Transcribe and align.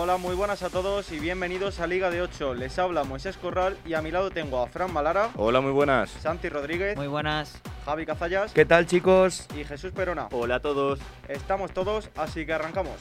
Hola, 0.00 0.16
muy 0.16 0.36
buenas 0.36 0.62
a 0.62 0.70
todos 0.70 1.10
y 1.10 1.18
bienvenidos 1.18 1.80
a 1.80 1.88
Liga 1.88 2.08
de 2.08 2.22
8. 2.22 2.54
Les 2.54 2.78
habla 2.78 3.02
Moisés 3.02 3.36
Corral 3.36 3.76
y 3.84 3.94
a 3.94 4.00
mi 4.00 4.12
lado 4.12 4.30
tengo 4.30 4.62
a 4.62 4.68
Fran 4.68 4.92
Malara. 4.92 5.30
Hola, 5.34 5.60
muy 5.60 5.72
buenas. 5.72 6.08
Santi 6.10 6.48
Rodríguez. 6.48 6.96
Muy 6.96 7.08
buenas. 7.08 7.60
Javi 7.84 8.06
Cazallas. 8.06 8.52
¿Qué 8.52 8.64
tal, 8.64 8.86
chicos? 8.86 9.48
Y 9.56 9.64
Jesús 9.64 9.90
Perona. 9.90 10.28
Hola 10.30 10.54
a 10.54 10.60
todos. 10.60 11.00
Estamos 11.26 11.72
todos, 11.72 12.10
así 12.14 12.46
que 12.46 12.52
arrancamos. 12.52 12.94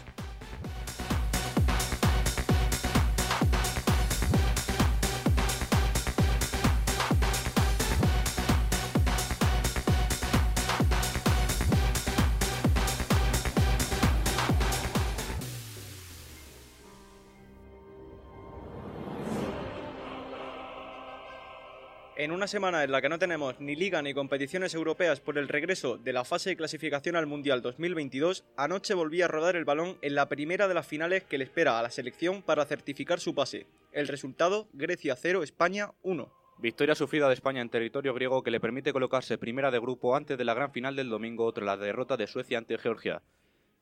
Semana 22.47 22.83
en 22.83 22.92
la 22.92 23.01
que 23.01 23.10
no 23.10 23.19
tenemos 23.19 23.60
ni 23.60 23.75
liga 23.75 24.01
ni 24.01 24.14
competiciones 24.14 24.74
europeas 24.74 25.19
por 25.19 25.38
el 25.38 25.47
regreso 25.47 25.97
de 25.97 26.14
la 26.14 26.24
fase 26.24 26.51
de 26.51 26.57
clasificación 26.57 27.15
al 27.15 27.28
Mundial 27.28 27.61
2022, 27.61 28.46
anoche 28.55 28.93
volvía 28.93 29.25
a 29.25 29.28
rodar 29.28 29.55
el 29.55 29.65
balón 29.65 29.97
en 30.01 30.15
la 30.15 30.29
primera 30.29 30.68
de 30.68 30.74
las 30.74 30.88
finales 30.88 31.24
que 31.24 31.38
le 31.38 31.43
espera 31.43 31.78
a 31.78 31.83
la 31.83 31.89
selección 31.89 32.41
para 32.41 32.66
certificar 32.66 33.19
su 33.19 33.36
pase. 33.36 33.67
El 33.91 34.08
resultado, 34.08 34.67
Grecia 34.73 35.16
0, 35.16 35.44
España 35.44 35.91
1. 36.03 36.31
Victoria 36.59 36.95
sufrida 36.95 37.27
de 37.27 37.33
España 37.33 37.61
en 37.61 37.69
territorio 37.69 38.13
griego 38.13 38.41
que 38.41 38.52
le 38.52 38.59
permite 38.59 38.94
colocarse 38.94 39.38
primera 39.38 39.69
de 39.69 39.79
grupo 39.79 40.16
antes 40.16 40.38
de 40.38 40.45
la 40.45 40.53
gran 40.53 40.72
final 40.72 40.95
del 40.95 41.09
domingo 41.09 41.52
tras 41.52 41.66
la 41.66 41.77
derrota 41.77 42.17
de 42.17 42.27
Suecia 42.27 42.57
ante 42.57 42.77
Georgia. 42.77 43.22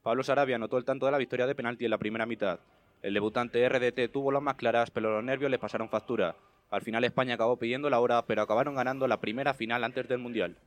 Pablo 0.03 0.23
Sarabia 0.23 0.57
anotó 0.57 0.77
el 0.77 0.85
tanto 0.85 1.05
de 1.05 1.11
la 1.11 1.17
victoria 1.17 1.47
de 1.47 1.55
penalti 1.55 1.85
en 1.85 1.91
la 1.91 1.97
primera 1.97 2.25
mitad. 2.25 2.59
El 3.01 3.13
debutante 3.13 3.67
RDT 3.69 4.11
tuvo 4.11 4.31
las 4.31 4.41
más 4.41 4.55
claras, 4.55 4.91
pero 4.91 5.11
los 5.11 5.23
nervios 5.23 5.51
le 5.51 5.59
pasaron 5.59 5.89
factura. 5.89 6.35
Al 6.75 6.81
final 6.81 7.05
España 7.05 7.35
acabó 7.35 7.57
pidiendo 7.57 7.89
la 7.89 8.01
hora, 8.01 8.25
pero 8.25 8.41
acabaron 8.41 8.75
ganando 8.75 9.07
la 9.07 9.21
primera 9.21 9.53
final 9.53 9.85
antes 9.85 10.09
del 10.09 10.19
Mundial. 10.19 10.57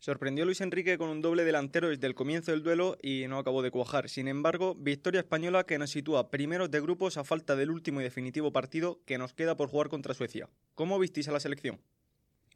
Sorprendió 0.00 0.44
Luis 0.44 0.60
Enrique 0.60 0.98
con 0.98 1.08
un 1.08 1.22
doble 1.22 1.44
delantero 1.44 1.88
desde 1.88 2.08
el 2.08 2.16
comienzo 2.16 2.50
del 2.50 2.64
duelo 2.64 2.96
y 3.00 3.26
no 3.28 3.38
acabó 3.38 3.62
de 3.62 3.70
cuajar. 3.70 4.08
Sin 4.08 4.26
embargo, 4.26 4.74
victoria 4.74 5.20
española 5.20 5.62
que 5.66 5.78
nos 5.78 5.90
sitúa 5.90 6.30
primeros 6.32 6.72
de 6.72 6.80
grupos 6.80 7.16
a 7.16 7.22
falta 7.22 7.54
del 7.54 7.70
último 7.70 8.00
y 8.00 8.04
definitivo 8.04 8.50
partido 8.50 9.04
que 9.06 9.18
nos 9.18 9.34
queda 9.34 9.56
por 9.56 9.68
jugar 9.68 9.88
contra 9.88 10.14
Suecia. 10.14 10.48
¿Cómo 10.74 10.98
visteis 10.98 11.28
a 11.28 11.32
la 11.32 11.38
selección? 11.38 11.78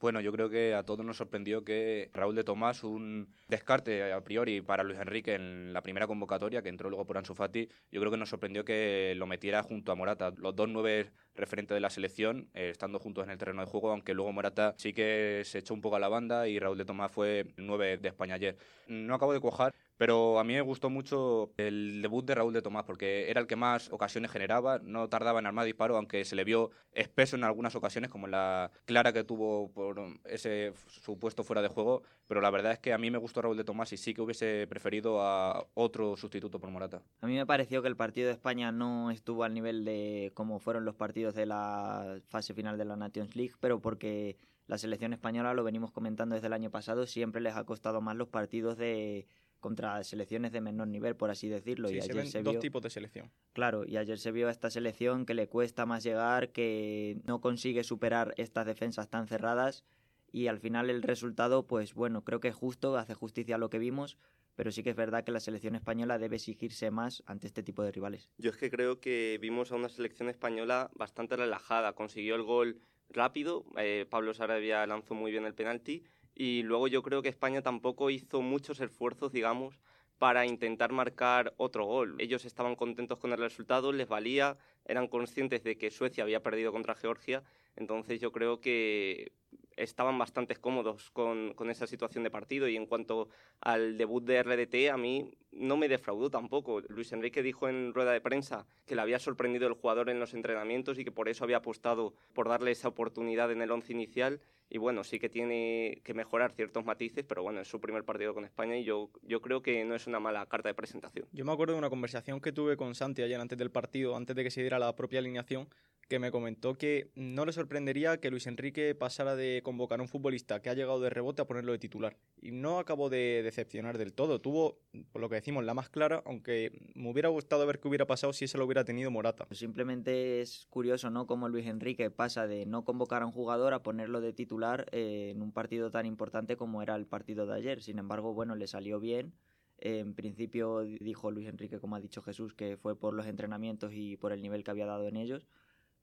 Bueno, 0.01 0.21
yo 0.21 0.33
creo 0.33 0.51
que 0.51 0.75
a 0.75 0.83
todos 0.83 1.05
nos 1.07 1.17
sorprendió 1.17 1.65
que 1.65 2.11
Raúl 2.13 2.35
de 2.35 2.45
Tomás, 2.45 2.85
un 2.85 3.29
descarte 3.49 4.13
a 4.13 4.21
priori 4.23 4.61
para 4.61 4.83
Luis 4.83 4.99
Enrique 4.99 5.35
en 5.35 5.73
la 5.73 5.83
primera 5.83 6.07
convocatoria, 6.07 6.63
que 6.63 6.69
entró 6.69 6.91
luego 6.91 7.07
por 7.07 7.17
Ansu 7.17 7.35
Fati, 7.35 7.69
yo 7.91 8.01
creo 8.01 8.11
que 8.11 8.19
nos 8.19 8.29
sorprendió 8.29 8.65
que 8.65 9.15
lo 9.17 9.27
metiera 9.27 9.63
junto 9.63 9.93
a 9.93 9.95
Morata. 9.95 10.33
Los 10.37 10.55
dos 10.55 10.69
nueve 10.69 11.11
referentes 11.35 11.75
de 11.75 11.81
la 11.81 11.91
selección, 11.91 12.51
eh, 12.55 12.69
estando 12.71 12.99
juntos 12.99 13.25
en 13.25 13.31
el 13.31 13.39
terreno 13.39 13.63
de 13.63 13.67
juego, 13.67 13.93
aunque 13.93 14.15
luego 14.15 14.33
Morata 14.33 14.75
sí 14.77 14.93
que 14.93 15.43
se 15.45 15.59
echó 15.59 15.73
un 15.73 15.81
poco 15.81 15.97
a 15.97 16.01
la 16.01 16.09
banda 16.09 16.49
y 16.49 16.59
Raúl 16.59 16.77
de 16.77 16.85
Tomás 16.85 17.11
fue 17.11 17.47
nueve 17.57 17.97
de 17.97 18.09
España 18.09 18.35
ayer. 18.35 18.57
No 18.89 19.15
acabo 19.15 19.33
de 19.33 19.41
cuajar, 19.41 19.75
pero 19.97 20.39
a 20.39 20.45
mí 20.45 20.55
me 20.55 20.61
gustó 20.61 20.91
mucho 20.91 21.53
el 21.57 22.03
debut 22.03 22.25
de 22.25 22.35
Raúl 22.35 22.53
de 22.53 22.63
Tomás 22.63 22.85
porque 22.85 23.31
era 23.31 23.41
el 23.41 23.47
que 23.47 23.57
más 23.57 23.91
ocasiones 23.93 24.31
generaba, 24.31 24.79
no 24.83 25.09
tardaba 25.09 25.39
en 25.39 25.47
armar 25.47 25.65
disparo, 25.65 25.97
aunque 25.97 26.25
se 26.25 26.37
le 26.37 26.45
vio 26.45 26.71
espeso 26.93 27.37
en 27.37 27.45
algunas 27.45 27.75
ocasiones, 27.75 28.11
como 28.11 28.27
en 28.27 28.33
la 28.33 28.71
clara 28.85 29.13
que 29.13 29.25
tuvo 29.25 29.71
por 29.71 30.01
ese 30.25 30.73
supuesto 30.87 31.45
fuera 31.45 31.63
de 31.63 31.69
juego. 31.69 32.03
Pero 32.27 32.41
la 32.41 32.51
verdad 32.51 32.73
es 32.73 32.79
que 32.79 32.93
a 32.93 32.99
mí 32.99 33.11
me 33.11 33.19
gustó 33.19 33.43
Raúl 33.43 33.57
de 33.57 33.65
Tomás 33.65 33.93
y 33.93 33.97
sí 33.97 34.15
que 34.15 34.23
hubiese 34.23 34.67
preferido 34.69 35.21
a 35.23 35.67
otro 35.75 36.17
sustituto 36.17 36.59
por 36.59 36.71
Morata. 36.71 37.03
A 37.21 37.27
mí 37.27 37.35
me 37.35 37.47
pareció 37.47 37.83
que 37.83 37.89
el 37.89 37.97
partido 37.97 38.29
de 38.29 38.35
España 38.35 38.73
no 38.73 39.11
estuvo 39.11 39.45
al 39.45 39.55
nivel 39.55 39.85
de 39.85 40.33
como 40.35 40.59
fueron 40.59 40.85
los 40.85 40.95
partidos 40.95 41.35
de 41.35 41.47
la 41.47 42.21
fase 42.29 42.55
final 42.55 42.79
de 42.79 42.85
la 42.85 42.97
Nations 42.97 43.37
League, 43.37 43.55
pero 43.61 43.81
porque 43.81 44.37
la 44.67 44.79
selección 44.79 45.13
española, 45.13 45.53
lo 45.53 45.63
venimos 45.63 45.91
comentando 45.91 46.35
desde 46.35 46.47
el 46.47 46.55
año 46.55 46.71
pasado, 46.71 47.07
siempre 47.07 47.43
les 47.43 47.55
ha 47.55 47.65
costado 47.65 48.01
más 48.01 48.17
los 48.17 48.29
partidos 48.29 48.79
de 48.79 49.27
contra 49.65 50.05
selecciones 50.05 50.53
de 50.53 50.61
menor 50.61 50.89
nivel, 50.89 51.17
por 51.17 51.31
así 51.31 51.49
decirlo. 51.49 51.89
Sí, 51.89 51.95
y 51.97 52.01
se 52.03 52.05
ayer 52.05 52.17
ven 52.17 52.27
se 52.27 52.43
dos 52.43 52.53
vio, 52.53 52.61
tipos 52.61 52.83
de 52.83 52.91
selección. 52.91 53.31
claro, 53.55 53.87
y 53.87 53.97
ayer 53.97 54.19
se 54.19 54.31
vio 54.31 54.49
a 54.49 54.51
esta 54.51 54.69
selección 54.69 55.25
que 55.25 55.33
le 55.33 55.49
cuesta 55.49 55.87
más 55.87 56.05
llegar, 56.05 56.53
que 56.53 57.17
no 57.25 57.41
consigue 57.41 57.83
superar 57.83 58.35
estas 58.37 58.67
defensas 58.67 59.09
tan 59.09 59.27
cerradas 59.27 59.83
y 60.31 60.49
al 60.49 60.59
final 60.59 60.91
el 60.91 61.01
resultado, 61.03 61.67
pues 61.67 61.95
bueno, 61.95 62.25
creo 62.25 62.41
que 62.41 62.49
es 62.49 62.55
justo, 62.55 62.99
hace 62.99 63.15
justicia 63.15 63.55
a 63.55 63.59
lo 63.59 63.71
que 63.71 63.79
vimos, 63.79 64.19
pero 64.55 64.71
sí 64.71 64.83
que 64.83 64.91
es 64.91 64.97
verdad 64.97 65.25
que 65.25 65.33
la 65.33 65.41
selección 65.41 65.77
española 65.77 66.19
debe 66.19 66.37
exigirse 66.37 66.91
más 66.91 67.23
ante 67.25 67.47
este 67.47 67.63
tipo 67.63 67.83
de 67.83 67.91
rivales. 67.91 68.29
Yo 68.37 68.51
es 68.51 68.59
que 68.59 68.71
creo 68.71 69.01
que 69.01 69.39
vimos 69.41 69.73
a 69.73 69.77
una 69.77 69.89
selección 69.89 70.29
española 70.29 70.91
bastante 70.95 71.37
relajada. 71.37 71.95
Consiguió 71.95 72.35
el 72.35 72.43
gol 72.43 72.83
rápido, 73.09 73.65
eh, 73.79 74.05
Pablo 74.11 74.35
Sarabia 74.35 74.87
lanzó 74.87 75.15
muy 75.15 75.31
bien 75.31 75.47
el 75.47 75.55
penalti 75.55 76.05
y 76.35 76.63
luego 76.63 76.89
yo 76.89 77.03
creo 77.03 77.23
que 77.23 77.29
España 77.29 77.63
tampoco 77.63 78.11
hizo 78.11 78.43
muchos 78.43 78.81
esfuerzos, 78.81 79.33
digamos, 79.33 79.79
para 80.19 80.47
intentar 80.47 80.93
marcar 80.93 81.55
otro 81.57 81.85
gol. 81.85 82.17
Ellos 82.19 82.45
estaban 82.45 82.77
contentos 82.77 83.19
con 83.19 83.33
el 83.33 83.39
resultado, 83.39 83.93
les 83.93 84.09
valía, 84.09 84.57
eran 84.85 85.09
conscientes 85.09 85.63
de 85.65 85.77
que 85.77 85.91
Suecia 85.91 86.25
había 86.25 86.43
perdido 86.43 86.73
contra 86.73 86.95
Georgia, 86.95 87.43
entonces 87.77 88.21
yo 88.21 88.33
creo 88.33 88.61
que 88.61 89.33
estaban 89.77 90.17
bastante 90.19 90.55
cómodos 90.57 91.11
con, 91.11 91.53
con, 91.55 91.69
esa 91.69 91.87
situación 91.87 92.23
de 92.23 92.31
partido 92.31 92.69
y 92.69 92.77
en 92.77 92.87
cuanto 92.87 93.29
al 93.61 93.99
debut 93.99 94.25
de 94.25 94.43
RDT 94.43 94.93
a 94.93 94.97
mí 94.97 95.33
no 95.51 95.77
me 95.77 95.89
defraudó 95.89 96.31
tampoco. 96.31 96.81
Luis 96.89 97.13
Enrique 97.13 97.43
dijo 97.43 97.69
en 97.69 97.93
rueda 97.93 98.13
de 98.13 98.21
prensa 98.21 98.67
que 98.87 98.95
le 98.95 99.03
había 99.03 99.19
sorprendido 99.19 99.67
el 99.67 99.75
jugador 99.75 100.11
en 100.11 100.21
los 100.21 100.35
entrenamientos 100.35 100.99
y 100.99 101.05
que 101.05 101.11
por 101.11 101.29
eso 101.29 101.43
había 101.43 101.57
apostado 101.57 102.15
por 102.33 102.49
darle 102.49 102.71
esa 102.71 102.89
oportunidad 102.89 103.51
en 103.51 103.63
el 103.63 103.71
once 103.71 103.93
inicial 103.93 104.41
y 104.71 104.79
bueno, 104.79 105.05
sí 105.05 105.19
que 105.19 105.29
tiene 105.29 106.01
que 106.05 106.15
mejorar 106.15 106.53
ciertos 106.53 106.85
matices, 106.85 107.25
pero 107.25 107.43
bueno, 107.43 107.61
es 107.61 107.69
su 107.69 107.81
primer 107.81 108.05
partido 108.05 108.35
con 108.35 108.45
España 108.45 108.77
y 108.77 108.85
yo, 108.85 109.11
yo 109.23 109.41
creo 109.41 109.63
que 109.63 109.85
no 109.85 109.95
es 109.95 110.07
una 110.07 110.21
mala 110.21 110.47
carta 110.47 110.69
de 110.69 110.75
presentación. 110.75 111.27
Yo 111.33 111.45
me 111.45 111.53
acuerdo 111.53 111.75
de 111.75 111.79
una 111.79 111.91
conversación 111.91 112.41
que 112.41 112.53
tuve 112.53 112.77
con 112.77 112.95
Santi 112.95 113.23
ayer 113.23 113.41
antes 113.41 113.59
del 113.59 113.71
partido, 113.71 114.17
antes 114.17 114.35
de 114.35 114.43
que 114.43 114.51
se 114.51 114.63
diera 114.63 114.79
la 114.79 114.95
propia 114.97 115.21
alineación, 115.21 115.69
que 116.09 116.19
me 116.19 116.31
comentó 116.31 116.75
que 116.77 117.11
no 117.15 117.45
le 117.45 117.53
sorprendería 117.53 118.19
que 118.19 118.31
Luis 118.31 118.47
Enrique 118.47 118.95
pasara 118.95 119.37
de 119.37 119.63
convocar 119.65 120.01
a 120.01 120.03
un 120.03 120.09
futbolista 120.09 120.61
que 120.61 120.71
ha 120.71 120.75
llegado 120.75 121.01
de 121.01 121.11
rebote 121.11 121.43
a 121.43 121.47
ponerlo 121.47 121.73
de 121.73 121.79
titular. 121.79 122.17
Y 122.41 122.53
no 122.53 122.79
acabó 122.79 123.09
de 123.09 123.43
decepcionar 123.43 123.99
del 123.99 124.13
todo. 124.13 124.41
Tuvo, 124.41 124.79
por 125.13 125.21
lo 125.21 125.29
que 125.29 125.37
decimos, 125.37 125.65
la 125.65 125.75
más 125.75 125.89
clara, 125.89 126.23
aunque 126.27 126.73
me 126.95 127.11
hubiera 127.11 127.29
gustado 127.29 127.67
ver 127.67 127.81
qué 127.81 127.89
hubiera 127.89 128.07
pasado 128.07 128.33
si 128.33 128.45
ese 128.45 128.59
lo 128.59 128.67
hubiera 128.67 128.85
tenido 128.85 129.11
Morata. 129.11 129.47
Simplemente 129.53 130.41
es 130.41 130.67
curioso, 130.71 131.11
¿no? 131.11 131.27
Cómo 131.27 131.49
Luis 131.49 131.67
Enrique 131.67 132.11
pasa 132.11 132.47
de 132.47 132.67
no 132.67 132.85
convocar 132.85 133.23
a 133.23 133.27
un 133.27 133.33
jugador 133.33 133.75
a 133.75 133.83
ponerlo 133.83 134.21
de 134.21 134.33
titular 134.33 134.87
eh, 134.93 135.31
en 135.35 135.43
un 135.43 135.53
partido 135.53 135.91
tan 135.91 136.07
importante 136.07 136.57
como 136.57 136.83
era 136.83 136.95
el 136.97 137.07
partido 137.07 137.47
de 137.47 137.55
ayer. 137.55 137.83
Sin 137.83 137.99
embargo, 137.99 138.35
bueno, 138.35 138.57
le 138.57 138.67
salió 138.67 139.01
bien. 139.01 139.35
En 139.79 140.15
principio 140.15 140.81
dijo 140.83 141.31
Luis 141.31 141.49
Enrique, 141.49 141.81
como 141.81 141.97
ha 141.97 142.01
dicho 142.01 142.23
Jesús, 142.23 142.55
que 142.55 142.77
fue 142.77 142.99
por 142.99 143.13
los 143.13 143.27
entrenamientos 143.27 143.93
y 143.93 144.17
por 144.17 144.33
el 144.33 144.41
nivel 144.41 144.63
que 144.65 144.71
había 144.71 144.87
dado 144.87 145.07
en 145.09 145.17
ellos 145.17 145.47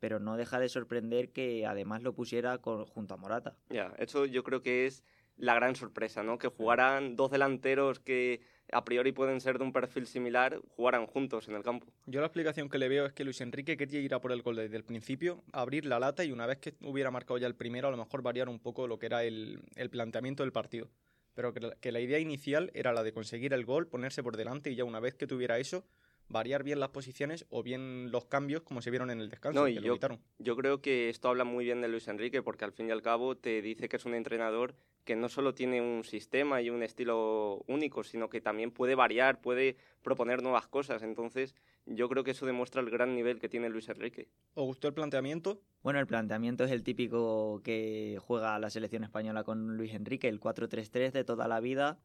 pero 0.02 0.20
no 0.20 0.36
deja 0.36 0.60
de 0.60 0.68
sorprender 0.68 1.30
que 1.30 1.66
además 1.66 2.02
lo 2.02 2.14
pusiera 2.14 2.58
con, 2.58 2.86
junto 2.86 3.14
a 3.14 3.18
Morata. 3.18 3.56
Ya, 3.70 3.94
eso 4.00 4.26
yo 4.26 4.44
creo 4.44 4.64
que 4.64 4.88
es 4.88 5.06
la 5.38 5.54
gran 5.54 5.76
sorpresa, 5.76 6.24
¿no? 6.24 6.40
Que 6.40 6.48
jugaran 6.48 7.16
dos 7.16 7.30
delanteros 7.30 8.00
que 8.00 8.42
a 8.72 8.84
priori 8.84 9.12
pueden 9.12 9.40
ser 9.42 9.60
de 9.60 9.64
un 9.64 9.72
perfil 9.72 10.08
similar, 10.08 10.60
jugaran 10.76 11.06
juntos 11.06 11.48
en 11.48 11.56
el 11.56 11.62
campo. 11.62 11.88
Yo 12.08 12.20
la 12.20 12.26
explicación 12.26 12.68
que 12.68 12.80
le 12.80 12.90
veo 12.90 13.06
es 13.06 13.14
que 13.14 13.24
Luis 13.24 13.42
Enrique 13.42 13.78
quería 13.78 14.00
ir 14.00 14.14
a 14.16 14.20
por 14.20 14.32
el 14.32 14.42
gol 14.42 14.56
desde 14.56 14.76
el 14.76 14.84
principio, 14.84 15.44
abrir 15.52 15.86
la 15.86 16.00
lata 16.00 16.24
y 16.24 16.32
una 16.32 16.48
vez 16.48 16.58
que 16.58 16.74
hubiera 16.82 17.12
marcado 17.12 17.38
ya 17.38 17.48
el 17.48 17.56
primero, 17.56 17.88
a 17.88 17.92
lo 17.92 17.98
mejor 17.98 18.24
variar 18.24 18.50
un 18.50 18.60
poco 18.60 18.88
lo 18.88 18.98
que 18.98 19.06
era 19.06 19.24
el, 19.24 19.62
el 19.76 19.90
planteamiento 19.92 20.42
del 20.42 20.52
partido. 20.52 20.90
Pero 21.36 21.54
que 21.54 21.60
la, 21.60 21.76
que 21.76 21.92
la 21.92 22.00
idea 22.00 22.18
inicial 22.18 22.72
era 22.74 22.92
la 22.92 23.04
de 23.04 23.14
conseguir 23.14 23.54
el 23.54 23.66
gol, 23.66 23.88
ponerse 23.88 24.24
por 24.24 24.36
delante 24.36 24.72
y 24.72 24.76
ya 24.76 24.84
una 24.84 25.00
vez 25.00 25.14
que 25.14 25.28
tuviera 25.28 25.60
eso, 25.60 25.86
variar 26.32 26.64
bien 26.64 26.80
las 26.80 26.90
posiciones 26.90 27.46
o 27.50 27.64
bien 27.64 28.12
los 28.12 28.26
cambios 28.26 28.62
como 28.64 28.82
se 28.82 28.90
vieron 28.90 29.10
en 29.12 29.20
el 29.20 29.30
descanso. 29.30 29.60
No, 29.60 29.66
que 29.66 29.72
y 29.72 29.76
lo 29.76 29.82
yo, 29.82 29.92
evitaron. 29.94 30.20
yo 30.40 30.56
creo 30.56 30.82
que 30.82 31.10
esto 31.10 31.30
habla 31.30 31.44
muy 31.44 31.66
bien 31.66 31.82
de 31.82 31.88
Luis 31.88 32.08
Enrique 32.08 32.42
porque 32.42 32.66
al 32.66 32.72
fin 32.74 32.88
y 32.88 32.92
al 32.92 33.02
cabo 33.02 33.36
te 33.38 33.62
dice 33.62 33.90
que 33.90 33.98
es 33.98 34.06
un 34.06 34.16
entrenador 34.16 34.76
que 35.04 35.16
no 35.16 35.30
solo 35.30 35.54
tiene 35.54 35.82
un 35.82 36.04
sistema 36.04 36.62
y 36.62 36.70
un 36.70 36.84
estilo 36.84 37.64
único, 37.68 38.04
sino 38.04 38.30
que 38.30 38.40
también 38.40 38.72
puede 38.72 38.94
variar, 38.96 39.42
puede 39.42 39.76
proponer 40.04 40.44
nuevas 40.44 40.68
cosas. 40.68 41.02
Entonces, 41.02 41.56
yo 41.88 42.08
creo 42.08 42.24
que 42.24 42.32
eso 42.32 42.46
demuestra 42.46 42.82
el 42.82 42.90
gran 42.92 43.16
nivel 43.16 43.40
que 43.40 43.50
tiene 43.50 43.70
Luis 43.70 43.90
Enrique. 43.90 44.30
¿Os 44.54 44.66
gustó 44.66 44.88
el 44.88 44.94
planteamiento? 44.94 45.60
Bueno, 45.82 46.00
el 46.00 46.06
planteamiento 46.06 46.64
es 46.64 46.72
el 46.72 46.84
típico 46.84 47.62
que 47.64 48.20
juega 48.22 48.60
la 48.60 48.70
selección 48.70 49.04
española 49.04 49.44
con 49.44 49.76
Luis 49.76 49.94
Enrique, 49.94 50.28
el 50.28 50.40
4-3-3 50.40 51.12
de 51.12 51.24
toda 51.24 51.48
la 51.48 51.60
vida. 51.60 51.98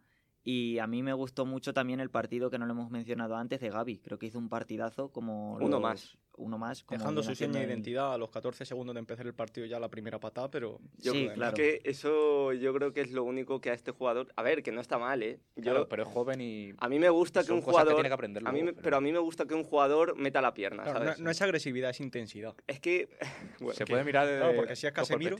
Y 0.48 0.78
a 0.78 0.87
mí 0.87 1.02
me 1.02 1.12
gustó 1.12 1.44
mucho 1.44 1.75
también 1.75 1.98
el 1.98 2.08
partido 2.08 2.50
que 2.50 2.58
no 2.60 2.66
lo 2.66 2.72
hemos 2.72 2.88
mencionado 2.88 3.34
antes 3.34 3.60
de 3.60 3.69
Gaby. 3.69 3.98
Creo 3.98 4.16
que 4.16 4.26
hizo 4.26 4.38
un 4.38 4.48
partidazo 4.48 5.10
como 5.10 5.54
Uno 5.56 5.66
los- 5.69 5.81
más. 5.82 6.16
Uno 6.38 6.59
más. 6.59 6.83
Como 6.85 6.99
Dejando 6.99 7.23
su 7.23 7.35
seña 7.35 7.61
de 7.61 7.67
identidad 7.67 8.12
a 8.15 8.19
los 8.19 8.31
14 8.31 8.65
segundos 8.65 8.94
de 8.94 9.00
empezar 9.00 9.27
el 9.27 9.35
partido 9.35 9.67
ya 9.67 9.79
la 9.81 9.88
primera 9.88 10.19
patada, 10.21 10.50
pero... 10.50 10.79
Yo 10.99 11.12
Sí, 11.12 11.25
creo 11.25 11.35
claro. 11.35 11.55
que 11.56 11.81
eso 11.85 12.53
yo 12.53 12.73
creo 12.75 12.93
que 12.93 13.00
es 13.00 13.11
lo 13.12 13.25
único 13.25 13.61
que 13.61 13.71
a 13.71 13.75
este 13.75 13.91
jugador... 13.93 14.29
A 14.37 14.43
ver, 14.43 14.62
que 14.62 14.73
no 14.73 14.81
está 14.81 14.99
mal, 14.99 15.23
¿eh? 15.23 15.38
Yo, 15.56 15.62
Claro, 15.73 15.88
pero 15.88 16.03
es 16.05 16.09
joven 16.09 16.41
y 16.41 16.73
a 16.79 16.88
mí 16.88 16.99
me 16.99 17.09
gusta 17.09 17.44
que 17.44 17.53
un 17.53 17.61
que 17.61 17.65
jugador... 17.67 17.94
tiene 17.94 18.09
que 18.09 18.15
aprender 18.15 18.43
a 18.47 18.53
mí 18.53 18.62
me- 18.62 18.73
pero- 18.73 18.83
pero 18.83 18.97
a 18.97 19.00
mí 19.00 19.12
me 19.12 19.19
gusta 19.19 19.47
que 19.47 19.55
un 19.55 19.65
jugador 19.65 20.17
meta 20.17 20.41
la 20.41 20.55
pierna, 20.55 20.83
Claro, 20.85 20.99
no, 21.00 21.05
¿sabes? 21.06 21.21
no 21.21 21.31
es 21.31 21.43
agresividad, 21.43 21.91
es 21.91 22.00
intensidad. 22.00 22.55
Es 22.67 22.81
que... 22.81 23.09
bueno, 23.61 23.75
se 23.75 23.85
que- 23.85 23.91
puede 23.93 24.05
mirar 24.05 24.27
de 24.27 24.37
claro, 24.39 24.56
porque 24.56 24.77
si 24.77 24.87
es 24.87 24.93
Casemiro-. 24.93 25.37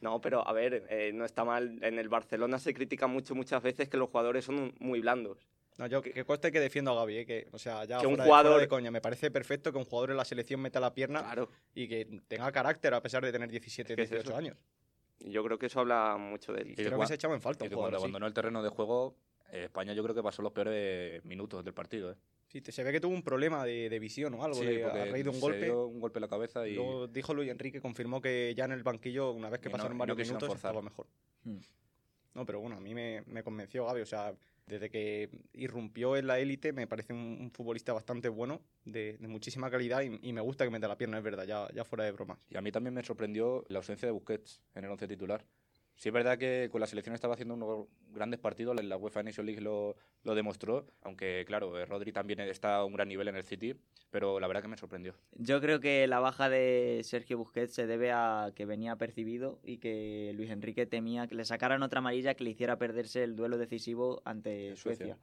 No, 0.00 0.20
pero 0.20 0.46
a 0.46 0.52
ver, 0.52 0.86
eh, 0.90 1.10
no 1.14 1.24
está 1.24 1.44
mal. 1.44 1.78
En 1.82 1.98
el 1.98 2.08
Barcelona 2.08 2.58
se 2.58 2.74
critica 2.74 3.06
mucho 3.06 3.34
muchas 3.34 3.62
veces 3.62 3.88
que 3.88 3.96
los 3.96 4.10
jugadores 4.10 4.44
son 4.44 4.74
muy 4.78 5.00
blandos. 5.00 5.46
No, 5.78 5.86
yo 5.86 6.00
que, 6.00 6.12
que 6.12 6.24
conste 6.24 6.50
que 6.50 6.58
defiendo 6.60 6.90
a 6.92 6.94
Gaby, 6.94 7.18
¿eh? 7.18 7.26
que, 7.26 7.48
o 7.52 7.58
sea, 7.58 7.84
ya 7.84 7.98
Que 7.98 8.06
un 8.06 8.14
fuera 8.16 8.24
de- 8.24 8.30
jugador- 8.30 8.60
de 8.60 8.68
coña, 8.68 8.90
me 8.90 9.00
parece 9.02 9.30
perfecto 9.30 9.70
que 9.72 9.78
un 9.78 9.84
jugador 9.84 10.10
en 10.12 10.16
la 10.16 10.24
selección 10.24 10.60
meta 10.60 10.80
la 10.80 10.94
pierna 10.94 11.20
Claro. 11.22 11.50
y 11.74 11.86
que 11.86 12.06
tenga 12.28 12.50
carácter 12.50 12.94
a 12.94 13.02
pesar 13.02 13.22
de 13.24 13.30
tener 13.32 13.50
17, 13.50 13.94
¿Qué 13.94 14.02
es 14.02 14.10
18 14.10 14.30
eso? 14.30 14.38
años. 14.38 14.56
Yo 15.20 15.44
creo 15.44 15.58
que 15.58 15.66
eso 15.66 15.80
habla 15.80 16.16
mucho 16.18 16.52
de 16.52 16.62
él. 16.62 16.70
Y 16.70 16.74
Creo 16.76 16.92
que 16.92 17.00
que 17.00 17.06
se 17.08 17.14
echaba 17.14 17.34
en 17.34 17.40
falta 17.42 17.64
Y 17.64 17.66
un 17.66 17.70
que 17.70 17.74
jugador 17.74 17.92
cuando 17.94 18.04
abandonó 18.06 18.26
el 18.26 18.32
terreno 18.34 18.62
de 18.62 18.68
juego, 18.70 19.16
eh, 19.52 19.64
España 19.64 19.92
yo 19.92 20.02
creo 20.02 20.14
que 20.14 20.22
pasó 20.22 20.40
los 20.42 20.52
peores 20.52 21.22
minutos 21.24 21.62
del 21.64 21.74
partido. 21.74 22.12
¿eh? 22.12 22.16
Sí, 22.48 22.60
te- 22.62 22.72
se 22.72 22.82
ve 22.82 22.92
que 22.92 23.00
tuvo 23.00 23.12
un 23.14 23.22
problema 23.22 23.64
de, 23.64 23.90
de 23.90 23.98
visión 23.98 24.32
o 24.34 24.42
algo, 24.44 24.58
Sí, 24.58 24.64
de, 24.66 24.84
a 24.84 24.88
raíz 25.06 25.24
de 25.24 25.28
un 25.30 25.34
se 25.34 25.40
golpe. 25.40 25.64
dio 25.64 25.86
un 25.86 26.00
golpe 26.00 26.18
en 26.18 26.22
la 26.22 26.28
cabeza 26.28 26.66
y 26.66 26.74
Luego 26.74 27.06
dijo 27.06 27.34
Luis 27.34 27.50
Enrique, 27.50 27.80
confirmó 27.82 28.20
que 28.22 28.54
ya 28.56 28.64
en 28.64 28.72
el 28.72 28.82
banquillo, 28.82 29.32
una 29.32 29.50
vez 29.50 29.60
que 29.60 29.68
Y 29.68 29.72
no- 29.72 29.76
pasaron 29.78 29.96
no 29.96 30.00
varios 30.00 30.16
quisieron 30.16 30.36
minutos, 30.38 30.48
forzar. 30.48 30.70
estaba 30.70 30.82
mejor. 30.82 31.06
Hmm. 31.44 31.58
No, 32.34 32.46
pero 32.46 32.60
bueno, 32.60 32.76
a 32.76 32.80
mí 32.80 32.94
me, 32.94 33.22
me 33.26 33.42
convenció 33.42 33.84
Gaby. 33.86 34.00
O 34.02 34.06
sea, 34.06 34.34
desde 34.66 34.90
que 34.90 35.30
irrumpió 35.52 36.16
en 36.16 36.26
la 36.26 36.38
élite, 36.38 36.72
me 36.72 36.86
parece 36.86 37.12
un, 37.12 37.50
futbolista 37.52 37.92
bastante 37.92 38.28
bueno, 38.28 38.60
de, 38.84 39.16
muchísima 39.20 39.70
calidad 39.70 40.02
y, 40.02 40.18
y 40.22 40.32
me 40.32 40.40
gusta 40.40 40.64
que 40.64 40.70
meta 40.70 40.88
la 40.88 40.98
pierna, 40.98 41.18
es 41.18 41.24
verdad, 41.24 41.44
ya, 41.44 41.68
ya 41.72 41.84
fuera 41.84 42.04
de 42.04 42.12
bromas. 42.12 42.38
Y 42.50 42.56
a 42.56 42.60
mí 42.60 42.72
también 42.72 42.94
me 42.94 43.02
sorprendió 43.04 43.64
la 43.68 43.78
ausencia 43.78 44.06
de 44.06 44.12
Busquets 44.12 44.60
en 44.74 44.84
el 44.84 44.90
once 44.90 45.06
titular. 45.06 45.44
Sí 45.96 46.10
es 46.10 46.12
verdad 46.12 46.38
que 46.38 46.68
con 46.70 46.80
la 46.80 46.86
selección 46.86 47.14
estaba 47.14 47.34
haciendo 47.34 47.54
unos 47.54 47.86
grandes 48.12 48.38
partidos, 48.38 48.82
la 48.82 48.96
UEFA 48.96 49.22
Nation 49.22 49.46
League 49.46 49.62
lo, 49.62 49.96
lo 50.24 50.34
demostró, 50.34 50.86
aunque 51.02 51.44
claro, 51.46 51.78
eh, 51.78 51.86
Rodri 51.86 52.12
también 52.12 52.40
está 52.40 52.76
a 52.76 52.84
un 52.84 52.92
gran 52.92 53.08
nivel 53.08 53.28
en 53.28 53.36
el 53.36 53.44
City, 53.44 53.74
pero 54.10 54.38
la 54.38 54.46
verdad 54.46 54.62
que 54.62 54.68
me 54.68 54.76
sorprendió. 54.76 55.14
Yo 55.32 55.60
creo 55.60 55.80
que 55.80 56.06
la 56.06 56.20
baja 56.20 56.48
de 56.50 57.00
Sergio 57.02 57.38
Busquets 57.38 57.72
se 57.72 57.86
debe 57.86 58.12
a 58.12 58.52
que 58.54 58.66
venía 58.66 58.96
percibido 58.96 59.58
y 59.62 59.78
que 59.78 60.32
Luis 60.34 60.50
Enrique 60.50 60.86
temía 60.86 61.26
que 61.26 61.34
le 61.34 61.44
sacaran 61.44 61.82
otra 61.82 61.98
amarilla 61.98 62.34
que 62.34 62.44
le 62.44 62.50
hiciera 62.50 62.76
perderse 62.76 63.24
el 63.24 63.34
duelo 63.34 63.56
decisivo 63.56 64.22
ante. 64.24 64.76
Suecia. 64.76 65.16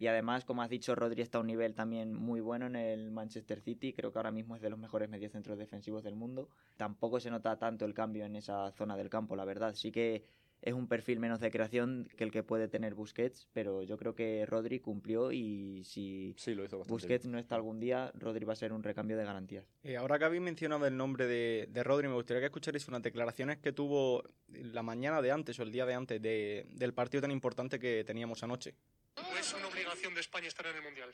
Y 0.00 0.06
además, 0.06 0.44
como 0.44 0.62
has 0.62 0.70
dicho, 0.70 0.94
Rodri 0.94 1.22
está 1.22 1.38
a 1.38 1.40
un 1.40 1.48
nivel 1.48 1.74
también 1.74 2.14
muy 2.14 2.40
bueno 2.40 2.66
en 2.66 2.76
el 2.76 3.10
Manchester 3.10 3.60
City. 3.60 3.92
Creo 3.92 4.12
que 4.12 4.18
ahora 4.20 4.30
mismo 4.30 4.54
es 4.54 4.62
de 4.62 4.70
los 4.70 4.78
mejores 4.78 5.08
mediocentros 5.08 5.58
defensivos 5.58 6.04
del 6.04 6.14
mundo. 6.14 6.48
Tampoco 6.76 7.18
se 7.18 7.30
nota 7.30 7.58
tanto 7.58 7.84
el 7.84 7.94
cambio 7.94 8.24
en 8.24 8.36
esa 8.36 8.70
zona 8.70 8.96
del 8.96 9.10
campo, 9.10 9.34
la 9.34 9.44
verdad. 9.44 9.74
Sí 9.74 9.90
que 9.90 10.22
es 10.62 10.72
un 10.74 10.86
perfil 10.86 11.18
menos 11.18 11.40
de 11.40 11.50
creación 11.50 12.08
que 12.16 12.22
el 12.24 12.30
que 12.30 12.44
puede 12.44 12.68
tener 12.68 12.94
Busquets, 12.94 13.48
pero 13.52 13.82
yo 13.82 13.96
creo 13.96 14.14
que 14.14 14.44
Rodri 14.46 14.78
cumplió 14.80 15.32
y 15.32 15.82
si 15.84 16.34
Sí, 16.36 16.54
lo 16.54 16.64
hizo 16.64 16.78
bastante 16.78 16.92
Busquets 16.92 17.26
no 17.26 17.38
está 17.38 17.54
algún 17.56 17.80
día, 17.80 18.12
Rodri 18.14 18.44
va 18.44 18.52
a 18.52 18.56
ser 18.56 18.72
un 18.72 18.82
recambio 18.84 19.16
de 19.16 19.24
garantías. 19.24 19.64
Eh, 19.82 19.96
ahora 19.96 20.18
que 20.18 20.24
habéis 20.26 20.42
mencionado 20.42 20.86
el 20.86 20.96
nombre 20.96 21.26
de, 21.26 21.68
de 21.70 21.82
Rodri, 21.84 22.06
me 22.08 22.14
gustaría 22.14 22.40
que 22.40 22.46
escucharais 22.46 22.86
unas 22.88 23.02
declaraciones 23.02 23.58
que 23.58 23.72
tuvo 23.72 24.22
la 24.48 24.82
mañana 24.82 25.22
de 25.22 25.30
antes 25.32 25.58
o 25.58 25.62
el 25.64 25.70
día 25.72 25.86
de 25.86 25.94
antes 25.94 26.20
de- 26.22 26.66
del 26.70 26.92
partido 26.94 27.20
tan 27.20 27.30
importante 27.32 27.78
que 27.78 28.02
teníamos 28.04 28.42
anoche. 28.42 28.74
¿No 29.22 29.36
es 29.36 29.52
una 29.52 29.68
obligación 29.68 30.14
de 30.14 30.20
España 30.20 30.48
estar 30.48 30.66
en 30.66 30.76
el 30.76 30.82
Mundial? 30.82 31.10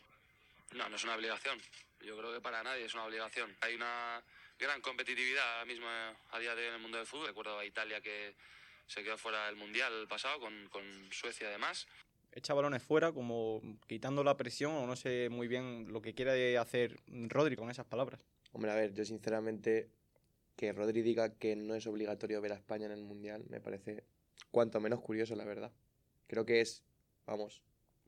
No, 0.72 0.88
no 0.88 0.96
es 0.96 1.04
una 1.04 1.14
obligación. 1.14 1.58
Yo 2.00 2.16
creo 2.18 2.32
que 2.32 2.40
para 2.40 2.62
nadie 2.62 2.84
es 2.84 2.94
una 2.94 3.04
obligación. 3.04 3.56
Hay 3.60 3.74
una 3.74 4.22
gran 4.58 4.80
competitividad 4.80 5.44
ahora 5.52 5.64
mismo 5.64 5.86
eh, 5.86 6.14
a 6.30 6.38
día 6.38 6.54
de 6.54 6.62
hoy 6.62 6.68
en 6.68 6.74
el 6.74 6.80
mundo 6.80 6.98
del 6.98 7.06
fútbol. 7.06 7.28
Recuerdo 7.28 7.58
a 7.58 7.64
Italia 7.64 8.00
que 8.00 8.34
se 8.86 9.02
quedó 9.02 9.16
fuera 9.16 9.46
del 9.46 9.56
Mundial 9.56 10.06
pasado 10.08 10.38
con, 10.40 10.68
con 10.68 10.82
Suecia 11.10 11.48
además. 11.48 11.86
Echa 12.32 12.52
balones 12.52 12.82
fuera, 12.82 13.12
como 13.12 13.62
quitando 13.86 14.24
la 14.24 14.36
presión, 14.36 14.72
o 14.72 14.86
no 14.86 14.96
sé 14.96 15.28
muy 15.30 15.46
bien 15.46 15.86
lo 15.92 16.02
que 16.02 16.14
quiere 16.14 16.58
hacer 16.58 16.98
Rodri 17.06 17.56
con 17.56 17.70
esas 17.70 17.86
palabras. 17.86 18.26
Hombre, 18.52 18.72
a 18.72 18.74
ver, 18.74 18.92
yo 18.92 19.04
sinceramente 19.04 19.88
que 20.56 20.72
Rodri 20.72 21.02
diga 21.02 21.34
que 21.36 21.56
no 21.56 21.74
es 21.74 21.86
obligatorio 21.86 22.40
ver 22.40 22.52
a 22.52 22.56
España 22.56 22.86
en 22.86 22.92
el 22.92 23.02
Mundial 23.02 23.44
me 23.48 23.60
parece 23.60 24.04
cuanto 24.50 24.80
menos 24.80 25.00
curioso, 25.00 25.34
la 25.36 25.44
verdad. 25.44 25.72
Creo 26.26 26.44
que 26.44 26.60
es, 26.60 26.84
vamos, 27.26 27.62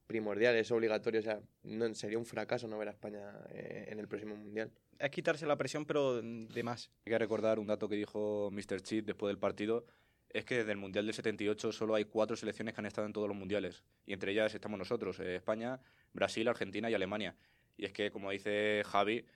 primordial, 0.06 0.54
es 0.56 0.70
obligatorio, 0.70 1.20
o 1.20 1.22
sea, 1.22 1.40
no, 1.64 1.92
sería 1.94 2.18
un 2.18 2.26
fracaso 2.26 2.68
no 2.68 2.78
ver 2.78 2.88
a 2.88 2.92
España 2.92 3.32
eh, 3.50 3.86
en 3.88 3.98
el 3.98 4.08
próximo 4.08 4.36
Mundial. 4.36 4.70
Es 4.98 5.10
quitarse 5.10 5.46
la 5.46 5.56
presión, 5.56 5.84
pero 5.84 6.22
de 6.22 6.62
más. 6.62 6.90
Hay 7.04 7.10
que 7.10 7.18
recordar 7.18 7.58
un 7.58 7.66
dato 7.66 7.88
que 7.88 7.96
dijo 7.96 8.50
Mr. 8.52 8.80
Cheat 8.80 9.04
después 9.04 9.30
del 9.30 9.38
partido, 9.38 9.86
es 10.30 10.44
que 10.44 10.58
desde 10.58 10.72
el 10.72 10.78
Mundial 10.78 11.06
del 11.06 11.14
78 11.14 11.72
solo 11.72 11.94
hay 11.94 12.04
cuatro 12.04 12.36
selecciones 12.36 12.74
que 12.74 12.80
han 12.80 12.86
estado 12.86 13.06
en 13.06 13.12
todos 13.12 13.28
los 13.28 13.36
mundiales, 13.36 13.84
y 14.04 14.12
entre 14.12 14.32
ellas 14.32 14.54
estamos 14.54 14.78
nosotros, 14.78 15.18
eh, 15.20 15.36
España, 15.36 15.80
Brasil, 16.12 16.46
Argentina 16.48 16.90
y 16.90 16.94
Alemania. 16.94 17.36
Y 17.76 17.84
es 17.84 17.92
que, 17.92 18.10
como 18.10 18.30
dice 18.30 18.82
Javi, 18.86 19.26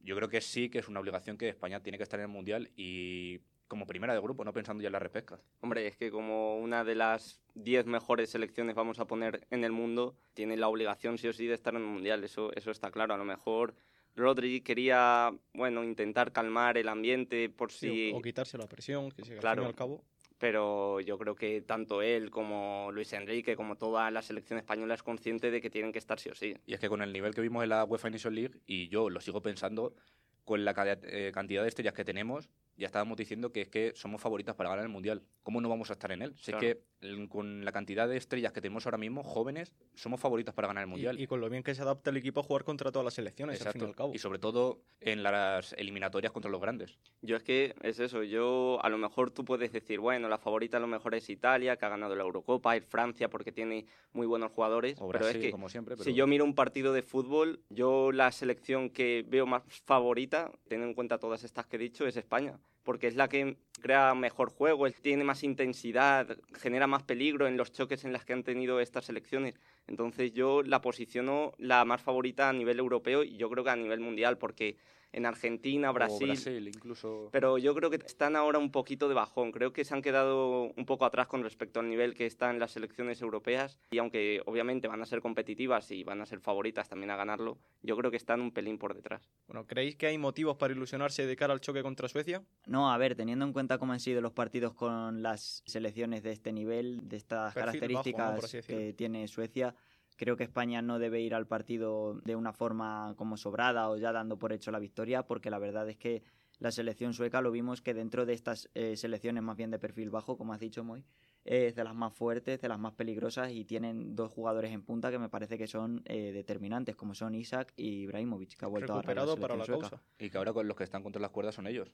yo 0.00 0.16
creo 0.16 0.28
que 0.28 0.40
sí 0.40 0.68
que 0.68 0.78
es 0.78 0.88
una 0.88 1.00
obligación 1.00 1.36
que 1.36 1.48
España 1.48 1.82
tiene 1.82 1.98
que 1.98 2.04
estar 2.04 2.18
en 2.20 2.24
el 2.24 2.32
Mundial 2.32 2.70
y 2.76 3.40
como 3.72 3.86
primera 3.86 4.12
de 4.12 4.20
grupo, 4.20 4.44
no 4.44 4.52
pensando 4.52 4.82
ya 4.82 4.88
en 4.88 4.92
la 4.92 4.98
repesca. 4.98 5.40
Hombre, 5.62 5.86
es 5.86 5.96
que 5.96 6.10
como 6.10 6.58
una 6.58 6.84
de 6.84 6.94
las 6.94 7.40
10 7.54 7.86
mejores 7.86 8.28
selecciones 8.28 8.74
vamos 8.74 8.98
a 8.98 9.06
poner 9.06 9.46
en 9.50 9.64
el 9.64 9.72
mundo, 9.72 10.14
tiene 10.34 10.58
la 10.58 10.68
obligación 10.68 11.16
sí 11.16 11.26
o 11.28 11.32
sí 11.32 11.46
de 11.46 11.54
estar 11.54 11.74
en 11.74 11.80
el 11.80 11.86
Mundial, 11.86 12.22
eso, 12.22 12.52
eso 12.54 12.70
está 12.70 12.90
claro. 12.90 13.14
A 13.14 13.16
lo 13.16 13.24
mejor 13.24 13.74
Rodri 14.14 14.60
quería, 14.60 15.32
bueno, 15.54 15.82
intentar 15.84 16.32
calmar 16.32 16.76
el 16.76 16.86
ambiente 16.88 17.48
por 17.48 17.72
Sí, 17.72 17.88
si... 17.88 18.12
o, 18.12 18.18
o 18.18 18.20
quitarse 18.20 18.58
la 18.58 18.66
presión, 18.66 19.10
que 19.10 19.22
al 19.22 19.38
Claro. 19.38 19.62
fin 19.62 19.66
y 19.68 19.70
al 19.70 19.74
cabo. 19.74 20.04
pero 20.36 21.00
yo 21.00 21.16
creo 21.16 21.34
que 21.34 21.62
tanto 21.62 22.02
él 22.02 22.28
como 22.30 22.90
Luis 22.92 23.10
Enrique, 23.14 23.56
como 23.56 23.76
toda 23.76 24.10
la 24.10 24.20
selección 24.20 24.58
española 24.58 24.92
es 24.92 25.02
consciente 25.02 25.50
de 25.50 25.62
que 25.62 25.70
tienen 25.70 25.92
que 25.92 25.98
estar 25.98 26.20
sí 26.20 26.28
o 26.28 26.34
sí. 26.34 26.54
Y 26.66 26.74
es 26.74 26.80
que 26.80 26.90
con 26.90 27.00
el 27.00 27.10
nivel 27.10 27.32
que 27.34 27.40
vimos 27.40 27.62
en 27.62 27.70
la 27.70 27.84
UEFA 27.84 28.10
Nation 28.10 28.34
League, 28.34 28.60
y 28.66 28.88
yo 28.88 29.08
lo 29.08 29.20
sigo 29.20 29.40
pensando, 29.40 29.94
con 30.44 30.64
la 30.64 30.74
eh, 31.04 31.30
cantidad 31.32 31.62
de 31.62 31.68
estrellas 31.68 31.94
que 31.94 32.04
tenemos, 32.04 32.48
ya 32.76 32.86
estábamos 32.86 33.16
diciendo 33.16 33.52
que 33.52 33.62
es 33.62 33.68
que 33.68 33.92
somos 33.94 34.20
favoritas 34.20 34.54
para 34.54 34.70
ganar 34.70 34.84
el 34.84 34.90
Mundial. 34.90 35.22
¿Cómo 35.42 35.60
no 35.60 35.68
vamos 35.68 35.90
a 35.90 35.92
estar 35.94 36.10
en 36.12 36.22
él? 36.22 36.34
Si 36.36 36.52
Claro. 36.52 36.66
es 36.66 36.74
que 36.74 36.82
con 37.28 37.64
la 37.64 37.72
cantidad 37.72 38.08
de 38.08 38.16
estrellas 38.16 38.52
que 38.52 38.60
tenemos 38.60 38.86
ahora 38.86 38.98
mismo, 38.98 39.22
jóvenes, 39.22 39.72
somos 39.94 40.20
favoritas 40.20 40.54
para 40.54 40.68
ganar 40.68 40.82
el 40.82 40.88
Mundial. 40.88 41.18
Y, 41.18 41.24
y 41.24 41.26
con 41.26 41.40
lo 41.40 41.48
bien 41.48 41.62
que 41.62 41.74
se 41.74 41.82
adapta 41.82 42.10
el 42.10 42.16
equipo 42.16 42.40
a 42.40 42.42
jugar 42.42 42.64
contra 42.64 42.92
todas 42.92 43.04
las 43.04 43.14
selecciones, 43.14 43.64
al 43.64 43.72
fin 43.72 43.82
y 43.82 43.84
al 43.86 43.96
cabo. 43.96 44.12
Y 44.14 44.18
sobre 44.18 44.38
todo 44.38 44.80
en 45.00 45.22
las 45.22 45.72
eliminatorias 45.74 46.32
contra 46.32 46.50
los 46.50 46.60
grandes. 46.60 46.98
Yo 47.20 47.36
es 47.36 47.42
que 47.42 47.74
es 47.82 47.98
eso, 47.98 48.22
yo 48.22 48.78
a 48.82 48.88
lo 48.88 48.98
mejor 48.98 49.30
tú 49.30 49.44
puedes 49.44 49.72
decir, 49.72 49.98
bueno, 50.00 50.28
la 50.28 50.38
favorita 50.38 50.76
a 50.76 50.80
lo 50.80 50.86
mejor 50.86 51.14
es 51.14 51.28
Italia, 51.28 51.76
que 51.76 51.84
ha 51.84 51.88
ganado 51.88 52.14
la 52.14 52.22
Eurocopa, 52.22 52.76
es 52.76 52.84
Francia 52.84 53.28
porque 53.28 53.52
tiene 53.52 53.86
muy 54.12 54.26
buenos 54.26 54.52
jugadores, 54.52 54.96
O 55.00 55.08
pero 55.08 55.24
Brasil, 55.24 55.40
es 55.40 55.46
que 55.46 55.50
como 55.50 55.68
siempre. 55.68 55.96
Pero 55.96 56.04
si 56.04 56.14
yo 56.14 56.26
miro 56.26 56.44
un 56.44 56.54
partido 56.54 56.92
de 56.92 57.02
fútbol, 57.02 57.60
yo 57.68 58.12
la 58.12 58.30
selección 58.32 58.90
que 58.90 59.24
veo 59.26 59.46
más 59.46 59.62
favorita, 59.84 60.52
teniendo 60.68 60.88
en 60.88 60.94
cuenta 60.94 61.18
todas 61.18 61.44
estas 61.44 61.66
que 61.66 61.76
he 61.76 61.78
dicho, 61.78 62.06
es 62.06 62.16
España, 62.16 62.58
porque 62.82 63.06
es 63.06 63.16
la 63.16 63.28
que 63.28 63.56
crea 63.82 64.14
mejor 64.14 64.50
juego, 64.50 64.86
es- 64.86 64.94
tiene 65.02 65.24
más 65.24 65.42
intensidad, 65.44 66.38
genera 66.54 66.86
más 66.86 67.02
peligro 67.02 67.46
en 67.46 67.56
los 67.58 67.72
choques 67.72 68.04
en 68.04 68.12
las 68.14 68.24
que 68.24 68.32
han 68.32 68.44
tenido 68.44 68.80
estas 68.80 69.04
selecciones. 69.06 69.54
Entonces 69.86 70.32
yo 70.32 70.62
la 70.62 70.80
posiciono 70.80 71.52
la 71.58 71.84
más 71.84 72.00
favorita 72.00 72.48
a 72.48 72.52
nivel 72.54 72.78
europeo 72.78 73.22
y 73.24 73.36
yo 73.36 73.50
creo 73.50 73.64
que 73.64 73.70
a 73.70 73.76
nivel 73.76 74.00
mundial, 74.00 74.38
porque 74.38 74.76
en 75.12 75.26
Argentina, 75.26 75.90
o 75.90 75.94
Brasil, 75.94 76.68
incluso. 76.68 77.28
pero 77.30 77.58
yo 77.58 77.74
creo 77.74 77.90
que 77.90 77.96
están 77.96 78.34
ahora 78.34 78.58
un 78.58 78.70
poquito 78.70 79.08
de 79.08 79.14
bajón. 79.14 79.52
Creo 79.52 79.72
que 79.72 79.84
se 79.84 79.94
han 79.94 80.02
quedado 80.02 80.72
un 80.74 80.86
poco 80.86 81.04
atrás 81.04 81.26
con 81.26 81.42
respecto 81.42 81.80
al 81.80 81.88
nivel 81.88 82.14
que 82.14 82.26
están 82.26 82.58
las 82.58 82.72
selecciones 82.72 83.20
europeas. 83.20 83.78
Y 83.90 83.98
aunque 83.98 84.42
obviamente 84.46 84.88
van 84.88 85.02
a 85.02 85.06
ser 85.06 85.20
competitivas 85.20 85.90
y 85.90 86.02
van 86.02 86.20
a 86.20 86.26
ser 86.26 86.40
favoritas 86.40 86.88
también 86.88 87.10
a 87.10 87.16
ganarlo, 87.16 87.58
yo 87.82 87.96
creo 87.96 88.10
que 88.10 88.16
están 88.16 88.40
un 88.40 88.52
pelín 88.52 88.78
por 88.78 88.94
detrás. 88.94 89.30
Bueno, 89.46 89.66
¿creéis 89.66 89.96
que 89.96 90.06
hay 90.06 90.18
motivos 90.18 90.56
para 90.56 90.72
ilusionarse 90.72 91.26
de 91.26 91.36
cara 91.36 91.52
al 91.52 91.60
choque 91.60 91.82
contra 91.82 92.08
Suecia? 92.08 92.42
No, 92.66 92.90
a 92.90 92.96
ver, 92.96 93.14
teniendo 93.14 93.44
en 93.44 93.52
cuenta 93.52 93.78
cómo 93.78 93.92
han 93.92 94.00
sido 94.00 94.20
los 94.20 94.32
partidos 94.32 94.74
con 94.74 95.22
las 95.22 95.62
selecciones 95.66 96.22
de 96.22 96.32
este 96.32 96.52
nivel, 96.52 97.08
de 97.08 97.16
estas 97.16 97.52
Perfil 97.52 97.94
bajo, 97.94 98.08
¿no? 98.08 98.14
características 98.14 98.66
que 98.66 98.92
tiene 98.94 99.28
Suecia, 99.28 99.74
creo 100.22 100.36
que 100.36 100.44
España 100.44 100.82
no 100.82 101.00
debe 101.00 101.20
ir 101.20 101.34
al 101.34 101.48
partido 101.48 102.20
de 102.24 102.36
una 102.36 102.52
forma 102.52 103.12
como 103.16 103.36
sobrada 103.36 103.90
o 103.90 103.96
ya 103.96 104.12
dando 104.12 104.38
por 104.38 104.52
hecho 104.52 104.70
la 104.70 104.78
victoria, 104.78 105.24
porque 105.26 105.50
la 105.50 105.58
verdad 105.58 105.88
es 105.88 105.96
que 105.96 106.22
la 106.60 106.70
selección 106.70 107.12
sueca 107.12 107.40
lo 107.40 107.50
vimos 107.50 107.82
que 107.82 107.92
dentro 107.92 108.24
de 108.24 108.32
estas 108.32 108.70
eh, 108.74 108.96
selecciones 108.96 109.42
más 109.42 109.56
bien 109.56 109.72
de 109.72 109.80
perfil 109.80 110.10
bajo, 110.10 110.38
como 110.38 110.52
has 110.52 110.60
dicho 110.60 110.84
Moy, 110.84 111.04
es 111.44 111.74
de 111.74 111.82
las 111.82 111.96
más 111.96 112.14
fuertes, 112.14 112.60
de 112.60 112.68
las 112.68 112.78
más 112.78 112.92
peligrosas 112.92 113.50
y 113.50 113.64
tienen 113.64 114.14
dos 114.14 114.30
jugadores 114.30 114.70
en 114.70 114.84
punta 114.84 115.10
que 115.10 115.18
me 115.18 115.28
parece 115.28 115.58
que 115.58 115.66
son 115.66 116.02
eh, 116.04 116.30
determinantes, 116.30 116.94
como 116.94 117.16
son 117.16 117.34
Isaac 117.34 117.72
y 117.76 118.02
Ibrahimovic, 118.02 118.56
que 118.56 118.64
ha 118.64 118.68
vuelto 118.68 118.92
a 118.92 118.98
Recuperado 118.98 119.36
para 119.36 119.56
la 119.56 119.66
causa. 119.66 120.00
Y 120.20 120.30
que 120.30 120.38
ahora 120.38 120.52
con 120.52 120.68
los 120.68 120.76
que 120.76 120.84
están 120.84 121.02
contra 121.02 121.20
las 121.20 121.32
cuerdas 121.32 121.56
son 121.56 121.66
ellos. 121.66 121.90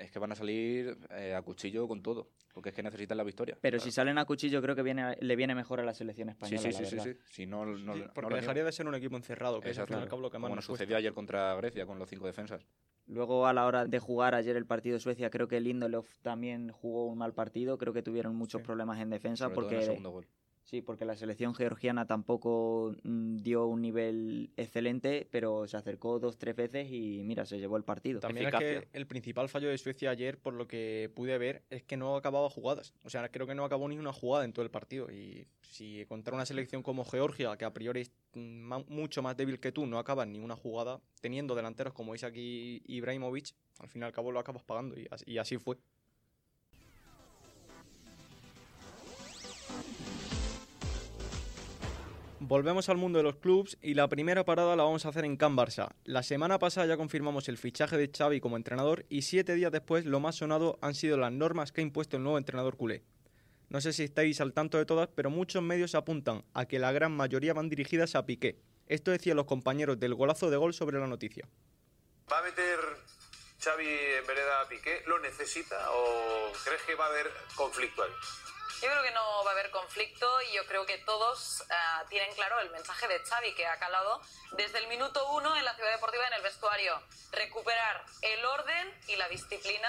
Es 0.00 0.10
que 0.10 0.18
van 0.18 0.32
a 0.32 0.34
salir 0.34 0.96
eh, 1.10 1.34
a 1.34 1.42
cuchillo 1.42 1.86
con 1.86 2.02
todo. 2.02 2.28
Porque 2.52 2.70
es 2.70 2.74
que 2.74 2.82
necesitan 2.82 3.16
la 3.16 3.22
victoria. 3.22 3.56
Pero 3.60 3.78
si 3.78 3.92
salen 3.92 4.18
a 4.18 4.24
cuchillo, 4.24 4.60
creo 4.60 4.74
que 4.74 4.82
viene, 4.82 5.16
le 5.20 5.36
viene 5.36 5.54
mejor 5.54 5.78
a 5.80 5.84
la 5.84 5.94
selección 5.94 6.28
Sí, 6.28 6.32
española. 6.32 6.60
sí, 6.62 6.68
la 6.72 6.78
sí, 6.78 6.84
sí, 6.86 6.96
verdad. 6.96 7.12
sí. 7.12 7.32
Si 7.32 7.46
no, 7.46 7.64
no, 7.64 7.94
Sí, 7.94 8.00
no 8.00 8.12
porque 8.12 8.34
dejaría 8.34 8.64
de 8.64 8.72
ser 8.72 8.88
un 8.88 8.94
equipo 8.96 9.16
encerrado, 9.16 9.60
que 9.60 9.70
es 9.70 9.78
al 9.78 9.84
Exacto. 9.84 10.08
cabo 10.08 10.22
lo 10.22 10.30
que 10.30 10.38
más 10.38 10.48
Como 10.48 10.56
nos 10.56 10.64
nos 10.64 10.66
cuesta. 10.68 10.84
sucedió 10.84 10.96
ayer 10.96 11.12
contra 11.12 11.54
Grecia 11.54 11.86
con 11.86 11.98
los 11.98 12.08
cinco 12.08 12.26
defensas. 12.26 12.66
Luego 13.06 13.46
a 13.46 13.52
la 13.52 13.66
hora 13.66 13.84
de 13.86 13.98
jugar 13.98 14.34
ayer 14.34 14.56
el 14.56 14.66
partido 14.66 14.94
de 14.94 15.00
Suecia, 15.00 15.30
creo 15.30 15.46
que 15.48 15.60
Lindelof 15.60 16.18
también 16.22 16.70
jugó 16.72 17.06
un 17.06 17.18
mal 17.18 17.34
partido, 17.34 17.78
creo 17.78 17.92
que 17.92 18.02
tuvieron 18.02 18.34
muchos 18.34 18.60
Sí. 18.62 18.66
problemas 18.66 19.00
en 19.00 19.10
defensa 19.10 19.44
Sobre 19.44 19.54
todo 19.54 19.62
en 19.64 19.68
porque 19.70 19.78
el 19.78 19.84
segundo 19.86 20.10
gol. 20.10 20.26
Sí, 20.70 20.82
porque 20.82 21.04
la 21.04 21.16
selección 21.16 21.52
georgiana 21.52 22.06
tampoco 22.06 22.94
mm, 23.02 23.38
dio 23.38 23.66
un 23.66 23.82
nivel 23.82 24.50
excelente, 24.56 25.26
pero 25.28 25.66
se 25.66 25.76
acercó 25.76 26.20
dos, 26.20 26.38
tres 26.38 26.54
veces 26.54 26.92
y 26.92 27.24
mira, 27.24 27.44
se 27.44 27.58
llevó 27.58 27.76
el 27.76 27.82
partido. 27.82 28.20
También 28.20 28.46
es 28.46 28.54
Eficacia. 28.54 28.82
que 28.82 28.88
el 28.96 29.06
principal 29.08 29.48
fallo 29.48 29.68
de 29.68 29.76
Suecia 29.78 30.10
ayer, 30.10 30.38
por 30.38 30.54
lo 30.54 30.68
que 30.68 31.10
pude 31.12 31.36
ver, 31.38 31.64
es 31.70 31.82
que 31.82 31.96
no 31.96 32.14
acababa 32.14 32.48
jugadas. 32.48 32.94
O 33.02 33.10
sea, 33.10 33.28
creo 33.32 33.48
que 33.48 33.56
no 33.56 33.64
acabó 33.64 33.88
ni 33.88 33.98
una 33.98 34.12
jugada 34.12 34.44
en 34.44 34.52
todo 34.52 34.64
el 34.64 34.70
partido. 34.70 35.10
Y 35.10 35.44
si 35.62 36.04
contra 36.06 36.36
una 36.36 36.46
selección 36.46 36.84
como 36.84 37.04
Georgia, 37.04 37.56
que 37.56 37.64
a 37.64 37.72
priori 37.72 38.02
es 38.02 38.12
mm, 38.34 38.38
ma- 38.60 38.84
mucho 38.86 39.22
más 39.22 39.36
débil 39.36 39.58
que 39.58 39.72
tú, 39.72 39.86
no 39.86 39.98
acabas 39.98 40.28
ni 40.28 40.38
una 40.38 40.54
jugada, 40.54 41.00
teniendo 41.20 41.56
delanteros 41.56 41.94
como 41.94 42.14
Isaac 42.14 42.34
y 42.36 42.80
Ibrahimovic, 42.86 43.56
al 43.80 43.88
fin 43.88 44.02
y 44.02 44.04
al 44.04 44.12
cabo 44.12 44.30
lo 44.30 44.38
acabas 44.38 44.62
pagando. 44.62 44.94
Y 45.26 45.38
así 45.38 45.56
fue. 45.58 45.78
Volvemos 52.50 52.88
al 52.88 52.96
mundo 52.96 53.20
de 53.20 53.22
los 53.22 53.36
clubs 53.36 53.78
y 53.80 53.94
la 53.94 54.08
primera 54.08 54.44
parada 54.44 54.74
la 54.74 54.82
vamos 54.82 55.06
a 55.06 55.10
hacer 55.10 55.24
en 55.24 55.36
Can 55.36 55.56
Barça. 55.56 55.90
La 56.02 56.24
semana 56.24 56.58
pasada 56.58 56.84
ya 56.84 56.96
confirmamos 56.96 57.48
el 57.48 57.58
fichaje 57.58 57.96
de 57.96 58.10
Xavi 58.10 58.40
como 58.40 58.56
entrenador 58.56 59.06
y 59.08 59.22
siete 59.22 59.54
días 59.54 59.70
después 59.70 60.04
lo 60.04 60.18
más 60.18 60.34
sonado 60.34 60.76
han 60.82 60.96
sido 60.96 61.16
las 61.16 61.30
normas 61.30 61.70
que 61.70 61.80
ha 61.80 61.84
impuesto 61.84 62.16
el 62.16 62.24
nuevo 62.24 62.38
entrenador 62.38 62.76
culé. 62.76 63.04
No 63.68 63.80
sé 63.80 63.92
si 63.92 64.02
estáis 64.02 64.40
al 64.40 64.52
tanto 64.52 64.78
de 64.78 64.84
todas, 64.84 65.08
pero 65.14 65.30
muchos 65.30 65.62
medios 65.62 65.94
apuntan 65.94 66.44
a 66.52 66.66
que 66.66 66.80
la 66.80 66.90
gran 66.90 67.12
mayoría 67.12 67.54
van 67.54 67.68
dirigidas 67.68 68.16
a 68.16 68.26
Piqué. 68.26 68.58
Esto 68.88 69.12
decían 69.12 69.36
los 69.36 69.46
compañeros 69.46 70.00
del 70.00 70.16
golazo 70.16 70.50
de 70.50 70.56
gol 70.56 70.74
sobre 70.74 70.98
la 70.98 71.06
noticia. 71.06 71.48
¿Va 72.32 72.40
a 72.40 72.42
meter 72.42 72.80
Xavi 73.60 73.86
en 73.86 74.26
vereda 74.26 74.62
a 74.62 74.68
Piqué? 74.68 75.04
¿Lo 75.06 75.20
necesita 75.20 75.76
o 75.92 76.50
crees 76.64 76.82
que 76.82 76.96
va 76.96 77.06
a 77.06 77.10
haber 77.10 77.30
conflicto 77.54 78.02
ahí? 78.02 78.10
Yo 78.82 78.88
creo 78.88 79.02
que 79.02 79.10
no 79.12 79.44
va 79.44 79.50
a 79.50 79.52
haber 79.52 79.70
conflicto 79.70 80.26
y 80.50 80.56
yo 80.56 80.64
creo 80.66 80.86
que 80.86 80.96
todos 81.04 81.62
ah, 81.70 82.02
tienen 82.08 82.32
claro 82.34 82.60
el 82.60 82.70
mensaje 82.70 83.06
de 83.08 83.18
Xavi 83.18 83.54
que 83.54 83.66
ha 83.66 83.78
calado 83.78 84.22
desde 84.56 84.78
el 84.78 84.88
minuto 84.88 85.20
uno 85.36 85.54
en 85.54 85.64
la 85.66 85.74
ciudad 85.74 85.92
deportiva 85.92 86.26
en 86.28 86.32
el 86.32 86.42
vestuario. 86.42 86.94
Recuperar 87.30 88.06
el 88.22 88.42
orden 88.42 88.88
y 89.08 89.16
la 89.16 89.28
disciplina 89.28 89.88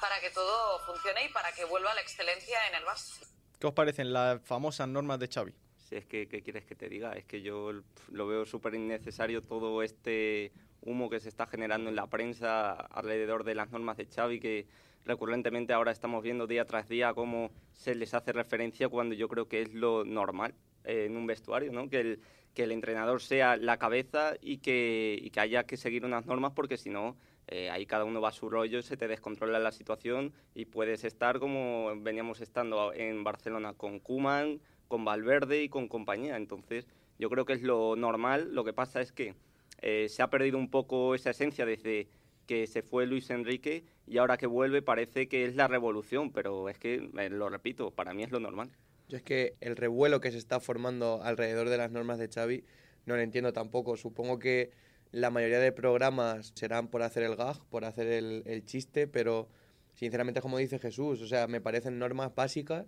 para 0.00 0.18
que 0.20 0.30
todo 0.30 0.78
funcione 0.86 1.26
y 1.26 1.28
para 1.28 1.52
que 1.52 1.66
vuelva 1.66 1.92
la 1.92 2.00
excelencia 2.00 2.58
en 2.68 2.76
el 2.76 2.84
Barça. 2.84 3.20
¿Qué 3.60 3.66
os 3.66 3.74
parecen 3.74 4.14
las 4.14 4.40
famosas 4.42 4.88
normas 4.88 5.18
de 5.18 5.28
Xavi? 5.28 5.54
Si 5.88 5.96
es 5.96 6.06
que, 6.06 6.26
¿qué 6.26 6.42
quieres 6.42 6.64
que 6.64 6.74
te 6.74 6.88
diga? 6.88 7.12
Es 7.12 7.26
que 7.26 7.42
yo 7.42 7.70
lo 8.08 8.26
veo 8.26 8.46
súper 8.46 8.74
innecesario 8.74 9.42
todo 9.42 9.82
este 9.82 10.52
humo 10.80 11.10
que 11.10 11.20
se 11.20 11.28
está 11.28 11.46
generando 11.46 11.90
en 11.90 11.96
la 11.96 12.06
prensa 12.06 12.72
alrededor 12.72 13.44
de 13.44 13.54
las 13.54 13.70
normas 13.70 13.98
de 13.98 14.06
Xavi, 14.06 14.40
que 14.40 14.66
recurrentemente 15.04 15.72
ahora 15.72 15.92
estamos 15.92 16.22
viendo 16.22 16.46
día 16.46 16.64
tras 16.64 16.88
día 16.88 17.14
cómo 17.14 17.50
se 17.72 17.94
les 17.94 18.14
hace 18.14 18.32
referencia 18.32 18.88
cuando 18.88 19.14
yo 19.14 19.28
creo 19.28 19.48
que 19.48 19.62
es 19.62 19.74
lo 19.74 20.04
normal 20.04 20.54
eh, 20.84 21.06
en 21.06 21.16
un 21.16 21.26
vestuario, 21.26 21.72
¿no? 21.72 21.88
Que 21.88 22.00
el, 22.00 22.20
que 22.54 22.64
el 22.64 22.72
entrenador 22.72 23.20
sea 23.20 23.56
la 23.56 23.78
cabeza 23.78 24.34
y 24.40 24.58
que, 24.58 25.18
y 25.20 25.30
que 25.30 25.40
haya 25.40 25.64
que 25.64 25.76
seguir 25.76 26.04
unas 26.04 26.26
normas 26.26 26.52
porque 26.52 26.76
si 26.76 26.90
no, 26.90 27.16
eh, 27.48 27.70
ahí 27.70 27.86
cada 27.86 28.04
uno 28.04 28.20
va 28.20 28.28
a 28.28 28.32
su 28.32 28.48
rollo, 28.48 28.82
se 28.82 28.96
te 28.96 29.08
descontrola 29.08 29.58
la 29.58 29.72
situación 29.72 30.32
y 30.54 30.66
puedes 30.66 31.04
estar 31.04 31.38
como 31.38 31.92
veníamos 32.00 32.40
estando 32.40 32.92
en 32.92 33.24
Barcelona 33.24 33.74
con 33.74 33.98
Kuman, 33.98 34.60
con 34.88 35.04
Valverde 35.04 35.62
y 35.62 35.68
con 35.68 35.88
compañía. 35.88 36.36
Entonces, 36.36 36.86
yo 37.18 37.30
creo 37.30 37.44
que 37.44 37.54
es 37.54 37.62
lo 37.62 37.96
normal. 37.96 38.54
Lo 38.54 38.64
que 38.64 38.72
pasa 38.72 39.00
es 39.00 39.12
que 39.12 39.34
eh, 39.80 40.08
se 40.08 40.22
ha 40.22 40.30
perdido 40.30 40.58
un 40.58 40.70
poco 40.70 41.14
esa 41.14 41.30
esencia 41.30 41.66
desde 41.66 42.08
que 42.52 42.66
se 42.66 42.82
fue 42.82 43.06
Luis 43.06 43.30
Enrique 43.30 43.82
y 44.06 44.18
ahora 44.18 44.36
que 44.36 44.46
vuelve 44.46 44.82
parece 44.82 45.26
que 45.26 45.46
es 45.46 45.56
la 45.56 45.68
revolución, 45.68 46.32
pero 46.32 46.68
es 46.68 46.78
que, 46.78 47.10
eh, 47.16 47.30
lo 47.30 47.48
repito, 47.48 47.92
para 47.92 48.12
mí 48.12 48.24
es 48.24 48.30
lo 48.30 48.40
normal. 48.40 48.70
Yo 49.08 49.16
es 49.16 49.22
que 49.22 49.54
el 49.62 49.74
revuelo 49.74 50.20
que 50.20 50.30
se 50.30 50.36
está 50.36 50.60
formando 50.60 51.22
alrededor 51.22 51.70
de 51.70 51.78
las 51.78 51.90
normas 51.90 52.18
de 52.18 52.28
Xavi 52.28 52.62
no 53.06 53.16
lo 53.16 53.22
entiendo 53.22 53.54
tampoco. 53.54 53.96
Supongo 53.96 54.38
que 54.38 54.70
la 55.12 55.30
mayoría 55.30 55.60
de 55.60 55.72
programas 55.72 56.52
serán 56.54 56.88
por 56.88 57.00
hacer 57.00 57.22
el 57.22 57.36
gag, 57.36 57.56
por 57.70 57.86
hacer 57.86 58.06
el, 58.06 58.42
el 58.44 58.66
chiste, 58.66 59.06
pero 59.06 59.48
sinceramente, 59.94 60.42
como 60.42 60.58
dice 60.58 60.78
Jesús, 60.78 61.22
o 61.22 61.26
sea, 61.26 61.46
me 61.46 61.62
parecen 61.62 61.98
normas 61.98 62.34
básicas 62.34 62.84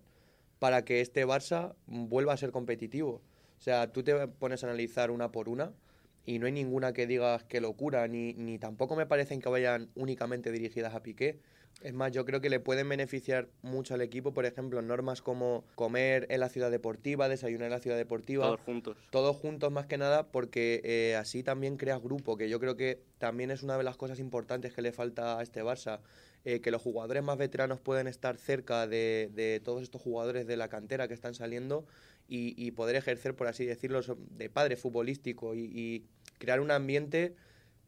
para 0.59 0.85
que 0.85 1.00
este 1.00 1.26
Barça 1.26 1.75
vuelva 1.87 2.35
a 2.35 2.37
ser 2.37 2.50
competitivo. 2.50 3.23
O 3.56 3.62
sea, 3.62 3.90
tú 3.90 4.02
te 4.02 4.28
pones 4.28 4.62
a 4.62 4.66
analizar 4.66 5.11
una 5.11 5.33
por 5.33 5.49
una 5.49 5.73
y 6.24 6.38
no 6.38 6.46
hay 6.46 6.52
ninguna 6.52 6.92
que 6.92 7.06
digas 7.06 7.44
que 7.44 7.60
locura, 7.60 8.08
ni, 8.08 8.32
ni 8.34 8.58
tampoco 8.58 8.96
me 8.96 9.06
parecen 9.06 9.40
que 9.40 9.48
vayan 9.48 9.90
únicamente 9.94 10.50
dirigidas 10.50 10.94
a 10.94 11.02
Piqué. 11.02 11.38
Es 11.82 11.92
más, 11.92 12.12
yo 12.12 12.24
creo 12.24 12.40
que 12.40 12.48
le 12.48 12.60
pueden 12.60 12.88
beneficiar 12.88 13.48
mucho 13.62 13.94
al 13.94 14.00
equipo, 14.00 14.32
por 14.32 14.46
ejemplo, 14.46 14.80
normas 14.80 15.20
como 15.22 15.64
comer 15.74 16.26
en 16.30 16.40
la 16.40 16.48
ciudad 16.48 16.70
deportiva, 16.70 17.28
desayunar 17.28 17.66
en 17.66 17.72
la 17.72 17.80
ciudad 17.80 17.96
deportiva. 17.96 18.46
Todos 18.46 18.60
juntos. 18.60 18.96
Todos 19.10 19.36
juntos 19.36 19.72
más 19.72 19.86
que 19.86 19.98
nada 19.98 20.28
porque 20.28 20.80
eh, 20.84 21.16
así 21.16 21.42
también 21.42 21.76
creas 21.76 22.00
grupo, 22.00 22.36
que 22.36 22.48
yo 22.48 22.60
creo 22.60 22.76
que 22.76 23.02
también 23.18 23.50
es 23.50 23.62
una 23.62 23.76
de 23.76 23.84
las 23.84 23.96
cosas 23.96 24.18
importantes 24.18 24.72
que 24.72 24.82
le 24.82 24.92
falta 24.92 25.38
a 25.38 25.42
este 25.42 25.62
Barça, 25.62 26.00
eh, 26.44 26.60
que 26.60 26.70
los 26.70 26.80
jugadores 26.80 27.22
más 27.22 27.38
veteranos 27.38 27.80
pueden 27.80 28.06
estar 28.06 28.36
cerca 28.38 28.86
de, 28.86 29.30
de 29.34 29.60
todos 29.60 29.82
estos 29.82 30.00
jugadores 30.00 30.46
de 30.46 30.56
la 30.56 30.68
cantera 30.68 31.08
que 31.08 31.14
están 31.14 31.34
saliendo 31.34 31.84
y, 32.28 32.54
y 32.56 32.70
poder 32.72 32.96
ejercer, 32.96 33.34
por 33.34 33.46
así 33.46 33.64
decirlo, 33.66 34.00
de 34.02 34.50
padre 34.50 34.76
futbolístico 34.76 35.54
y, 35.54 35.60
y 35.72 36.04
crear 36.38 36.60
un 36.60 36.70
ambiente 36.70 37.34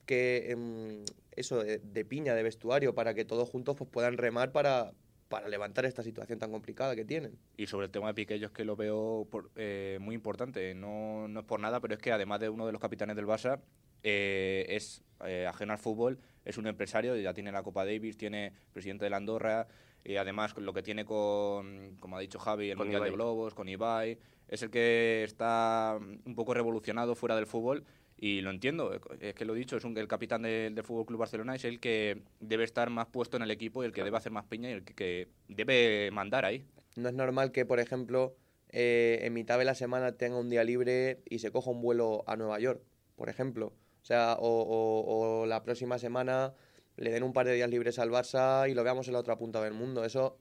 que 0.05 0.51
em, 0.53 1.05
eso 1.33 1.63
de, 1.63 1.79
de 1.79 2.05
piña, 2.05 2.35
de 2.35 2.43
vestuario, 2.43 2.95
para 2.95 3.15
que 3.15 3.25
todos 3.25 3.49
juntos 3.49 3.77
pues, 3.77 3.91
puedan 3.91 4.17
remar 4.17 4.53
para, 4.53 4.93
para 5.29 5.49
levantar 5.49 5.85
esta 5.85 6.03
situación 6.03 6.39
tan 6.39 6.51
complicada 6.53 6.95
que 6.95 7.05
tienen. 7.05 7.39
Y 7.57 7.67
sobre 7.67 7.87
el 7.87 7.91
tema 7.93 8.09
de 8.09 8.15
Piqué, 8.15 8.39
yo 8.39 8.47
es 8.47 8.53
que 8.53 8.65
lo 8.65 8.77
veo 8.77 9.27
por- 9.31 9.51
eh, 9.57 9.99
muy 10.01 10.15
importante. 10.15 10.75
No, 10.75 11.27
no 11.29 11.41
es 11.41 11.47
por 11.47 11.61
nada, 11.61 11.81
pero 11.81 11.95
es 11.95 12.01
que 12.01 12.13
además 12.13 12.41
de 12.41 12.49
uno 12.49 12.67
de 12.67 12.73
los 12.73 12.81
capitanes 12.81 13.17
del 13.17 13.27
Barça, 13.27 13.61
eh, 14.03 14.67
es 14.69 15.03
eh, 15.25 15.47
ajeno 15.49 15.73
al 15.73 15.79
fútbol, 15.79 16.21
es 16.45 16.59
un 16.59 16.67
empresario, 16.69 17.17
ya 17.17 17.35
tiene 17.35 17.51
la 17.51 17.63
Copa 17.65 17.85
Davis, 17.85 18.17
tiene 18.17 18.53
presidente 18.73 19.05
de 19.05 19.11
la 19.11 19.17
Andorra, 19.17 19.67
y 20.07 20.17
además 20.17 20.57
lo 20.57 20.73
que 20.73 20.83
tiene 20.83 21.05
con, 21.05 21.97
como 22.01 22.17
ha 22.17 22.21
dicho 22.21 22.39
Javi, 22.39 22.71
el 22.71 22.77
Con 22.77 22.87
Mundial 22.87 23.05
de. 23.05 23.11
Globos, 23.11 23.55
con 23.55 23.69
Ibai, 23.69 24.19
es 24.49 24.63
el 24.63 24.71
que 24.71 25.25
está 25.25 25.99
un 26.25 26.35
poco 26.35 26.55
revolucionado 26.55 27.15
fuera 27.15 27.37
del 27.37 27.47
fútbol. 27.47 27.85
Y 28.19 28.41
lo 28.41 28.51
entiendo, 28.51 28.99
es 29.21 29.35
que 29.35 29.45
lo 29.45 29.55
he 29.55 29.59
dicho, 29.59 29.77
es 29.77 29.85
un, 29.85 29.97
el 29.99 30.09
capitán 30.09 30.41
del, 30.43 30.75
del 30.75 30.85
Fútbol 30.85 31.05
Club 31.05 31.21
Barcelona, 31.21 31.55
es 31.55 31.67
el 31.67 31.81
que 31.81 32.23
debe 32.41 32.65
estar 32.65 32.89
más 32.89 33.09
puesto 33.09 33.37
en 33.37 33.43
el 33.43 33.51
equipo 33.51 33.83
y 33.83 33.87
el 33.87 33.93
que 33.93 34.03
debe 34.05 34.17
hacer 34.17 34.33
más 34.33 34.47
piña 34.47 34.71
y 34.71 34.73
el 34.73 34.85
que, 34.85 34.95
que 34.95 35.29
debe 35.49 36.11
mandar 36.13 36.47
ahí. 36.47 36.65
No 36.97 37.11
es 37.11 37.15
normal 37.15 37.53
que, 37.53 37.67
por 37.67 37.79
ejemplo, 37.79 38.35
eh, 38.71 39.19
en 39.23 39.35
mitad 39.35 39.59
de 39.59 39.67
la 39.67 39.75
semana 39.75 40.13
tenga 40.13 40.39
un 40.39 40.49
día 40.49 40.65
libre 40.65 41.21
y 41.29 41.41
se 41.41 41.51
coja 41.51 41.71
un 41.71 41.83
vuelo 41.83 42.25
a 42.27 42.37
Nueva 42.37 42.59
York, 42.59 42.81
por 43.17 43.29
ejemplo. 43.29 43.75
O 44.01 44.05
sea, 44.07 44.35
o, 44.39 44.49
o- 44.63 45.41
o 45.43 45.47
la 45.47 45.63
próxima 45.63 45.99
semana 45.99 46.55
le 46.97 47.11
den 47.11 47.23
un 47.23 47.33
par 47.33 47.47
de 47.47 47.55
días 47.55 47.69
libres 47.69 47.99
al 47.99 48.11
Barça 48.11 48.69
y 48.69 48.75
lo 48.75 48.83
veamos 48.83 49.07
en 49.09 49.15
la 49.15 49.21
otra 49.21 49.37
punta 49.37 49.61
del 49.63 49.75
mundo. 49.75 50.05
Eso 50.05 50.39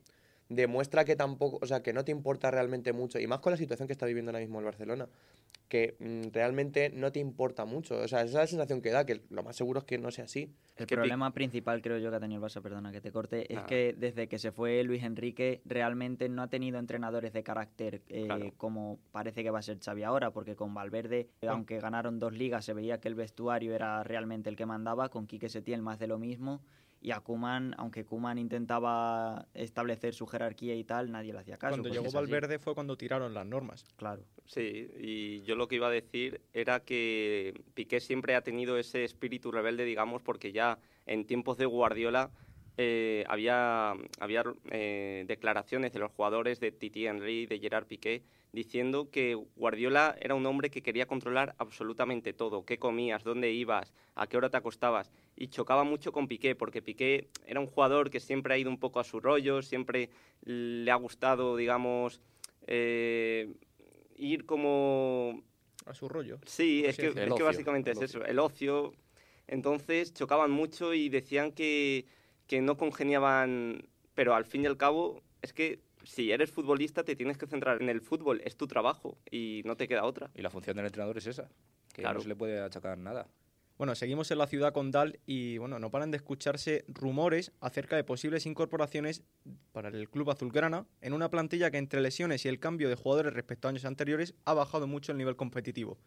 demuestra 0.49 1.05
que 1.05 1.15
tampoco, 1.15 1.59
o 1.61 1.65
sea, 1.65 1.81
que 1.81 1.93
no 1.93 2.05
te 2.05 2.11
importa 2.11 2.51
realmente 2.51 2.93
mucho, 2.93 3.19
y 3.19 3.27
más 3.27 3.39
con 3.39 3.51
la 3.51 3.57
situación 3.57 3.87
que 3.87 3.93
está 3.93 4.05
viviendo 4.05 4.29
ahora 4.31 4.39
mismo 4.39 4.59
el 4.59 4.65
Barcelona, 4.65 5.07
que 5.67 5.95
mm, 5.99 6.31
realmente 6.33 6.91
no 6.91 7.11
te 7.11 7.19
importa 7.19 7.65
mucho. 7.65 7.97
O 7.97 8.07
sea, 8.07 8.21
esa 8.21 8.25
es 8.25 8.33
la 8.33 8.47
sensación 8.47 8.81
que 8.81 8.91
da, 8.91 9.05
que 9.05 9.21
lo 9.29 9.43
más 9.43 9.55
seguro 9.55 9.79
es 9.79 9.85
que 9.85 9.97
no 9.97 10.11
sea 10.11 10.25
así. 10.25 10.53
El 10.77 10.85
que 10.85 10.95
problema 10.95 11.31
principal, 11.33 11.81
creo 11.81 11.97
yo, 11.97 12.11
que 12.11 12.17
ha 12.17 12.19
tenido 12.19 12.45
el 12.45 12.51
Barça, 12.51 12.61
perdona 12.61 12.91
que 12.91 13.01
te 13.01 13.11
corte, 13.11 13.51
es 13.51 13.61
que 13.63 13.95
desde 13.97 14.27
que 14.27 14.37
se 14.37 14.51
fue 14.51 14.83
Luis 14.83 15.03
Enrique 15.03 15.61
realmente 15.65 16.29
no 16.29 16.43
ha 16.43 16.47
tenido 16.49 16.77
entrenadores 16.77 17.33
de 17.33 17.43
carácter 17.43 18.01
eh, 18.09 18.25
Claro. 18.25 18.53
como 18.57 18.99
parece 19.11 19.43
que 19.43 19.49
va 19.49 19.59
a 19.59 19.63
ser 19.63 19.79
Xavi 19.79 20.03
ahora, 20.03 20.31
porque 20.31 20.55
con 20.55 20.73
Valverde, 20.73 21.29
aunque 21.47 21.79
ganaron 21.79 22.19
dos 22.19 22.33
ligas, 22.33 22.65
se 22.65 22.73
veía 22.73 22.99
que 22.99 23.07
el 23.07 23.15
vestuario 23.15 23.73
era 23.73 24.03
realmente 24.03 24.49
el 24.49 24.55
que 24.55 24.65
mandaba, 24.65 25.09
con 25.09 25.25
Quique 25.27 25.49
Setién 25.49 25.81
más 25.81 25.97
de 25.97 26.07
lo 26.07 26.19
mismo, 26.19 26.61
y 27.05 27.11
a 27.11 27.19
Kuman, 27.19 27.75
aunque 27.77 28.03
Kuman 28.03 28.39
intentaba 28.39 29.47
establecer 29.53 30.15
su 30.15 30.25
jerarquía 30.25 30.73
y 30.73 30.83
tal, 30.83 31.11
nadie 31.11 31.33
le 31.33 31.37
hacía 31.39 31.55
caso. 31.55 31.73
Cuando 31.73 31.89
porque 31.89 32.01
llegó. 32.01 32.11
Valverde 32.11 32.57
fue 32.57 32.73
cuando 32.73 32.97
tiraron 32.97 33.31
las 33.31 33.45
normas. 33.45 33.85
Claro. 33.95 34.23
Sí, 34.47 34.89
y 34.97 35.43
yo 35.43 35.55
lo 35.55 35.67
que 35.67 35.75
iba 35.75 35.85
a 35.85 35.91
decir 35.91 36.41
era 36.51 36.79
que 36.79 37.61
Piqué 37.75 37.99
siempre 37.99 38.33
ha 38.33 38.41
tenido 38.41 38.79
ese 38.79 39.03
espíritu 39.03 39.51
rebelde, 39.51 39.85
digamos, 39.85 40.23
porque 40.23 40.51
ya 40.51 40.79
en 41.05 41.27
tiempos 41.27 41.57
de 41.57 41.67
Guardiola 41.67 42.31
eh, 42.77 43.23
había, 43.27 43.93
había 44.19 44.43
eh, 44.69 45.23
declaraciones 45.27 45.93
de 45.93 45.99
los 45.99 46.11
jugadores 46.11 46.59
de 46.59 46.71
Titi 46.71 47.07
Henry, 47.07 47.45
de 47.45 47.59
Gerard 47.59 47.85
Piqué, 47.85 48.23
diciendo 48.51 49.09
que 49.11 49.35
Guardiola 49.55 50.15
era 50.19 50.35
un 50.35 50.45
hombre 50.45 50.69
que 50.69 50.81
quería 50.81 51.05
controlar 51.05 51.55
absolutamente 51.57 52.33
todo, 52.33 52.65
qué 52.65 52.77
comías, 52.77 53.23
dónde 53.23 53.51
ibas, 53.51 53.93
a 54.15 54.27
qué 54.27 54.37
hora 54.37 54.49
te 54.49 54.57
acostabas, 54.57 55.11
y 55.35 55.47
chocaba 55.47 55.83
mucho 55.83 56.11
con 56.11 56.27
Piqué, 56.27 56.55
porque 56.55 56.81
Piqué 56.81 57.29
era 57.45 57.59
un 57.59 57.67
jugador 57.67 58.09
que 58.09 58.19
siempre 58.19 58.53
ha 58.53 58.57
ido 58.57 58.69
un 58.69 58.79
poco 58.79 58.99
a 58.99 59.03
su 59.03 59.19
rollo, 59.19 59.61
siempre 59.61 60.09
le 60.43 60.89
ha 60.89 60.95
gustado, 60.95 61.57
digamos, 61.57 62.21
eh, 62.67 63.53
ir 64.17 64.45
como 64.45 65.43
A 65.85 65.93
su 65.93 66.09
rollo. 66.09 66.39
Sí, 66.45 66.83
es 66.85 66.97
que, 66.97 67.07
es 67.07 67.33
que 67.33 67.43
básicamente 67.43 67.91
es 67.91 68.01
eso, 68.01 68.23
el 68.25 68.39
ocio. 68.39 68.93
Entonces 69.47 70.13
chocaban 70.13 70.49
mucho 70.49 70.93
y 70.93 71.09
decían 71.09 71.51
que, 71.51 72.05
que 72.47 72.61
no 72.61 72.77
congeniaban, 72.77 73.87
pero 74.13 74.35
al 74.35 74.45
fin 74.45 74.63
y 74.63 74.67
al 74.67 74.77
cabo 74.77 75.21
es 75.41 75.53
que 75.53 75.81
si 76.03 76.31
eres 76.31 76.51
futbolista 76.51 77.03
te 77.03 77.15
tienes 77.15 77.37
que 77.37 77.47
centrar 77.47 77.81
en 77.81 77.89
el 77.89 78.01
fútbol, 78.01 78.41
es 78.45 78.55
tu 78.57 78.67
trabajo 78.67 79.17
y 79.31 79.61
no 79.65 79.75
te 79.75 79.87
queda 79.87 80.05
otra. 80.05 80.29
Y 80.35 80.41
la 80.41 80.49
función 80.49 80.75
del 80.77 80.85
entrenador 80.85 81.17
es 81.17 81.27
esa, 81.27 81.49
que 81.93 82.01
Claro. 82.01 82.15
no 82.19 82.21
se 82.21 82.27
le 82.29 82.35
puede 82.35 82.59
achacar 82.59 82.97
nada. 82.97 83.27
Bueno, 83.77 83.93
seguimos 83.93 84.31
en 84.31 84.37
la 84.37 84.47
ciudad 84.47 84.71
condal 84.71 85.19
y 85.25 85.57
bueno, 85.57 85.79
no 85.79 85.91
paran 85.91 86.09
de 86.09 86.15
escucharse 86.17 86.85
rumores 86.87 87.51
acerca 87.59 87.97
de 87.97 88.05
posibles 88.05 88.45
incorporaciones 88.45 89.21
para 89.73 89.89
el 89.89 90.09
club 90.09 90.29
azulgrana 90.31 90.85
en 91.01 91.11
una 91.11 91.29
plantilla 91.29 91.71
que 91.71 91.77
entre 91.77 91.99
lesiones 91.99 92.45
y 92.45 92.47
el 92.47 92.59
cambio 92.59 92.87
de 92.87 92.95
jugadores 92.95 93.33
respecto 93.33 93.67
a 93.67 93.71
años 93.71 93.83
anteriores 93.83 94.33
ha 94.45 94.53
bajado 94.53 94.87
mucho 94.87 95.11
el 95.11 95.17
nivel 95.17 95.35
competitivo. 95.35 95.97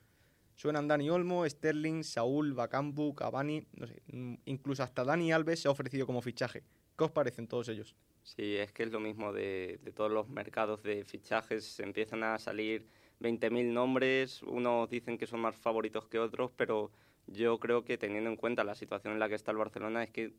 Suenan 0.58 0.88
Dani 0.88 1.08
Olmo, 1.08 1.48
Sterling, 1.48 2.02
Saúl, 2.02 2.52
Bacambu, 2.52 3.14
Cavani, 3.14 3.64
no 3.74 3.86
sé, 3.86 4.02
incluso 4.44 4.82
hasta 4.82 5.04
Dani 5.04 5.30
Alves 5.30 5.60
se 5.60 5.68
ha 5.68 5.70
ofrecido 5.70 6.04
como 6.04 6.20
fichaje. 6.20 6.64
¿Qué 6.96 7.04
os 7.04 7.12
parecen 7.12 7.46
todos 7.46 7.68
ellos? 7.68 7.94
Sí, 8.24 8.56
es 8.56 8.72
que 8.72 8.82
es 8.82 8.90
lo 8.90 8.98
mismo 8.98 9.32
de, 9.32 9.78
todos 9.94 10.10
los 10.10 10.28
mercados 10.28 10.82
de 10.82 11.04
fichajes. 11.04 11.78
Empiezan 11.78 12.24
a 12.24 12.40
salir 12.40 12.88
20.000 13.20 13.72
nombres, 13.72 14.42
unos 14.42 14.90
dicen 14.90 15.16
que 15.16 15.28
son 15.28 15.38
más 15.38 15.54
favoritos 15.54 16.08
que 16.08 16.18
otros, 16.18 16.50
pero 16.56 16.90
yo 17.28 17.60
creo 17.60 17.84
que 17.84 17.96
teniendo 17.96 18.28
en 18.28 18.34
cuenta 18.34 18.64
la 18.64 18.74
situación 18.74 19.12
en 19.12 19.20
la 19.20 19.28
que 19.28 19.36
está 19.36 19.52
el 19.52 19.58
Barcelona 19.58 20.02
es 20.02 20.10
que 20.10 20.32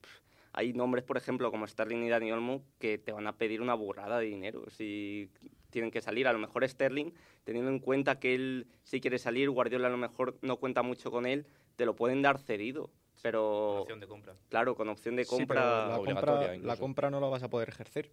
hay 0.51 0.73
nombres, 0.73 1.05
por 1.05 1.15
ejemplo, 1.15 1.49
como 1.49 1.65
Sterling 1.65 2.03
y 2.03 2.09
Dani 2.09 2.33
Olmo, 2.33 2.61
que 2.77 2.97
te 2.97 3.13
van 3.13 3.27
a 3.27 3.37
pedir 3.37 3.61
una 3.61 3.73
burrada 3.73 4.19
de 4.19 4.25
dinero 4.25 4.69
si 4.69 5.31
tienen 5.69 5.91
que 5.91 6.01
salir. 6.01 6.27
A 6.27 6.33
lo 6.33 6.39
mejor 6.39 6.67
Sterling, 6.67 7.11
teniendo 7.43 7.71
en 7.71 7.79
cuenta 7.79 8.19
que 8.19 8.35
él 8.35 8.67
sí 8.83 8.99
quiere 9.01 9.17
salir, 9.19 9.49
Guardiola 9.49 9.87
a 9.87 9.91
lo 9.91 9.97
mejor 9.97 10.37
no 10.41 10.57
cuenta 10.57 10.81
mucho 10.81 11.11
con 11.11 11.25
él, 11.25 11.45
te 11.75 11.85
lo 11.85 11.95
pueden 11.95 12.21
dar 12.21 12.39
cedido. 12.39 12.89
Pero, 13.21 13.81
Opción 13.81 13.99
de 13.99 14.07
compra. 14.07 14.33
claro, 14.47 14.75
con 14.75 14.87
opción 14.87 15.17
de 15.17 15.25
Sí, 15.25 15.29
compra... 15.29 15.87
la, 15.89 15.97
compra, 15.97 16.57
la 16.57 16.77
compra 16.77 17.09
no 17.09 17.19
la 17.19 17.27
vas 17.27 17.43
a 17.43 17.49
poder 17.49 17.67
ejercer. 17.67 18.09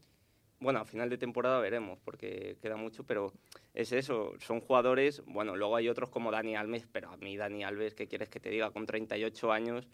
Bueno, 0.58 0.80
a 0.80 0.84
final 0.84 1.10
de 1.10 1.18
temporada 1.18 1.60
veremos, 1.60 1.98
porque 2.02 2.56
queda 2.60 2.76
mucho, 2.76 3.04
pero 3.04 3.32
es 3.74 3.92
eso, 3.92 4.32
son 4.40 4.60
jugadores, 4.60 5.22
bueno, 5.26 5.54
luego 5.54 5.76
hay 5.76 5.88
otros 5.88 6.08
como 6.10 6.32
Dani 6.32 6.56
Alves, 6.56 6.88
pero 6.90 7.10
a 7.10 7.16
mí 7.18 7.36
Dani 7.36 7.62
Alves, 7.62 7.94
¿qué 7.94 8.08
quieres 8.08 8.30
que 8.30 8.40
te 8.40 8.48
diga? 8.50 8.70
Con 8.70 8.86
38 8.86 9.52
años, 9.52 9.86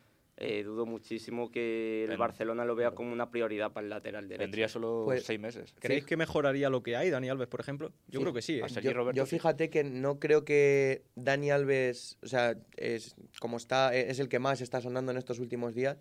eh, 0.43 0.63
dudo 0.65 0.85
muchísimo 0.87 1.51
que 1.51 2.05
el 2.05 2.17
Barcelona 2.17 2.65
lo 2.65 2.75
vea 2.75 2.91
como 2.93 3.13
una 3.13 3.31
prioridad 3.31 3.73
para 3.73 3.85
el 3.85 3.91
lateral 3.91 4.29
derecho. 4.29 4.43
Tendría 4.43 4.69
solo 4.69 5.03
Pues- 5.07 5.25
seis 5.25 5.39
meses. 5.41 5.75
¿Creéis 5.79 6.05
que 6.05 6.17
mejoraría 6.17 6.69
lo 6.71 6.83
que 6.83 6.97
hay, 6.97 7.11
Dani 7.11 7.29
Alves, 7.29 7.49
por 7.49 7.61
ejemplo? 7.61 7.93
Yo 8.09 8.19
Sí. 8.19 8.25
creo 8.25 8.33
que 8.35 8.43
sí. 8.43 8.61
¿eh? 8.61 8.81
Yo, 8.83 8.93
Roberto 8.93 9.17
yo 9.17 9.27
sí. 9.27 9.37
fíjate 9.37 9.71
que 9.71 9.85
no 9.85 10.19
creo 10.19 10.45
que 10.45 11.03
Dani 11.15 11.51
Alves, 11.51 12.19
o 12.23 12.27
sea, 12.27 12.57
es 12.77 13.15
como 13.41 13.57
está, 13.57 13.95
es 13.95 14.19
el 14.19 14.29
que 14.29 14.39
más 14.39 14.61
está 14.61 14.81
sonando 14.81 15.13
en 15.13 15.19
estos 15.19 15.39
últimos 15.39 15.75
días. 15.75 15.97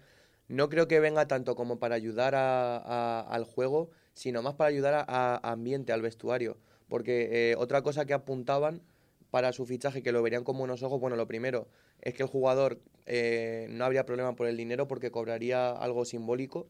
No 0.47 0.67
creo 0.69 0.87
que 0.87 0.99
venga 0.99 1.27
tanto 1.27 1.55
como 1.55 1.79
para 1.79 1.95
ayudar 1.95 2.35
a- 2.35 2.77
a- 2.77 3.21
al 3.21 3.45
juego, 3.45 3.89
sino 4.13 4.41
más 4.41 4.55
para 4.55 4.69
ayudar 4.69 4.93
a, 4.95 5.05
a 5.07 5.51
ambiente, 5.51 5.93
al 5.93 6.01
vestuario. 6.01 6.57
Porque 6.89 7.51
eh, 7.51 7.55
otra 7.57 7.81
cosa 7.83 8.05
que 8.05 8.13
apuntaban 8.13 8.81
para 9.29 9.53
su 9.53 9.65
fichaje, 9.65 10.03
que 10.03 10.11
lo 10.11 10.21
verían 10.21 10.43
con 10.43 10.57
buenos 10.57 10.83
ojos, 10.83 10.99
bueno, 10.99 11.15
lo 11.15 11.25
primero 11.25 11.69
es 12.01 12.13
que 12.13 12.23
el 12.23 12.29
jugador 12.29 12.79
eh, 13.05 13.67
no 13.69 13.85
habría 13.85 14.05
problema 14.05 14.35
por 14.35 14.47
el 14.47 14.57
dinero 14.57 14.87
porque 14.87 15.11
cobraría 15.11 15.71
algo 15.71 16.05
simbólico. 16.05 16.67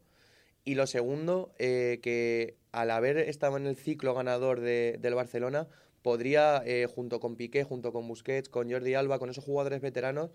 Y 0.63 0.75
lo 0.75 0.87
segundo, 0.87 1.53
eh, 1.59 1.99
que 2.03 2.57
al 2.71 2.91
haber 2.91 3.17
estado 3.17 3.57
en 3.57 3.65
el 3.67 3.75
ciclo 3.75 4.13
ganador 4.13 4.59
de- 4.61 4.97
del 4.99 5.15
Barcelona, 5.15 5.67
podría, 6.03 6.61
eh, 6.65 6.87
junto 6.87 7.19
con 7.19 7.35
Piqué, 7.35 7.63
junto 7.63 7.91
con 7.93 8.07
Busquets, 8.07 8.49
con 8.49 8.71
Jordi 8.71 8.93
Alba, 8.93 9.19
con 9.19 9.29
esos 9.29 9.43
jugadores 9.43 9.81
veteranos, 9.81 10.31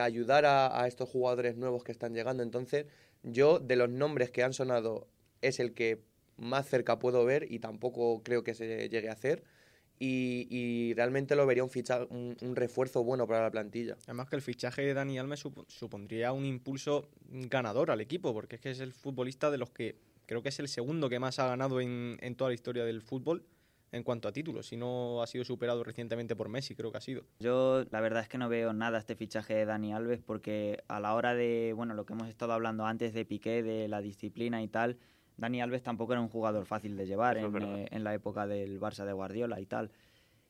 ayudar 0.00 0.44
a 0.46 0.86
estos 0.86 1.08
jugadores 1.08 1.56
nuevos 1.56 1.82
que 1.82 1.90
están 1.92 2.14
llegando. 2.14 2.42
Entonces, 2.44 2.86
yo, 3.24 3.58
de 3.58 3.74
los 3.76 3.90
nombres 3.90 4.30
que 4.30 4.42
han 4.44 4.52
sonado, 4.52 5.08
es 5.42 5.58
el 5.60 5.74
que 5.74 6.02
más 6.36 6.68
cerca 6.68 6.98
puedo 6.98 7.24
ver 7.24 7.50
y 7.50 7.58
tampoco 7.58 8.22
creo 8.22 8.44
que 8.44 8.54
se 8.54 8.88
llegue 8.88 9.08
a 9.08 9.12
hacer. 9.12 9.42
Y, 9.98 10.46
y 10.50 10.92
realmente 10.94 11.34
lo 11.36 11.46
vería 11.46 11.64
un, 11.64 11.70
ficha- 11.70 12.06
un, 12.10 12.36
un 12.42 12.56
refuerzo 12.56 13.02
bueno 13.02 13.26
para 13.26 13.42
la 13.44 13.50
plantilla. 13.50 13.96
Además 14.04 14.28
que 14.28 14.36
el 14.36 14.42
fichaje 14.42 14.82
de 14.82 14.92
Dani 14.92 15.18
Alves 15.18 15.44
sup- 15.44 15.64
supondría 15.68 16.32
un 16.32 16.44
impulso 16.44 17.08
ganador 17.30 17.90
al 17.90 18.00
equipo, 18.02 18.34
porque 18.34 18.56
es 18.56 18.62
que 18.62 18.70
es 18.70 18.80
el 18.80 18.92
futbolista 18.92 19.50
de 19.50 19.58
los 19.58 19.70
que 19.70 19.96
creo 20.26 20.42
que 20.42 20.50
es 20.50 20.58
el 20.58 20.68
segundo 20.68 21.08
que 21.08 21.18
más 21.18 21.38
ha 21.38 21.46
ganado 21.48 21.80
en, 21.80 22.18
en 22.20 22.34
toda 22.34 22.50
la 22.50 22.54
historia 22.54 22.84
del 22.84 23.00
fútbol 23.00 23.44
en 23.92 24.02
cuanto 24.02 24.28
a 24.28 24.32
títulos. 24.32 24.66
Si 24.66 24.76
no 24.76 25.22
ha 25.22 25.26
sido 25.26 25.44
superado 25.44 25.82
recientemente 25.82 26.36
por 26.36 26.48
Messi, 26.50 26.74
creo 26.74 26.90
que 26.90 26.98
ha 26.98 27.00
sido. 27.00 27.22
Yo 27.38 27.84
la 27.90 28.00
verdad 28.00 28.22
es 28.22 28.28
que 28.28 28.36
no 28.36 28.48
veo 28.50 28.72
nada 28.74 28.98
este 28.98 29.14
fichaje 29.16 29.54
de 29.54 29.64
Dani 29.64 29.94
Alves 29.94 30.20
porque 30.20 30.82
a 30.88 31.00
la 31.00 31.14
hora 31.14 31.34
de, 31.34 31.72
bueno, 31.74 31.94
lo 31.94 32.04
que 32.04 32.12
hemos 32.12 32.28
estado 32.28 32.52
hablando 32.52 32.84
antes 32.84 33.14
de 33.14 33.24
Piqué, 33.24 33.62
de 33.62 33.88
la 33.88 34.02
disciplina 34.02 34.62
y 34.62 34.68
tal, 34.68 34.98
Dani 35.36 35.60
Alves 35.60 35.82
tampoco 35.82 36.12
era 36.12 36.22
un 36.22 36.28
jugador 36.28 36.64
fácil 36.66 36.96
de 36.96 37.06
llevar 37.06 37.36
en, 37.36 37.56
eh, 37.62 37.88
en 37.90 38.04
la 38.04 38.14
época 38.14 38.46
del 38.46 38.80
Barça 38.80 39.04
de 39.04 39.12
Guardiola 39.12 39.60
y 39.60 39.66
tal. 39.66 39.90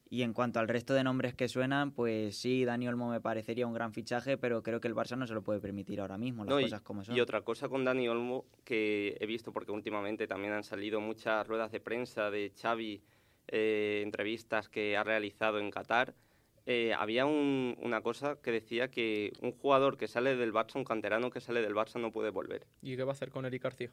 Y 0.08 0.22
en 0.22 0.32
cuanto 0.32 0.60
al 0.60 0.68
resto 0.68 0.94
de 0.94 1.02
nombres 1.02 1.34
que 1.34 1.48
suenan, 1.48 1.90
pues 1.90 2.36
sí, 2.38 2.64
Dani 2.64 2.86
Olmo 2.86 3.10
me 3.10 3.20
parecería 3.20 3.66
un 3.66 3.72
gran 3.74 3.92
fichaje, 3.92 4.38
pero 4.38 4.62
creo 4.62 4.80
que 4.80 4.86
el 4.86 4.94
Barça 4.94 5.16
no 5.18 5.26
se 5.26 5.34
lo 5.34 5.42
puede 5.42 5.58
permitir 5.58 6.00
ahora 6.00 6.16
mismo, 6.16 6.44
las 6.44 6.54
No, 6.54 6.60
cosas 6.60 6.80
como 6.82 7.02
son. 7.02 7.16
Y 7.16 7.20
otra 7.20 7.40
cosa 7.42 7.68
con 7.68 7.84
Dani 7.84 8.08
Olmo 8.08 8.44
que 8.64 9.16
he 9.20 9.26
visto, 9.26 9.52
porque 9.52 9.72
últimamente 9.72 10.28
también 10.28 10.52
han 10.52 10.62
salido 10.62 11.00
muchas 11.00 11.44
ruedas 11.48 11.72
de 11.72 11.80
prensa 11.80 12.30
de 12.30 12.52
Xavi, 12.56 13.02
eh, 13.48 14.02
entrevistas 14.04 14.68
que 14.68 14.96
ha 14.96 15.02
realizado 15.02 15.58
en 15.58 15.72
Qatar, 15.72 16.14
eh, 16.66 16.94
había 16.96 17.26
un- 17.26 17.76
una 17.82 18.00
cosa 18.00 18.40
que 18.40 18.52
decía 18.52 18.88
que 18.90 19.32
un 19.40 19.52
jugador 19.52 19.96
que 19.96 20.06
sale 20.08 20.36
del 20.36 20.52
Barça, 20.52 20.76
un 20.76 20.84
canterano 20.84 21.30
que 21.30 21.40
sale 21.40 21.62
del 21.62 21.74
Barça 21.74 22.00
no 22.00 22.12
puede 22.12 22.30
volver. 22.30 22.66
¿Y 22.80 22.96
qué 22.96 23.02
va 23.04 23.10
a 23.10 23.14
hacer 23.14 23.30
con 23.30 23.44
Eric 23.44 23.62
García? 23.62 23.90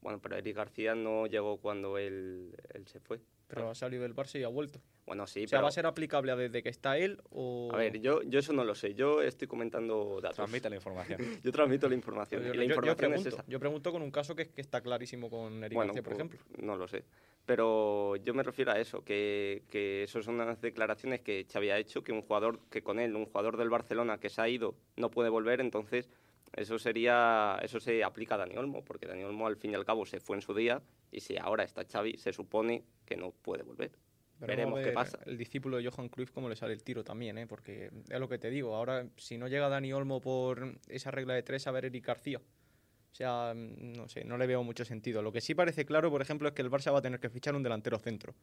Bueno, 0.00 0.20
pero 0.20 0.36
Eric 0.36 0.56
García 0.56 0.94
no 0.94 1.26
llegó 1.26 1.58
cuando 1.58 1.98
él, 1.98 2.54
él 2.74 2.86
se 2.86 3.00
fue. 3.00 3.20
Pero 3.48 3.70
ha 3.70 3.74
salido 3.74 4.02
del 4.02 4.14
Barça 4.14 4.38
y 4.38 4.44
ha 4.44 4.48
vuelto. 4.48 4.80
Bueno, 5.06 5.26
sí, 5.26 5.44
o 5.44 5.48
sea, 5.48 5.56
pero... 5.56 5.62
¿va 5.62 5.68
a 5.70 5.72
ser 5.72 5.86
aplicable 5.86 6.36
desde 6.36 6.62
que 6.62 6.68
está 6.68 6.98
él 6.98 7.18
o...? 7.30 7.70
A 7.72 7.78
ver, 7.78 7.98
yo, 8.00 8.20
yo 8.22 8.38
eso 8.40 8.52
no 8.52 8.62
lo 8.62 8.74
sé, 8.74 8.94
yo 8.94 9.22
estoy 9.22 9.48
comentando 9.48 10.20
datos. 10.20 10.36
Transmite 10.36 10.68
la 10.68 10.76
información. 10.76 11.18
Yo 11.42 11.50
transmito 11.50 11.88
la 11.88 11.94
información. 11.94 12.42
Yo, 12.42 12.48
y 12.52 12.56
la 12.58 12.64
yo- 12.64 12.68
yo 12.68 12.74
información 12.74 13.14
es 13.14 13.22
pregunto, 13.22 13.28
esa. 13.40 13.44
yo 13.48 13.58
pregunto 13.58 13.90
con 13.90 14.02
un 14.02 14.10
caso 14.10 14.36
que, 14.36 14.50
que 14.50 14.60
está 14.60 14.82
clarísimo 14.82 15.30
con 15.30 15.64
Eric 15.64 15.74
Bueno, 15.74 15.94
García, 15.94 16.02
por 16.02 16.12
pues, 16.12 16.18
ejemplo. 16.38 16.66
No 16.66 16.76
lo 16.76 16.86
sé. 16.88 17.04
Pero 17.46 18.16
yo 18.16 18.34
me 18.34 18.42
refiero 18.42 18.72
a 18.72 18.78
eso, 18.78 19.02
que, 19.02 19.62
que 19.70 20.02
eso 20.02 20.22
son 20.22 20.34
unas 20.34 20.60
declaraciones 20.60 21.20
que 21.22 21.46
Xavi 21.50 21.70
ha 21.70 21.78
hecho, 21.78 22.04
que 22.04 22.12
un 22.12 22.20
jugador, 22.20 22.60
que 22.68 22.82
con 22.82 22.98
él, 23.00 23.16
un 23.16 23.24
jugador 23.24 23.56
del 23.56 23.70
Barcelona 23.70 24.20
que 24.20 24.28
se 24.28 24.42
ha 24.42 24.48
ido, 24.50 24.74
no 24.96 25.10
puede 25.10 25.30
volver, 25.30 25.62
entonces 25.62 26.10
eso 26.54 26.78
sería, 26.78 27.58
eso 27.62 27.80
se 27.80 28.02
aplica 28.04 28.34
a 28.34 28.38
Dani 28.38 28.56
Olmo, 28.56 28.84
porque 28.84 29.06
Dani 29.06 29.24
Olmo 29.24 29.46
al 29.46 29.56
fin 29.56 29.72
y 29.72 29.74
al 29.74 29.84
cabo 29.84 30.06
se 30.06 30.20
fue 30.20 30.36
en 30.36 30.42
su 30.42 30.54
día, 30.54 30.82
y 31.10 31.20
si 31.20 31.36
ahora 31.36 31.64
está 31.64 31.84
Xavi, 31.84 32.16
se 32.18 32.32
supone 32.32 32.84
que 33.04 33.16
no 33.16 33.32
puede 33.32 33.62
volver. 33.62 33.92
Pero 34.38 34.48
veremos 34.48 34.80
qué 34.80 34.92
pasa. 34.92 35.18
El 35.26 35.36
discípulo 35.36 35.78
de 35.78 35.88
Johan 35.88 36.08
Cruyff, 36.08 36.30
cómo 36.30 36.48
le 36.48 36.54
sale 36.54 36.72
el 36.72 36.82
tiro 36.84 37.02
también, 37.02 37.38
¿eh? 37.38 37.46
Porque 37.46 37.90
es 38.08 38.20
lo 38.20 38.28
que 38.28 38.38
te 38.38 38.50
digo. 38.50 38.76
Ahora, 38.76 39.08
si 39.16 39.36
no 39.36 39.48
llega 39.48 39.68
Dani 39.68 39.92
Olmo 39.92 40.20
por 40.20 40.78
esa 40.86 41.10
regla 41.10 41.34
de 41.34 41.42
tres, 41.42 41.66
a 41.66 41.72
ver 41.72 41.86
Eric 41.86 42.06
García. 42.06 42.38
O 42.38 43.14
sea, 43.14 43.52
no 43.56 44.08
sé, 44.08 44.24
no 44.24 44.38
le 44.38 44.46
veo 44.46 44.62
mucho 44.62 44.84
sentido. 44.84 45.22
Lo 45.22 45.32
que 45.32 45.40
sí 45.40 45.54
parece 45.54 45.84
claro, 45.84 46.10
por 46.10 46.22
ejemplo, 46.22 46.46
es 46.46 46.54
que 46.54 46.62
el 46.62 46.70
Barça 46.70 46.92
va 46.92 46.98
a 46.98 47.02
tener 47.02 47.18
que 47.18 47.30
fichar 47.30 47.56
un 47.56 47.64
delantero 47.64 47.98
centro. 47.98 48.34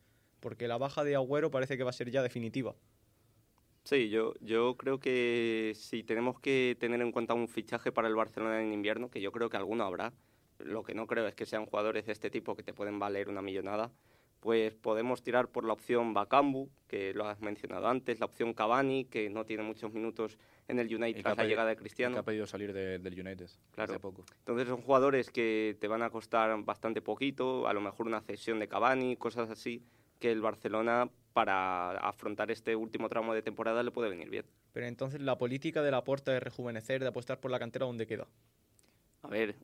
Porque 0.42 0.68
la 0.68 0.78
baja 0.78 1.06
de 1.06 1.16
Agüero 1.16 1.50
parece 1.50 1.78
que 1.78 1.84
va 1.84 1.92
a 1.92 1.94
ser 1.94 2.12
ya 2.12 2.22
definitiva. 2.22 2.76
Sí, 3.86 4.10
yo, 4.10 4.34
yo 4.42 4.76
creo 4.78 5.00
que 5.00 5.74
si 5.76 6.04
tenemos 6.04 6.40
que 6.40 6.76
tener 6.80 7.00
en 7.02 7.12
cuenta 7.12 7.36
un 7.36 7.48
fichaje 7.48 7.92
para 7.92 8.08
el 8.08 8.16
Barcelona 8.16 8.60
en 8.62 8.74
invierno, 8.74 9.12
que 9.12 9.22
yo 9.22 9.32
creo 9.32 9.48
que 9.48 9.58
alguno 9.58 9.84
habrá, 9.84 10.12
lo 10.58 10.82
que 10.84 10.96
no 10.96 11.06
creo 11.06 11.28
es 11.28 11.36
que 11.36 11.46
sean 11.46 11.68
jugadores 11.68 12.08
de 12.08 12.12
este 12.12 12.32
tipo 12.32 12.56
que 12.56 12.64
te 12.64 12.74
pueden 12.74 12.98
valer 12.98 13.30
una 13.30 13.44
millonada, 13.44 13.92
pues 14.40 14.74
podemos 14.74 15.22
tirar 15.22 15.50
por 15.50 15.66
la 15.66 15.74
opción 15.74 16.16
Bakambu, 16.16 16.68
que 16.88 17.14
lo 17.14 17.28
has 17.28 17.42
mencionado 17.42 17.88
antes, 17.88 18.20
la 18.20 18.26
opción 18.26 18.56
Cavani, 18.56 19.06
que 19.06 19.30
no 19.30 19.46
tiene 19.46 19.62
muchos 19.62 19.94
minutos 19.94 20.40
en 20.68 20.80
el 20.80 20.88
United 20.94 21.22
tras 21.22 21.38
la 21.38 21.46
llegada 21.46 21.70
de 21.70 21.76
Cristiano. 21.76 22.16
Que 22.16 22.20
ha 22.20 22.24
pedido 22.24 22.48
salir 22.48 22.74
de- 22.74 22.98
del 22.98 23.14
United 23.20 23.50
Claro. 23.72 23.94
hace 23.94 24.00
poco. 24.00 24.26
Entonces 24.40 24.68
son 24.68 24.82
jugadores 24.82 25.30
que 25.30 25.78
te 25.80 25.88
van 25.88 26.02
a 26.02 26.10
costar 26.10 26.60
bastante 26.64 27.04
poquito, 27.04 27.68
a 27.68 27.74
lo 27.74 27.82
mejor 27.82 28.08
una 28.08 28.22
cesión 28.22 28.58
de 28.58 28.68
Cavani, 28.68 29.16
cosas 29.16 29.50
así, 29.52 29.84
que 30.26 30.32
el 30.32 30.42
Barcelona 30.42 31.08
para 31.34 31.92
afrontar 32.00 32.50
este 32.50 32.76
último 32.76 33.10
tramo 33.10 33.36
de 33.36 33.44
temporada 33.44 33.84
le 33.84 33.92
puede 33.92 34.10
venir 34.10 34.28
bien. 34.32 34.44
Pero 34.74 34.88
entonces 34.88 35.22
la 35.22 35.38
política 35.38 35.84
de 35.84 35.92
la 35.92 36.04
porta 36.04 36.32
de 36.32 36.40
rejuvenecer, 36.40 37.00
de 37.00 37.08
apostar 37.10 37.40
por 37.40 37.52
la 37.52 37.60
cantera, 37.60 37.86
¿dónde 37.86 38.08
queda? 38.08 38.26
A 39.22 39.28
ver, 39.28 39.56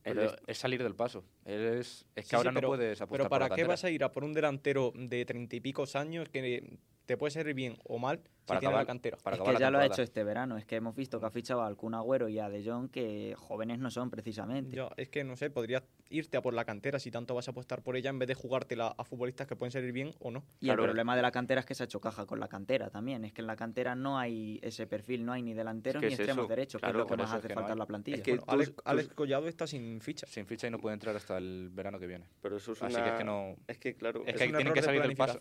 es 0.45 0.57
salir 0.59 0.83
del 0.83 0.93
paso. 0.95 1.23
Es, 1.45 2.05
es 2.15 2.15
que 2.15 2.21
Sí, 2.23 2.27
sí, 2.29 2.35
ahora 2.35 2.51
pero- 2.53 2.67
no 2.67 2.75
puedes 2.75 3.01
apostar 3.01 3.17
Pero 3.17 3.23
por 3.23 3.29
¿para 3.31 3.45
la 3.45 3.49
qué 3.55 3.61
cantera. 3.61 3.67
vas 3.69 3.83
a 3.85 3.89
ir 3.89 4.03
a 4.03 4.11
por 4.11 4.23
un 4.23 4.33
delantero 4.33 4.93
de 4.95 5.25
treinta 5.25 5.55
y 5.55 5.61
pico 5.61 5.83
años 5.95 6.29
que 6.29 6.77
te 7.11 7.17
puede 7.17 7.31
servir 7.31 7.53
bien 7.55 7.77
o 7.83 7.97
mal 7.99 8.21
Para 8.45 8.61
si 8.61 8.65
acabar- 8.65 8.83
la 8.83 8.85
cantera. 8.87 9.17
para 9.17 9.35
es 9.35 9.39
acabar 9.41 9.55
que 9.55 9.59
la 9.61 9.65
ya 9.67 9.71
lo 9.71 9.79
ha 9.79 9.85
hecho 9.85 10.01
este 10.01 10.23
verano. 10.23 10.57
Es 10.57 10.65
que 10.65 10.77
hemos 10.77 10.95
visto 10.95 11.19
que 11.19 11.25
ha 11.25 11.29
fichado 11.29 11.61
al 11.61 11.75
Kun 11.75 11.93
Agüero 11.93 12.29
y 12.29 12.39
a 12.39 12.49
De 12.49 12.63
Jong, 12.63 12.89
que 12.89 13.35
jóvenes 13.37 13.79
no 13.79 13.91
son 13.91 14.09
precisamente. 14.09 14.75
Yo, 14.77 14.89
es 14.95 15.09
que 15.09 15.25
no 15.25 15.35
sé, 15.35 15.49
podrías 15.49 15.83
irte 16.09 16.37
a 16.37 16.41
por 16.41 16.53
la 16.53 16.63
cantera 16.65 16.99
si 16.99 17.11
tanto 17.11 17.35
vas 17.35 17.47
a 17.47 17.51
apostar 17.51 17.81
por 17.81 17.95
ella 17.97 18.09
en 18.09 18.19
vez 18.19 18.27
de 18.29 18.33
jugártela 18.33 18.93
a 18.97 19.03
futbolistas 19.03 19.45
que 19.47 19.55
pueden 19.57 19.71
servir 19.71 19.91
bien 19.91 20.11
o 20.19 20.31
no. 20.31 20.43
Y 20.61 20.65
Claro. 20.67 20.83
el 20.83 20.89
problema 20.89 21.15
de 21.17 21.21
la 21.21 21.31
cantera 21.31 21.59
es 21.59 21.65
que 21.65 21.75
se 21.75 21.83
ha 21.83 21.85
hecho 21.85 21.99
caja 21.99 22.25
con 22.25 22.39
la 22.39 22.47
cantera 22.47 22.89
también. 22.89 23.25
Es 23.25 23.33
que 23.33 23.41
en 23.41 23.47
la 23.47 23.55
cantera 23.57 23.93
no 23.95 24.17
hay 24.17 24.59
ese 24.63 24.87
perfil, 24.87 25.25
no 25.25 25.33
hay 25.33 25.41
ni 25.41 25.53
delanteros 25.53 25.99
que 25.99 26.07
ni 26.07 26.13
es 26.13 26.19
extremos 26.19 26.47
derechos, 26.47 26.79
claro, 26.81 26.93
que 26.93 26.97
es 26.99 27.09
lo 27.11 27.15
que 27.17 27.21
más 27.23 27.31
hace 27.33 27.47
que 27.49 27.55
no 27.55 27.61
falta 27.61 27.73
en 27.73 27.79
la 27.79 27.85
plantilla. 27.85 28.17
Es 28.17 28.23
que 28.23 28.31
Bueno, 28.31 28.45
tú- 28.45 28.51
Alex, 28.51 28.75
tú- 28.75 28.81
Alex 28.85 29.13
Collado 29.13 29.47
está 29.47 29.67
sin 29.67 29.99
ficha. 30.01 30.25
Sin 30.27 30.45
ficha 30.45 30.67
y 30.67 30.71
no 30.71 30.79
puede 30.79 30.93
entrar 30.93 31.15
hasta 31.15 31.37
el 31.37 31.69
verano 31.73 31.99
que 31.99 32.07
viene. 32.07 32.25
Pero 32.41 32.55
eso 32.57 32.71
es 32.73 32.81
Así 32.81 32.95
una... 32.95 33.03
que 33.03 33.09
es 33.11 33.15
que 33.17 33.23
no... 33.23 33.55
Es 33.67 33.77
que, 33.77 33.93
claro... 33.95 34.23
Es 34.25 34.35
que 34.35 34.43
error 34.45 34.73
que 34.73 34.81
salir 34.81 35.01
del 35.01 35.15
paso. 35.15 35.39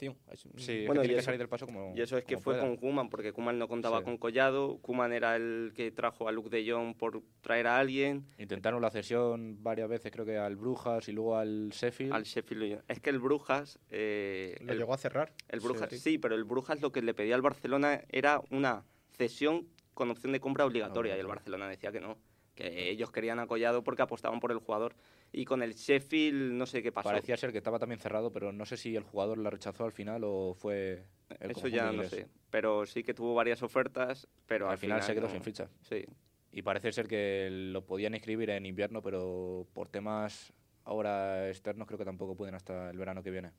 Sí, 0.56 0.84
Bueno, 0.86 1.02
que 1.02 1.08
tiene 1.08 1.22
salir 1.22 1.38
del 1.38 1.48
paso 1.48 1.59
como 1.66 1.94
Y 1.96 2.00
eso 2.00 2.16
es 2.18 2.24
que 2.24 2.36
fue 2.38 2.54
pueda. 2.54 2.60
con 2.66 2.76
Kuman, 2.76 3.08
porque 3.10 3.32
Kuman 3.32 3.58
no 3.58 3.68
contaba 3.68 3.98
Sí. 3.98 4.04
con 4.04 4.16
Collado. 4.18 4.78
Kuman 4.78 5.12
era 5.12 5.36
el 5.36 5.72
que 5.74 5.90
trajo 5.90 6.28
a 6.28 6.32
Luke 6.32 6.50
de 6.50 6.70
Jong 6.70 6.94
por 6.96 7.22
traer 7.40 7.66
a 7.66 7.78
alguien. 7.78 8.26
Intentaron 8.38 8.80
la 8.82 8.90
cesión 8.90 9.62
varias 9.62 9.88
veces, 9.88 10.10
creo 10.12 10.24
que 10.24 10.36
al 10.38 10.56
Brujas 10.56 11.08
y 11.08 11.12
luego 11.12 11.36
al 11.36 11.70
Sheffield. 11.70 12.12
Al 12.12 12.24
Sheffield. 12.24 12.82
Es 12.88 13.00
que 13.00 13.10
el 13.10 13.18
Brujas. 13.18 13.78
eh, 13.90 14.56
Lo 14.60 14.72
el, 14.72 14.78
llegó 14.78 14.94
a 14.94 14.98
cerrar. 14.98 15.32
el 15.48 15.60
sí, 15.60 15.66
Brujas, 15.66 15.88
sí. 15.90 15.98
sí, 15.98 16.18
pero 16.18 16.34
el 16.34 16.44
Brujas 16.44 16.80
lo 16.80 16.92
que 16.92 17.02
le 17.02 17.14
pedía 17.14 17.34
al 17.34 17.42
Barcelona 17.42 18.00
era 18.10 18.40
una 18.50 18.84
cesión 19.16 19.66
con 19.94 20.10
opción 20.10 20.32
de 20.32 20.40
compra 20.40 20.64
obligatoria. 20.64 21.16
Y 21.16 21.20
el. 21.20 21.26
Barcelona 21.26 21.68
decía 21.68 21.92
que 21.92 22.00
no. 22.00 22.16
Que 22.60 22.90
ellos 22.90 23.10
querían 23.10 23.38
a 23.38 23.46
Collado 23.46 23.82
porque 23.82 24.02
apostaban 24.02 24.40
por 24.40 24.52
el 24.52 24.58
jugador. 24.58 24.94
Y 25.32 25.44
con 25.44 25.62
el 25.62 25.74
Sheffield, 25.74 26.52
no 26.52 26.66
sé 26.66 26.82
qué 26.82 26.92
pasó. 26.92 27.08
Parecía 27.08 27.36
ser 27.36 27.52
que 27.52 27.58
estaba 27.58 27.78
también 27.78 28.00
cerrado, 28.00 28.32
pero 28.32 28.52
no 28.52 28.66
sé 28.66 28.76
si 28.76 28.96
el 28.96 29.04
jugador 29.04 29.38
la 29.38 29.50
rechazó 29.50 29.84
al 29.84 29.92
final 29.92 30.22
o 30.24 30.54
fue 30.54 31.04
el 31.40 31.52
Eso 31.52 31.68
ya 31.68 31.92
no 31.92 32.04
sé. 32.04 32.26
Pero 32.50 32.86
sí 32.86 33.02
que 33.02 33.14
tuvo 33.14 33.34
varias 33.34 33.62
ofertas. 33.62 34.28
Pero 34.46 34.68
al, 34.68 34.78
final, 34.78 35.02
se 35.02 35.14
quedó 35.14 35.26
no. 35.26 35.32
sin 35.32 35.42
ficha. 35.42 35.68
Sí. 35.82 36.04
Y 36.52 36.62
parece 36.62 36.92
ser 36.92 37.06
que 37.06 37.48
lo 37.50 37.84
podían 37.84 38.14
inscribir 38.14 38.50
en 38.50 38.66
invierno, 38.66 39.02
pero 39.02 39.66
por 39.72 39.88
temas 39.88 40.52
ahora 40.84 41.48
externos 41.48 41.86
creo 41.86 41.98
que 41.98 42.04
tampoco 42.04 42.34
pueden 42.34 42.54
hasta 42.54 42.90
el 42.90 42.98
verano 42.98 43.22
que 43.22 43.30
viene. 43.30 43.52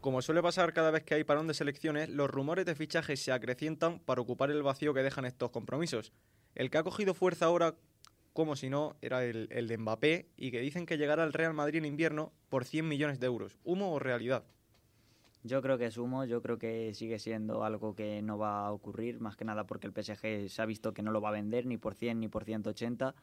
Como 0.00 0.22
suele 0.22 0.40
pasar 0.40 0.72
cada 0.72 0.90
vez 0.90 1.04
que 1.04 1.14
hay 1.14 1.24
parón 1.24 1.46
de 1.46 1.52
selecciones, 1.52 2.08
los 2.08 2.30
rumores 2.30 2.64
de 2.64 2.74
fichaje 2.74 3.18
se 3.18 3.32
acrecientan 3.32 3.98
para 3.98 4.22
ocupar 4.22 4.50
el 4.50 4.62
vacío 4.62 4.94
que 4.94 5.02
dejan 5.02 5.26
estos 5.26 5.50
compromisos. 5.50 6.14
El 6.54 6.70
que 6.70 6.78
ha 6.78 6.82
cogido 6.82 7.12
fuerza 7.12 7.44
ahora, 7.44 7.74
como 8.32 8.56
si 8.56 8.70
no, 8.70 8.96
era 9.02 9.26
el, 9.26 9.48
el 9.50 9.68
de 9.68 9.76
Mbappé 9.76 10.30
y 10.38 10.52
que 10.52 10.60
dicen 10.60 10.86
que 10.86 10.96
llegará 10.96 11.22
al 11.22 11.34
Real 11.34 11.52
Madrid 11.52 11.80
en 11.80 11.84
invierno 11.84 12.32
por 12.48 12.64
100 12.64 12.88
millones 12.88 13.20
de 13.20 13.26
euros. 13.26 13.58
¿Humo 13.62 13.92
o 13.92 13.98
realidad? 13.98 14.44
Yo 15.42 15.60
creo 15.60 15.76
que 15.76 15.86
es 15.86 15.98
humo, 15.98 16.24
yo 16.24 16.40
creo 16.40 16.58
que 16.58 16.94
sigue 16.94 17.18
siendo 17.18 17.62
algo 17.62 17.94
que 17.94 18.22
no 18.22 18.38
va 18.38 18.66
a 18.66 18.72
ocurrir, 18.72 19.20
más 19.20 19.36
que 19.36 19.44
nada 19.44 19.66
porque 19.66 19.86
el 19.86 19.92
PSG 19.92 20.48
se 20.48 20.62
ha 20.62 20.66
visto 20.66 20.94
que 20.94 21.02
no 21.02 21.12
lo 21.12 21.20
va 21.20 21.28
a 21.28 21.32
vender 21.32 21.66
ni 21.66 21.76
por 21.76 21.94
100 21.94 22.20
ni 22.20 22.28
por 22.28 22.44
180. 22.44 23.14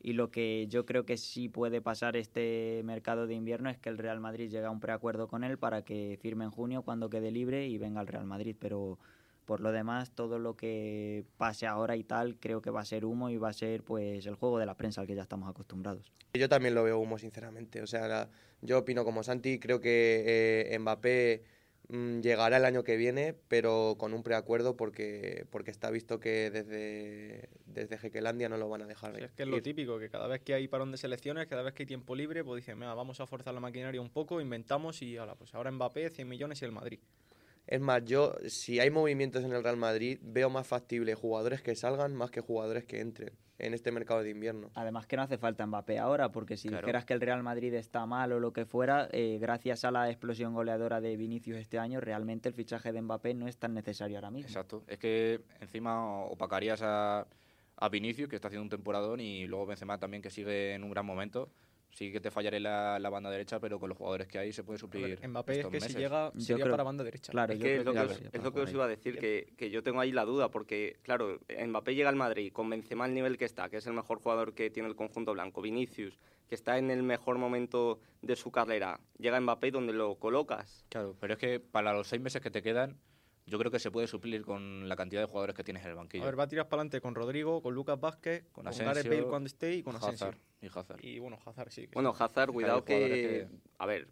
Y 0.00 0.12
lo 0.12 0.30
que 0.30 0.66
yo 0.68 0.86
creo 0.86 1.04
que 1.04 1.16
sí 1.16 1.48
puede 1.48 1.80
pasar 1.80 2.16
este 2.16 2.82
mercado 2.84 3.26
de 3.26 3.34
invierno 3.34 3.70
es 3.70 3.78
que 3.78 3.88
el 3.88 3.98
Real 3.98 4.20
Madrid 4.20 4.48
llegue 4.50 4.66
a 4.66 4.70
un 4.70 4.80
preacuerdo 4.80 5.26
con 5.28 5.42
él 5.42 5.58
para 5.58 5.82
que 5.82 6.18
firme 6.20 6.44
en 6.44 6.50
junio 6.50 6.82
cuando 6.82 7.10
quede 7.10 7.30
libre 7.30 7.66
y 7.66 7.78
venga 7.78 8.00
al 8.00 8.06
Real 8.06 8.24
Madrid. 8.26 8.54
Pero 8.58 8.98
por 9.46 9.60
lo 9.60 9.72
demás, 9.72 10.10
todo 10.12 10.38
lo 10.38 10.56
que 10.56 11.24
pase 11.38 11.66
ahora 11.66 11.96
y 11.96 12.04
tal, 12.04 12.36
creo 12.38 12.60
que 12.62 12.70
va 12.70 12.80
a 12.80 12.84
ser 12.84 13.04
humo 13.04 13.30
y 13.30 13.36
va 13.36 13.48
a 13.48 13.52
ser 13.52 13.82
pues 13.82 14.26
el 14.26 14.34
juego 14.34 14.58
de 14.58 14.66
la 14.66 14.76
prensa 14.76 15.00
al 15.00 15.06
que 15.06 15.14
ya 15.14 15.22
estamos 15.22 15.48
acostumbrados. 15.48 16.12
Yo 16.34 16.48
también 16.48 16.74
lo 16.74 16.84
veo 16.84 16.98
humo, 16.98 17.18
sinceramente. 17.18 17.80
O 17.82 17.86
sea, 17.86 18.06
la- 18.06 18.28
yo 18.60 18.78
opino 18.78 19.04
como 19.04 19.22
Santi, 19.22 19.58
creo 19.58 19.80
que 19.80 20.66
eh, 20.72 20.78
Mbappé 20.78 21.42
llegará 21.88 22.56
el 22.56 22.64
año 22.64 22.82
que 22.82 22.96
viene, 22.96 23.34
pero 23.48 23.96
con 23.98 24.12
un 24.12 24.22
preacuerdo 24.22 24.76
porque, 24.76 25.46
porque 25.50 25.70
está 25.70 25.90
visto 25.90 26.18
que 26.18 26.50
desde, 26.50 27.48
desde 27.66 27.98
Jequelandia 27.98 28.48
no 28.48 28.56
lo 28.56 28.68
van 28.68 28.82
a 28.82 28.86
dejar 28.86 29.16
es 29.22 29.32
que 29.32 29.44
es 29.44 29.48
lo 29.48 29.58
ir. 29.58 29.62
típico, 29.62 29.98
que 29.98 30.08
cada 30.08 30.26
vez 30.26 30.40
que 30.42 30.54
hay 30.54 30.68
parón 30.68 30.90
de 30.90 30.98
selecciones, 30.98 31.46
cada 31.46 31.62
vez 31.62 31.74
que 31.74 31.84
hay 31.84 31.86
tiempo 31.86 32.14
libre, 32.16 32.44
pues 32.44 32.62
dicen, 32.62 32.78
"Venga, 32.78 32.94
vamos 32.94 33.20
a 33.20 33.26
forzar 33.26 33.54
la 33.54 33.60
maquinaria 33.60 34.00
un 34.00 34.10
poco, 34.10 34.40
inventamos 34.40 35.00
y 35.02 35.16
ala, 35.16 35.36
pues 35.36 35.54
ahora 35.54 35.70
Mbappé 35.70 36.10
100 36.10 36.28
millones 36.28 36.60
y 36.62 36.64
el 36.64 36.72
Madrid. 36.72 36.98
Es 37.66 37.80
más, 37.80 38.04
yo, 38.04 38.34
si 38.46 38.78
hay 38.78 38.90
movimientos 38.90 39.44
en 39.44 39.52
el 39.52 39.62
Real 39.62 39.76
Madrid, 39.76 40.18
veo 40.22 40.48
más 40.50 40.66
factible 40.66 41.14
jugadores 41.14 41.62
que 41.62 41.74
salgan 41.74 42.14
más 42.14 42.30
que 42.30 42.40
jugadores 42.40 42.84
que 42.84 43.00
entren 43.00 43.32
en 43.58 43.74
este 43.74 43.90
mercado 43.90 44.22
de 44.22 44.30
invierno. 44.30 44.70
Además 44.74 45.06
que 45.06 45.16
no 45.16 45.22
hace 45.22 45.38
falta 45.38 45.66
Mbappé 45.66 45.98
ahora, 45.98 46.30
porque 46.30 46.56
si 46.56 46.68
Claro. 46.68 46.82
dijeras 46.86 47.04
que 47.06 47.14
el 47.14 47.20
Real 47.20 47.42
Madrid 47.42 47.72
está 47.74 48.04
mal 48.06 48.30
o 48.32 48.38
lo 48.38 48.52
que 48.52 48.66
fuera, 48.66 49.08
eh, 49.12 49.38
gracias 49.40 49.84
a 49.84 49.90
la 49.90 50.10
explosión 50.10 50.52
goleadora 50.54 51.00
de 51.00 51.16
Vinicius 51.16 51.56
este 51.56 51.78
año, 51.78 52.00
realmente 52.00 52.48
el 52.50 52.54
fichaje 52.54 52.92
de 52.92 53.00
Mbappé 53.02 53.34
no 53.34 53.48
es 53.48 53.56
tan 53.56 53.72
necesario 53.74 54.18
ahora 54.18 54.30
mismo. 54.30 54.48
Exacto. 54.48 54.84
Es 54.86 54.98
que 54.98 55.40
encima 55.60 56.20
opacarías 56.26 56.82
a, 56.82 57.26
a 57.76 57.88
Vinicius, 57.88 58.28
que 58.28 58.36
está 58.36 58.48
haciendo 58.48 58.62
un 58.64 58.68
temporadón, 58.70 59.20
y 59.20 59.46
luego 59.46 59.66
Benzema 59.66 59.98
también, 59.98 60.22
que 60.22 60.30
sigue 60.30 60.74
en 60.74 60.84
un 60.84 60.90
gran 60.90 61.06
momento. 61.06 61.50
Sí 61.90 62.12
que 62.12 62.20
te 62.20 62.30
fallaré 62.30 62.60
la, 62.60 62.98
la 62.98 63.08
banda 63.08 63.30
derecha, 63.30 63.58
pero 63.58 63.80
con 63.80 63.88
los 63.88 63.96
jugadores 63.96 64.26
que 64.26 64.38
hay 64.38 64.52
se 64.52 64.62
puede 64.64 64.78
suplir 64.78 65.18
ver, 65.18 65.28
Mbappé 65.28 65.60
es 65.60 65.66
que 65.66 65.80
si 65.80 65.94
llega 65.94 66.30
Yo 66.34 66.40
sería 66.40 66.64
creo- 66.64 66.72
para 66.74 66.82
banda 66.82 67.02
derecha. 67.04 67.32
Claro, 67.32 67.52
Es 67.54 67.58
que 67.58 67.82
lo 67.82 67.92
que, 67.94 67.98
os, 68.00 68.20
es 68.20 68.42
lo 68.44 68.52
que 68.52 68.60
os 68.60 68.70
iba 68.72 68.84
a 68.84 68.88
decir, 68.88 69.18
que, 69.18 69.54
que 69.56 69.70
yo 69.70 69.82
tengo 69.82 70.00
ahí 70.00 70.12
la 70.12 70.26
duda, 70.26 70.50
porque, 70.50 70.98
claro, 71.02 71.40
Mbappé 71.48 71.94
llega 71.94 72.10
al 72.10 72.16
Madrid 72.16 72.52
con 72.52 72.68
Benzema 72.68 73.06
al 73.06 73.14
nivel 73.14 73.38
que 73.38 73.46
está, 73.46 73.70
que 73.70 73.78
es 73.78 73.86
el 73.86 73.94
mejor 73.94 74.18
jugador 74.20 74.52
que 74.54 74.68
tiene 74.68 74.88
el 74.90 74.94
conjunto 74.96 75.32
blanco, 75.32 75.62
Vinicius, 75.62 76.18
que 76.48 76.54
está 76.54 76.76
en 76.76 76.90
el 76.90 77.02
mejor 77.02 77.38
momento 77.38 77.98
de 78.20 78.36
su 78.36 78.50
carrera, 78.50 79.00
llega 79.18 79.40
Mbappé 79.40 79.70
donde 79.70 79.94
lo 79.94 80.16
colocas. 80.16 80.84
Claro, 80.90 81.16
pero 81.18 81.32
es 81.34 81.38
que 81.38 81.60
para 81.60 81.94
los 81.94 82.08
seis 82.08 82.20
meses 82.20 82.42
que 82.42 82.50
te 82.50 82.62
quedan, 82.62 82.98
yo 83.46 83.58
creo 83.58 83.70
que 83.70 83.78
se 83.78 83.90
puede 83.92 84.08
suplir 84.08 84.44
con 84.44 84.88
la 84.88 84.96
cantidad 84.96 85.20
de 85.22 85.26
jugadores 85.26 85.54
que 85.54 85.62
tienes 85.62 85.84
en 85.84 85.90
el 85.90 85.94
banquillo. 85.96 86.24
A 86.24 86.26
ver, 86.26 86.38
va 86.38 86.44
a 86.44 86.48
tirar 86.48 86.68
para 86.68 86.80
adelante 86.80 87.00
con 87.00 87.14
Rodrigo, 87.14 87.62
con 87.62 87.74
Lucas 87.74 87.98
Vázquez, 87.98 88.42
Con 88.52 88.64
con, 88.64 88.68
Asensio, 88.68 88.86
Gareth 88.94 89.08
Bale 89.08 89.22
cuando 89.24 89.46
esté 89.46 89.74
y 89.74 89.82
con 89.82 89.94
Asensio. 89.94 90.26
Hazard 90.26 90.38
y 90.60 90.66
Hazard. 90.66 91.04
Y 91.04 91.18
bueno, 91.20 91.38
Hazard 91.44 91.70
sí. 91.70 91.82
que 91.86 91.94
Bueno. 91.94 92.12
Hazard, 92.18 92.50
cuidado 92.52 92.84
que, 92.84 92.98
que- 92.98 93.48
A 93.78 93.86
ver, 93.86 94.08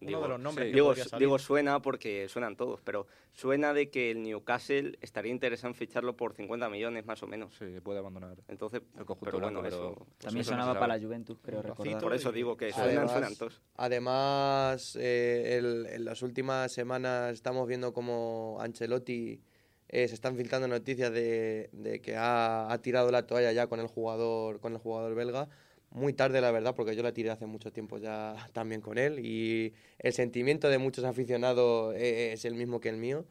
digo, 0.00 0.22
de 0.22 0.28
los 0.28 0.40
nombres 0.40 0.66
sí. 0.68 0.72
que 1.10 1.18
digo, 1.18 1.38
suena 1.38 1.80
porque 1.82 2.28
suenan 2.28 2.56
todos, 2.56 2.80
pero 2.82 3.06
suena 3.32 3.72
de 3.74 3.90
que 3.90 4.10
el 4.10 4.22
Newcastle 4.22 4.98
estaría 5.00 5.32
interesado 5.32 5.68
en 5.68 5.74
ficharlo 5.74 6.16
por 6.16 6.34
50 6.34 6.68
millones 6.68 7.04
más 7.06 7.22
o 7.22 7.26
menos. 7.26 7.54
Sí, 7.58 7.66
puede 7.82 7.98
abandonar. 7.98 8.36
Entonces, 8.48 8.82
El 8.98 9.04
conjunto 9.04 9.24
pero 9.24 9.40
bueno, 9.40 9.60
blanco, 9.60 9.76
pero- 9.76 9.90
eso- 9.92 10.06
También 10.18 10.40
eso 10.42 10.50
sonaba 10.50 10.74
para 10.78 10.96
la 10.96 11.02
Juventus, 11.04 11.38
creo 11.42 11.62
recordar. 11.62 11.98
por 12.00 12.14
eso 12.14 12.32
digo 12.32 12.56
que 12.56 12.66
Además- 12.66 12.84
suenan, 12.86 13.08
suenan 13.08 13.36
todos. 13.36 13.60
Además, 13.76 14.96
eh, 15.00 15.56
el- 15.58 15.86
en 15.86 16.04
las 16.04 16.22
últimas 16.22 16.72
semanas 16.72 17.32
estamos 17.34 17.66
viendo 17.66 17.92
como 17.92 18.58
Ancelotti 18.60 19.40
eh, 19.88 20.08
se 20.08 20.14
están 20.14 20.36
filtrando 20.36 20.66
noticias 20.66 21.12
de, 21.12 21.70
de 21.72 22.00
que 22.00 22.16
ha, 22.16 22.72
ha 22.72 22.78
tirado 22.82 23.10
la 23.12 23.24
toalla 23.24 23.52
ya 23.52 23.68
con 23.68 23.78
el 23.78 23.86
jugador 23.86 24.58
con 24.60 24.72
el 24.72 24.78
jugador 24.78 25.14
belga. 25.14 25.48
Muy 25.90 26.12
tarde, 26.12 26.40
la 26.40 26.50
verdad, 26.50 26.74
porque 26.74 26.94
yo 26.94 27.02
la 27.02 27.12
tiré 27.12 27.30
hace 27.30 27.46
mucho 27.46 27.72
tiempo 27.72 27.98
ya 27.98 28.34
también 28.52 28.80
con 28.80 28.98
él 28.98 29.18
y 29.24 29.72
el 29.98 30.12
sentimiento 30.12 30.68
de 30.68 30.78
muchos 30.78 31.04
aficionados 31.04 31.94
eh, 31.96 32.32
es 32.32 32.44
el 32.44 32.54
mismo 32.54 32.80
que 32.80 32.88
el 32.90 32.96
mío. 32.96 33.24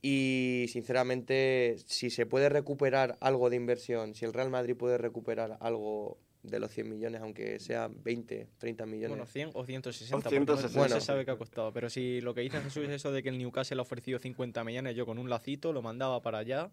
Y 0.00 0.66
sinceramente, 0.68 1.76
si 1.86 2.10
se 2.10 2.24
puede 2.24 2.48
recuperar 2.48 3.16
algo 3.20 3.50
de 3.50 3.56
inversión, 3.56 4.14
si 4.14 4.24
el 4.24 4.32
Real 4.32 4.48
Madrid 4.48 4.76
puede 4.76 4.96
recuperar 4.96 5.56
algo 5.60 6.18
de 6.44 6.60
los 6.60 6.70
100 6.70 6.88
millones, 6.88 7.20
aunque 7.20 7.58
sea 7.58 7.88
20, 7.92 8.46
30 8.58 8.86
millones. 8.86 9.08
Bueno, 9.10 9.26
100 9.26 9.50
o 9.54 9.64
160, 9.64 10.16
O 10.16 10.20
porque 10.22 10.38
no- 10.38 10.46
160. 10.46 10.62
no 10.62 10.68
se 10.68 10.78
Bueno. 10.78 11.00
sabe 11.00 11.24
qué 11.24 11.32
ha 11.32 11.36
costado. 11.36 11.72
Pero 11.72 11.90
si 11.90 12.20
lo 12.20 12.32
que 12.32 12.42
dice 12.42 12.60
Jesús 12.60 12.84
es 12.84 12.90
eso 12.90 13.10
de 13.10 13.24
que 13.24 13.28
el 13.30 13.38
Newcastle 13.38 13.78
ha 13.78 13.82
ofrecido 13.82 14.20
50 14.20 14.62
millones, 14.62 14.94
yo 14.94 15.04
con 15.04 15.18
un 15.18 15.28
lacito 15.28 15.72
lo 15.72 15.82
mandaba 15.82 16.22
para 16.22 16.38
allá 16.38 16.70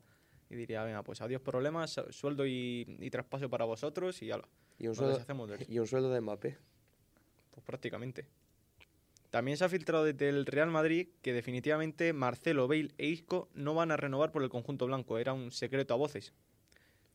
y 0.49 0.55
diría, 0.55 0.83
venga, 0.83 1.03
pues 1.03 1.21
adiós 1.21 1.41
problemas, 1.41 1.91
su- 1.91 2.11
sueldo 2.11 2.45
y, 2.45 2.97
y 2.99 3.09
traspaso 3.09 3.49
para 3.49 3.65
vosotros 3.65 4.21
y 4.21 4.31
ala, 4.31 4.47
y, 4.77 4.87
un 4.87 4.95
sueldo, 4.95 5.17
de 5.47 5.65
y 5.69 5.79
un 5.79 5.87
sueldo 5.87 6.11
de 6.11 6.21
Mbappé. 6.21 6.57
Pues 7.51 7.65
prácticamente. 7.65 8.25
También 9.29 9.57
se 9.57 9.65
ha 9.65 9.69
filtrado 9.69 10.05
desde 10.05 10.29
el 10.29 10.45
Real 10.45 10.69
Madrid 10.71 11.09
que 11.21 11.33
definitivamente 11.33 12.13
Marcelo, 12.13 12.67
Bale 12.67 12.91
e 12.97 13.07
Isco 13.07 13.49
no 13.53 13.73
van 13.73 13.91
a 13.91 13.97
renovar 13.97 14.31
por 14.31 14.43
el 14.43 14.49
conjunto 14.49 14.85
blanco. 14.85 15.17
Era 15.17 15.33
un 15.33 15.51
secreto 15.51 15.93
a 15.93 15.97
voces. 15.97 16.33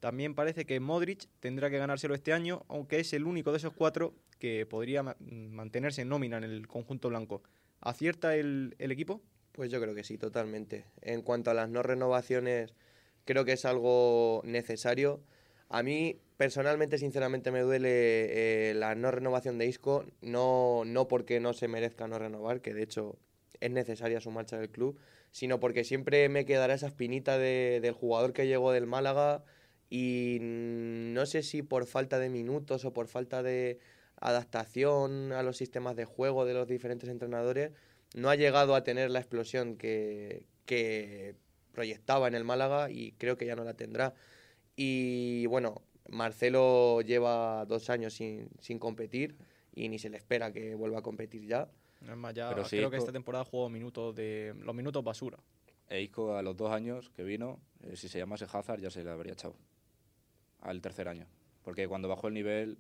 También 0.01 0.35
parece 0.35 0.65
que 0.67 0.81
Modric 0.81 1.27
tendrá 1.41 1.71
que 1.71 1.79
ganárselo 1.79 2.15
este 2.15 2.33
año, 2.33 2.65
aunque 2.69 3.01
es 3.01 3.13
el 3.13 3.25
único 3.25 3.53
de 3.53 3.59
esos 3.59 3.73
cuatro 3.75 4.15
que 4.39 4.67
podría 4.67 5.03
ma- 5.03 5.17
mantenerse 5.21 6.03
en 6.03 6.09
nómina 6.09 6.39
en 6.39 6.45
el 6.45 6.67
conjunto 6.67 7.09
blanco. 7.11 7.43
¿Acierta 7.81 8.35
el, 8.37 8.75
el 8.79 8.93
equipo? 8.93 9.23
Pues 9.53 9.71
yo 9.71 9.81
creo 9.81 9.95
que 9.95 10.05
sí, 10.05 10.17
totalmente. 10.19 10.85
En 11.03 11.23
cuanto 11.23 11.51
a 11.51 11.55
las 11.55 11.69
no 11.69 11.83
renovaciones, 11.83 12.73
creo 13.25 13.45
que 13.45 13.53
es 13.53 13.65
algo 13.65 14.43
necesario. 14.45 15.21
A 15.69 15.83
mí, 15.83 16.21
personalmente, 16.37 16.99
sinceramente, 16.99 17.51
me 17.53 17.61
duele 17.61 18.71
eh, 18.71 18.75
la 18.75 18.95
no 18.95 19.11
renovación 19.11 19.59
de 19.59 19.67
Isco, 19.67 20.05
no, 20.21 20.83
no 20.85 21.07
porque 21.09 21.39
no 21.41 21.53
se 21.53 21.69
merezca 21.69 22.09
no 22.09 22.19
renovar, 22.19 22.61
que 22.61 22.75
de 22.75 22.83
hecho 22.83 23.19
es 23.61 23.71
necesaria 23.71 24.21
su 24.21 24.31
marcha 24.31 24.59
del 24.59 24.71
club, 24.71 24.99
sino 25.31 25.61
porque 25.61 25.85
siempre 25.85 26.29
me 26.29 26.45
quedará 26.45 26.75
esa 26.75 26.89
espinita 26.89 27.39
de- 27.39 27.79
del 27.83 27.93
jugador 27.93 28.33
que 28.33 28.47
llegó 28.47 28.73
del 28.73 28.87
Málaga 28.87 29.45
y 29.91 30.39
no 30.41 31.27
sé 31.27 31.43
si 31.43 31.63
por 31.63 31.87
falta 31.87 32.19
de 32.19 32.31
minutos 32.31 32.85
o 32.85 32.93
por 32.93 33.07
falta 33.09 33.43
de 33.43 33.79
adaptación 34.35 35.33
a 35.33 35.43
los 35.43 35.57
sistemas 35.57 35.97
de 35.97 36.05
juego 36.05 36.45
de 36.45 36.55
los 36.55 36.69
diferentes 36.69 37.09
entrenadores, 37.09 37.73
no 38.15 38.31
ha 38.31 38.37
llegado 38.37 38.75
a 38.75 38.85
tener 38.85 39.11
la 39.11 39.19
explosión 39.21 39.77
que, 39.77 40.47
que 40.67 41.35
proyectaba 41.73 42.29
en 42.29 42.35
el 42.35 42.45
Málaga 42.45 42.91
y 42.91 43.13
creo 43.13 43.37
que 43.37 43.47
ya 43.47 43.57
no 43.57 43.65
la 43.65 43.75
tendrá. 43.75 44.15
Y 44.77 45.47
bueno, 45.47 45.83
Marcelo 46.09 47.01
lleva 47.03 47.65
dos 47.67 47.91
años 47.91 48.15
sin, 48.15 48.49
sin 48.61 48.79
competir 48.79 49.37
y 49.75 49.89
ni 49.89 49.99
se 49.99 50.11
le 50.11 50.17
espera 50.17 50.53
que 50.53 50.75
vuelva 50.75 50.99
a 50.99 51.03
competir 51.03 51.47
ya. 51.47 51.69
Es 52.03 52.17
más, 52.17 52.35
ya 52.35 52.49
Pero 52.49 52.65
sí, 52.65 52.77
creo 52.77 52.91
que 52.91 52.97
Isco- 52.97 53.05
esta 53.05 53.13
temporada 53.13 53.45
jugó 53.45 53.69
minutos 53.69 54.15
de 54.15 54.55
los 54.59 54.75
minutos 54.75 55.05
basura. 55.05 55.39
E 55.89 56.01
Isco 56.03 56.37
a 56.37 56.43
los 56.43 56.57
dos 56.57 56.71
años 56.73 57.11
que 57.11 57.23
vino, 57.25 57.61
eh, 57.83 57.97
si 57.97 58.09
se 58.09 58.19
llamase 58.19 58.47
Hazard 58.51 58.81
ya 58.81 58.91
se 58.91 59.03
le 59.05 59.11
habría 59.11 59.33
echado. 59.33 59.57
Al 60.61 60.81
tercer 60.81 61.09
año. 61.09 61.27
Porque 61.63 61.89
cuando 61.89 62.09
bajó 62.09 62.29
el 62.29 62.35
nivel, 62.35 62.79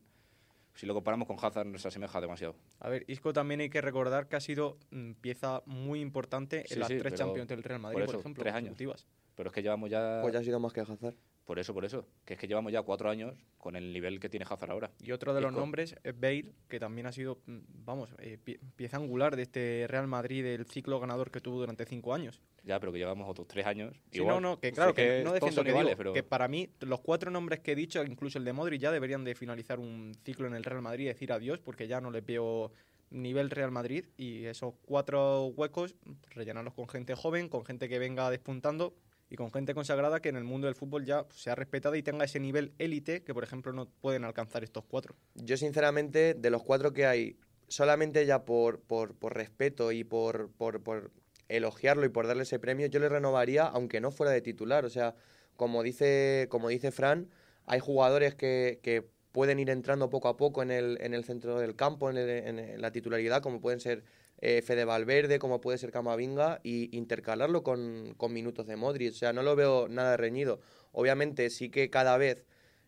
si 0.80 0.86
lo 0.86 0.94
comparamos 0.94 1.28
con 1.28 1.36
Hazard, 1.38 1.66
nos 1.66 1.84
asemeja 1.84 2.22
demasiado. 2.22 2.56
A 2.78 2.88
ver, 2.88 3.04
Isco 3.06 3.34
también 3.34 3.60
hay 3.60 3.68
que 3.68 3.82
recordar 3.82 4.28
que 4.28 4.36
ha 4.36 4.40
sido 4.40 4.78
mm, 4.90 5.12
pieza 5.20 5.62
muy 5.66 6.00
importante 6.00 6.64
Sí, 6.66 6.72
en 6.72 6.80
las 6.80 6.88
sí, 6.88 6.96
tres 6.98 7.12
Champions 7.16 7.48
del 7.48 7.62
Real 7.62 7.80
Madrid, 7.80 8.06
por 8.06 8.14
ejemplo, 8.14 8.42
tres 8.42 8.54
años. 8.54 8.70
consecutivas. 8.70 9.06
Pero 9.36 9.50
es 9.50 9.54
que 9.54 9.62
llevamos 9.62 9.90
ya... 9.90 10.20
Pues 10.22 10.32
ya 10.32 10.40
ha 10.40 10.42
sido 10.42 10.58
más 10.58 10.72
que 10.72 10.80
Hazard. 10.80 11.14
Por 11.44 11.58
eso, 11.58 11.74
por 11.74 11.84
eso. 11.84 12.06
Que 12.24 12.34
es 12.34 12.38
que 12.40 12.46
llevamos 12.46 12.72
ya 12.72 12.82
cuatro 12.82 13.10
años 13.10 13.34
con 13.58 13.74
el 13.74 13.92
nivel 13.92 14.20
que 14.20 14.28
tiene 14.28 14.46
Hazard 14.48 14.70
ahora. 14.70 14.90
Y 15.00 15.10
otro 15.12 15.34
de 15.34 15.40
los 15.40 15.52
nombres 15.52 15.96
es 16.04 16.18
Bale, 16.18 16.52
que 16.68 16.78
también 16.78 17.06
ha 17.06 17.12
sido, 17.12 17.38
mm, 17.46 17.58
vamos, 17.84 18.14
eh, 18.20 18.38
pie- 18.44 18.60
pieza 18.76 18.98
angular 18.98 19.34
de 19.34 19.42
este 19.42 19.86
Real 19.88 20.06
Madrid, 20.06 20.44
del 20.44 20.66
ciclo 20.66 21.00
ganador 21.00 21.30
que 21.30 21.40
tuvo 21.40 21.58
durante 21.58 21.84
cinco 21.86 22.14
años. 22.14 22.40
Ya, 22.62 22.78
pero 22.78 22.92
que 22.92 22.98
llevamos 22.98 23.28
otros 23.28 23.48
tres 23.48 23.66
años. 23.66 23.96
Sí, 24.12 24.18
igual. 24.18 24.36
no, 24.36 24.40
no, 24.50 24.60
que 24.60 24.70
claro, 24.70 24.94
que, 24.94 25.18
no 25.24 25.30
todos 25.30 25.34
defiendo 25.40 25.64
que, 25.64 25.70
iguales, 25.70 25.90
digo, 25.90 25.98
pero... 25.98 26.12
que 26.12 26.22
para 26.22 26.46
mí 26.46 26.68
los 26.80 27.00
cuatro 27.00 27.30
nombres 27.30 27.60
que 27.60 27.72
he 27.72 27.76
dicho, 27.76 28.04
incluso 28.04 28.38
el 28.38 28.44
de 28.44 28.52
Modric, 28.52 28.80
ya 28.80 28.92
deberían 28.92 29.24
de 29.24 29.34
finalizar 29.34 29.80
un 29.80 30.12
ciclo 30.24 30.46
en 30.46 30.54
el 30.54 30.62
Real 30.62 30.82
Madrid 30.82 31.04
y 31.04 31.08
decir 31.08 31.32
adiós, 31.32 31.58
porque 31.58 31.88
ya 31.88 32.00
no 32.00 32.10
les 32.10 32.24
veo 32.24 32.70
nivel 33.10 33.50
Real 33.50 33.72
Madrid 33.72 34.04
y 34.16 34.44
esos 34.44 34.74
cuatro 34.82 35.46
huecos 35.46 35.96
rellenarlos 36.30 36.74
con 36.74 36.86
gente 36.88 37.16
joven, 37.16 37.48
con 37.48 37.64
gente 37.64 37.88
que 37.88 37.98
venga 37.98 38.30
despuntando 38.30 38.94
y 39.30 39.36
con 39.36 39.52
gente 39.52 39.74
consagrada 39.74 40.20
que 40.20 40.28
en 40.28 40.36
el 40.36 40.44
mundo 40.44 40.66
del 40.66 40.74
fútbol 40.74 41.04
ya 41.04 41.24
sea 41.30 41.54
respetada 41.54 41.96
y 41.96 42.02
tenga 42.02 42.24
ese 42.24 42.40
nivel 42.40 42.72
élite 42.78 43.22
que, 43.22 43.32
por 43.32 43.44
ejemplo, 43.44 43.72
no 43.72 43.86
pueden 43.86 44.24
alcanzar 44.24 44.64
estos 44.64 44.84
cuatro. 44.84 45.14
Yo, 45.36 45.56
sinceramente, 45.56 46.34
de 46.34 46.50
los 46.50 46.64
cuatro 46.64 46.92
que 46.92 47.06
hay, 47.06 47.36
solamente 47.68 48.26
ya 48.26 48.44
por, 48.44 48.80
por, 48.80 49.14
por 49.14 49.34
respeto 49.36 49.92
y 49.92 50.02
por, 50.02 50.50
por, 50.50 50.82
por 50.82 51.12
elogiarlo 51.48 52.04
y 52.04 52.08
por 52.08 52.26
darle 52.26 52.42
ese 52.42 52.58
premio, 52.58 52.88
yo 52.88 52.98
le 52.98 53.08
renovaría 53.08 53.66
aunque 53.66 54.00
no 54.00 54.10
fuera 54.10 54.32
de 54.32 54.40
titular. 54.40 54.84
O 54.84 54.90
sea, 54.90 55.14
como 55.56 55.84
dice, 55.84 56.48
como 56.50 56.68
dice 56.68 56.90
Fran, 56.90 57.30
hay 57.66 57.78
jugadores 57.78 58.34
que, 58.34 58.80
que 58.82 59.08
pueden 59.32 59.58
ir 59.60 59.70
entrando 59.70 60.10
poco 60.10 60.28
a 60.28 60.36
poco 60.36 60.62
en 60.62 60.70
el, 60.70 60.98
en 61.00 61.14
el 61.14 61.24
centro 61.24 61.58
del 61.58 61.76
campo, 61.76 62.10
en, 62.10 62.80
la 62.80 62.90
titularidad, 62.90 63.42
como 63.42 63.60
pueden 63.60 63.80
ser 63.80 64.02
eh, 64.40 64.62
Fede 64.62 64.84
Valverde, 64.84 65.38
como 65.38 65.60
puede 65.60 65.78
ser 65.78 65.90
Camavinga, 65.90 66.60
y 66.62 66.96
intercalarlo 66.96 67.62
con, 67.62 68.14
con 68.16 68.32
minutos 68.32 68.66
de 68.66 68.76
Modric. 68.76 69.12
O 69.12 69.16
sea, 69.16 69.32
no 69.32 69.42
lo 69.42 69.56
veo 69.56 69.88
nada 69.88 70.16
reñido. 70.16 70.60
Obviamente 70.92 71.50
sí 71.50 71.70
que 71.70 71.90
cada 71.90 72.16
vez 72.16 72.44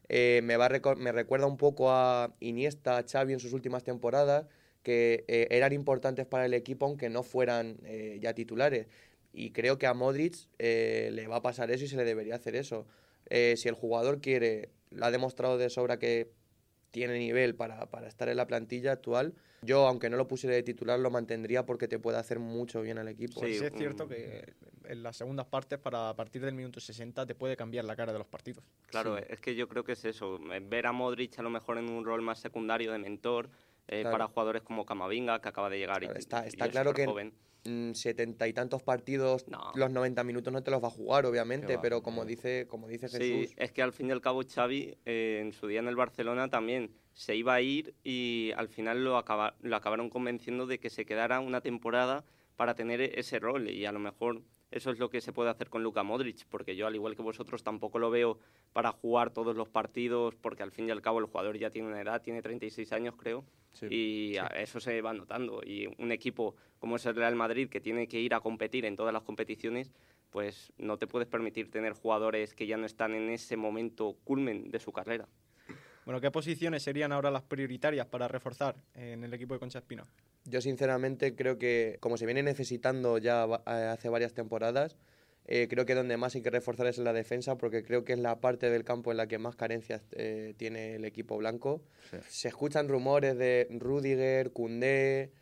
eh, 0.09 0.41
me, 0.45 0.59
va 0.59 0.69
me 0.99 1.11
recuerda 1.11 1.47
un 1.47 1.57
poco 1.57 1.91
a 1.91 2.35
Iniesta, 2.41 2.99
a 2.99 3.03
Xavi 3.03 3.33
en 3.33 3.41
sus 3.41 3.53
últimas 3.55 3.85
temporadas, 3.85 4.47
que 4.83 5.25
eh, 5.29 5.47
eran 5.51 5.73
importantes 5.73 6.27
para 6.27 6.45
el 6.45 6.55
equipo 6.55 6.87
aunque 6.87 7.09
no 7.09 7.23
fueran 7.23 7.79
eh, 7.85 8.19
ya 8.21 8.35
titulares. 8.35 8.88
Y 9.33 9.53
creo 9.53 9.79
que 9.79 9.87
a 9.87 9.95
Modric 9.95 10.35
le 10.59 11.27
va 11.29 11.37
a 11.37 11.43
pasar 11.43 11.71
eso 11.71 11.85
y 11.85 11.88
se 11.88 11.97
le 11.97 12.05
debería 12.05 12.35
hacer 12.35 12.55
eso. 12.57 12.87
Si 13.31 13.67
el 13.67 13.75
jugador 13.75 14.21
quiere, 14.21 14.69
lo 14.91 15.07
ha 15.07 15.11
demostrado 15.11 15.57
de 15.57 15.71
sobra 15.71 15.99
que 15.99 16.31
tiene 16.91 17.19
nivel 17.19 17.55
para, 17.55 17.87
para 17.87 18.09
estar 18.09 18.29
en 18.29 18.37
la 18.37 18.47
plantilla 18.47 18.93
actual, 18.93 19.33
yo, 19.62 19.87
aunque 19.87 20.11
no 20.11 20.16
lo 20.16 20.27
pusiera 20.27 20.55
de 20.57 20.62
titular, 20.62 20.98
lo 20.98 21.11
mantendría 21.11 21.64
porque 21.64 21.87
te 21.88 21.98
puede 21.98 22.18
hacer 22.18 22.38
mucho 22.40 22.83
bien 22.83 22.98
al 22.98 23.09
equipo. 23.09 23.40
Sí, 23.40 23.55
Sí, 23.55 23.64
es 23.64 23.72
cierto 23.77 24.07
mm. 24.07 24.09
que 24.09 24.53
en 24.85 25.03
las 25.03 25.16
segundas 25.16 25.46
partes, 25.46 25.79
para 25.79 26.09
a 26.11 26.16
partir 26.16 26.42
del 26.44 26.55
minuto 26.55 26.81
60, 26.81 27.25
te 27.27 27.35
puede 27.35 27.57
cambiar 27.57 27.85
la 27.85 27.94
cara 27.94 28.12
de 28.12 28.18
los 28.18 28.27
partidos. 28.27 28.64
Claro, 28.88 29.16
es 29.18 29.40
que 29.40 29.55
yo 29.55 29.68
creo 29.68 29.85
que 29.85 29.92
es 29.92 30.05
eso. 30.05 30.38
eh, 30.53 30.61
Ver 30.61 30.87
a 30.87 30.92
Modric 30.92 31.38
a 31.38 31.42
lo 31.42 31.51
mejor 31.51 31.79
en 31.79 31.88
un 31.88 32.05
rol 32.05 32.22
más 32.22 32.40
secundario 32.40 32.90
de 32.92 32.98
mentor 32.98 33.48
eh, 33.88 34.01
Claro. 34.03 34.11
para 34.12 34.27
jugadores 34.29 34.62
como 34.62 34.85
Camavinga, 34.85 35.40
que 35.40 35.48
acaba 35.48 35.70
de 35.70 35.79
llegar 35.79 36.03
y- 36.03 36.07
Claro, 36.07 36.18
está 36.18 36.44
y 36.44 36.48
está 36.48 36.64
es 36.66 36.70
claro 36.72 36.92
que 36.92 37.03
superjoven. 37.05 37.33
En 37.64 37.94
setenta 37.94 38.48
y 38.48 38.53
tantos 38.53 38.83
partidos, 38.83 39.46
No. 39.48 39.72
los 39.75 39.90
90 39.90 40.25
minutos 40.25 40.53
no 40.53 40.62
te 40.62 40.70
los 40.70 40.83
va 40.83 40.88
a 40.88 40.90
jugar, 40.90 41.27
obviamente, 41.27 41.77
va, 41.77 41.83
pero 41.83 42.03
como 42.03 42.25
dice, 42.25 42.66
como 42.66 42.88
dice 42.88 43.09
Sí, 43.09 43.18
Jesús, 43.18 43.55
es 43.57 43.72
que 43.72 43.83
al 43.83 43.92
fin 43.92 44.09
y 44.09 44.12
al 44.12 44.20
cabo 44.20 44.42
Xavi 44.42 44.98
eh, 45.05 45.38
en 45.42 45.53
su 45.53 45.66
día 45.68 45.81
en 45.81 45.88
el 45.88 45.96
Barcelona 45.96 46.48
también 46.48 46.90
se 47.12 47.37
iba 47.37 47.55
a 47.55 47.61
ir 47.61 47.94
y 48.03 48.53
al 48.57 48.68
final 48.68 49.05
lo, 49.05 49.16
acaba- 49.16 49.55
lo 49.61 49.77
acabaron 49.77 50.11
convenciendo 50.11 50.66
de 50.66 50.81
que 50.81 50.90
se 50.90 51.05
quedara 51.05 51.40
una 51.40 51.61
temporada 51.61 52.25
para 52.57 52.75
tener 52.75 53.01
e- 53.01 53.18
ese 53.20 53.38
rol. 53.38 53.68
Y 53.68 53.85
a 53.87 53.92
lo 53.92 53.98
mejor 53.98 54.42
eso 54.73 54.91
es 54.91 54.99
lo 54.99 55.09
que 55.11 55.21
se 55.21 55.33
puede 55.33 55.51
hacer 55.51 55.69
con 55.71 55.83
Luka 55.83 56.03
Modric, 56.03 56.45
porque 56.49 56.75
yo 56.75 56.87
al 56.87 56.95
igual 56.95 57.15
que 57.15 57.23
vosotros 57.23 57.63
tampoco 57.63 57.99
lo 57.99 58.11
veo 58.11 58.39
para 58.73 58.91
jugar 58.93 59.31
todos 59.33 59.55
los 59.55 59.69
partidos, 59.69 60.35
porque 60.35 60.63
al 60.63 60.73
fin 60.73 60.89
y 60.89 60.91
al 60.91 61.03
cabo 61.03 61.19
el 61.21 61.27
jugador 61.27 61.57
ya 61.59 61.71
tiene 61.71 61.89
una 61.89 62.01
edad, 62.01 62.23
tiene 62.23 62.43
36 62.43 62.93
años 62.93 63.15
creo, 63.17 63.45
Sí. 63.73 63.87
y 63.91 64.37
eso 64.57 64.81
se 64.81 65.01
va 65.01 65.13
notando. 65.15 65.63
Y 65.65 65.87
un 65.99 66.13
equipo 66.13 66.57
como 66.79 66.97
es 66.97 67.07
el 67.07 67.15
Real 67.15 67.37
Madrid, 67.37 67.69
que 67.69 67.81
tiene 67.81 68.07
que 68.09 68.21
ir 68.21 68.35
a 68.35 68.41
competir 68.41 68.85
en 68.85 68.97
todas 68.97 69.13
las 69.15 69.23
competiciones, 69.23 69.93
pues 70.31 70.73
no 70.79 70.97
te 70.99 71.07
puedes 71.07 71.29
permitir 71.29 71.71
tener 71.71 71.93
jugadores 71.93 72.55
que 72.55 72.67
ya 72.67 72.77
no 72.77 72.87
están 72.87 73.15
en 73.15 73.29
ese 73.31 73.57
momento 73.57 74.17
culmen 74.25 74.71
de 74.71 74.79
su 74.81 74.93
carrera. 74.93 75.29
Bueno, 76.05 76.21
¿qué 76.21 76.31
posiciones 76.31 76.83
serían 76.83 77.12
ahora 77.12 77.31
las 77.31 77.43
prioritarias 77.43 78.07
para 78.07 78.29
reforzar 78.29 78.77
en 78.95 79.23
el 79.25 79.33
equipo 79.35 79.55
de 79.55 79.61
Concha 79.61 79.79
Espina? 79.79 80.05
yo 80.45 80.61
sinceramente 80.61 81.35
creo 81.35 81.59
que 81.59 81.97
como 82.01 82.17
se 82.17 82.27
viene 82.27 82.43
necesitando 82.43 83.19
ya 83.19 83.45
eh, 83.45 83.71
hace 83.71 84.09
varias 84.09 84.35
temporadas, 84.35 84.97
eh, 85.47 85.67
creo 85.69 85.85
que 85.87 85.95
donde 85.95 86.17
más 86.17 86.35
hay 86.35 86.43
que 86.43 86.51
reforzar 86.51 86.87
es 86.87 86.99
en 86.99 87.05
la 87.05 87.12
defensa, 87.12 87.57
porque 87.57 87.83
creo 87.83 88.05
que 88.05 88.12
es 88.12 88.19
la 88.19 88.41
parte 88.41 88.71
del 88.71 88.85
campo 88.85 89.11
en 89.11 89.17
la 89.17 89.27
que 89.27 89.38
más 89.38 89.57
carencias 89.57 90.03
eh, 90.12 90.55
tiene 90.57 90.97
el 90.97 91.05
equipo 91.05 91.37
blanco. 91.37 91.83
Sí. 92.11 92.17
Se 92.29 92.49
escuchan 92.49 92.88
rumores 92.88 93.37
de 93.37 93.67
Rudiger, 93.71 94.53
Koundé. 94.53 95.33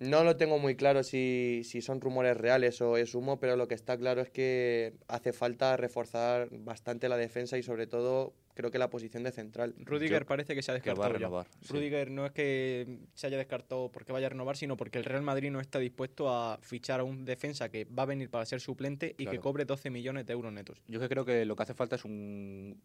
No 0.00 0.24
lo 0.24 0.36
tengo 0.36 0.58
muy 0.58 0.76
claro 0.76 1.02
si, 1.02 1.60
si 1.64 1.82
son 1.82 2.00
rumores 2.00 2.34
reales 2.36 2.80
o 2.80 2.96
es 2.96 3.14
humo, 3.14 3.38
pero 3.38 3.54
lo 3.56 3.68
que 3.68 3.74
está 3.74 3.98
claro 3.98 4.22
es 4.22 4.30
que 4.30 4.94
hace 5.08 5.34
falta 5.34 5.76
reforzar 5.76 6.48
bastante 6.50 7.06
la 7.10 7.18
defensa 7.18 7.58
y 7.58 7.62
sobre 7.62 7.86
todo 7.86 8.32
creo 8.54 8.70
que 8.70 8.78
la 8.78 8.88
posición 8.88 9.22
de 9.24 9.30
central. 9.30 9.74
Rudiger 9.78 10.20
Yo- 10.22 10.26
parece 10.26 10.54
que 10.54 10.62
se 10.62 10.72
ha 10.72 10.80
que 10.80 10.90
va 10.94 11.04
a 11.04 11.08
descartado 11.08 11.12
ya. 11.12 11.18
renovar, 11.26 11.46
sí. 11.60 11.74
Rudiger 11.74 12.10
no 12.10 12.24
es 12.24 12.32
que 12.32 12.98
se 13.14 13.26
haya 13.26 13.36
descartado 13.36 13.90
porque 13.92 14.12
vaya 14.12 14.26
a 14.26 14.30
renovar, 14.30 14.56
sino 14.56 14.74
porque 14.78 14.96
el 14.96 15.04
Real 15.04 15.22
Madrid 15.22 15.50
no 15.50 15.60
está 15.60 15.78
dispuesto 15.78 16.30
a 16.34 16.58
fichar 16.62 17.00
a 17.00 17.04
un 17.04 17.26
defensa 17.26 17.68
que 17.68 17.84
va 17.84 18.04
a 18.04 18.06
venir 18.06 18.30
para 18.30 18.46
ser 18.46 18.60
suplente 18.60 19.14
y 19.18 19.26
que 19.26 19.38
cobre 19.38 19.66
12 19.66 19.90
millones 19.90 20.24
de 20.24 20.32
euros 20.32 20.50
netos. 20.50 20.80
Yo 20.88 20.98
que 20.98 21.10
creo 21.10 21.26
que 21.26 21.44
lo 21.44 21.56
que 21.56 21.62
hace 21.62 21.74
falta 21.74 21.96
es 21.96 22.06
un 22.06 22.80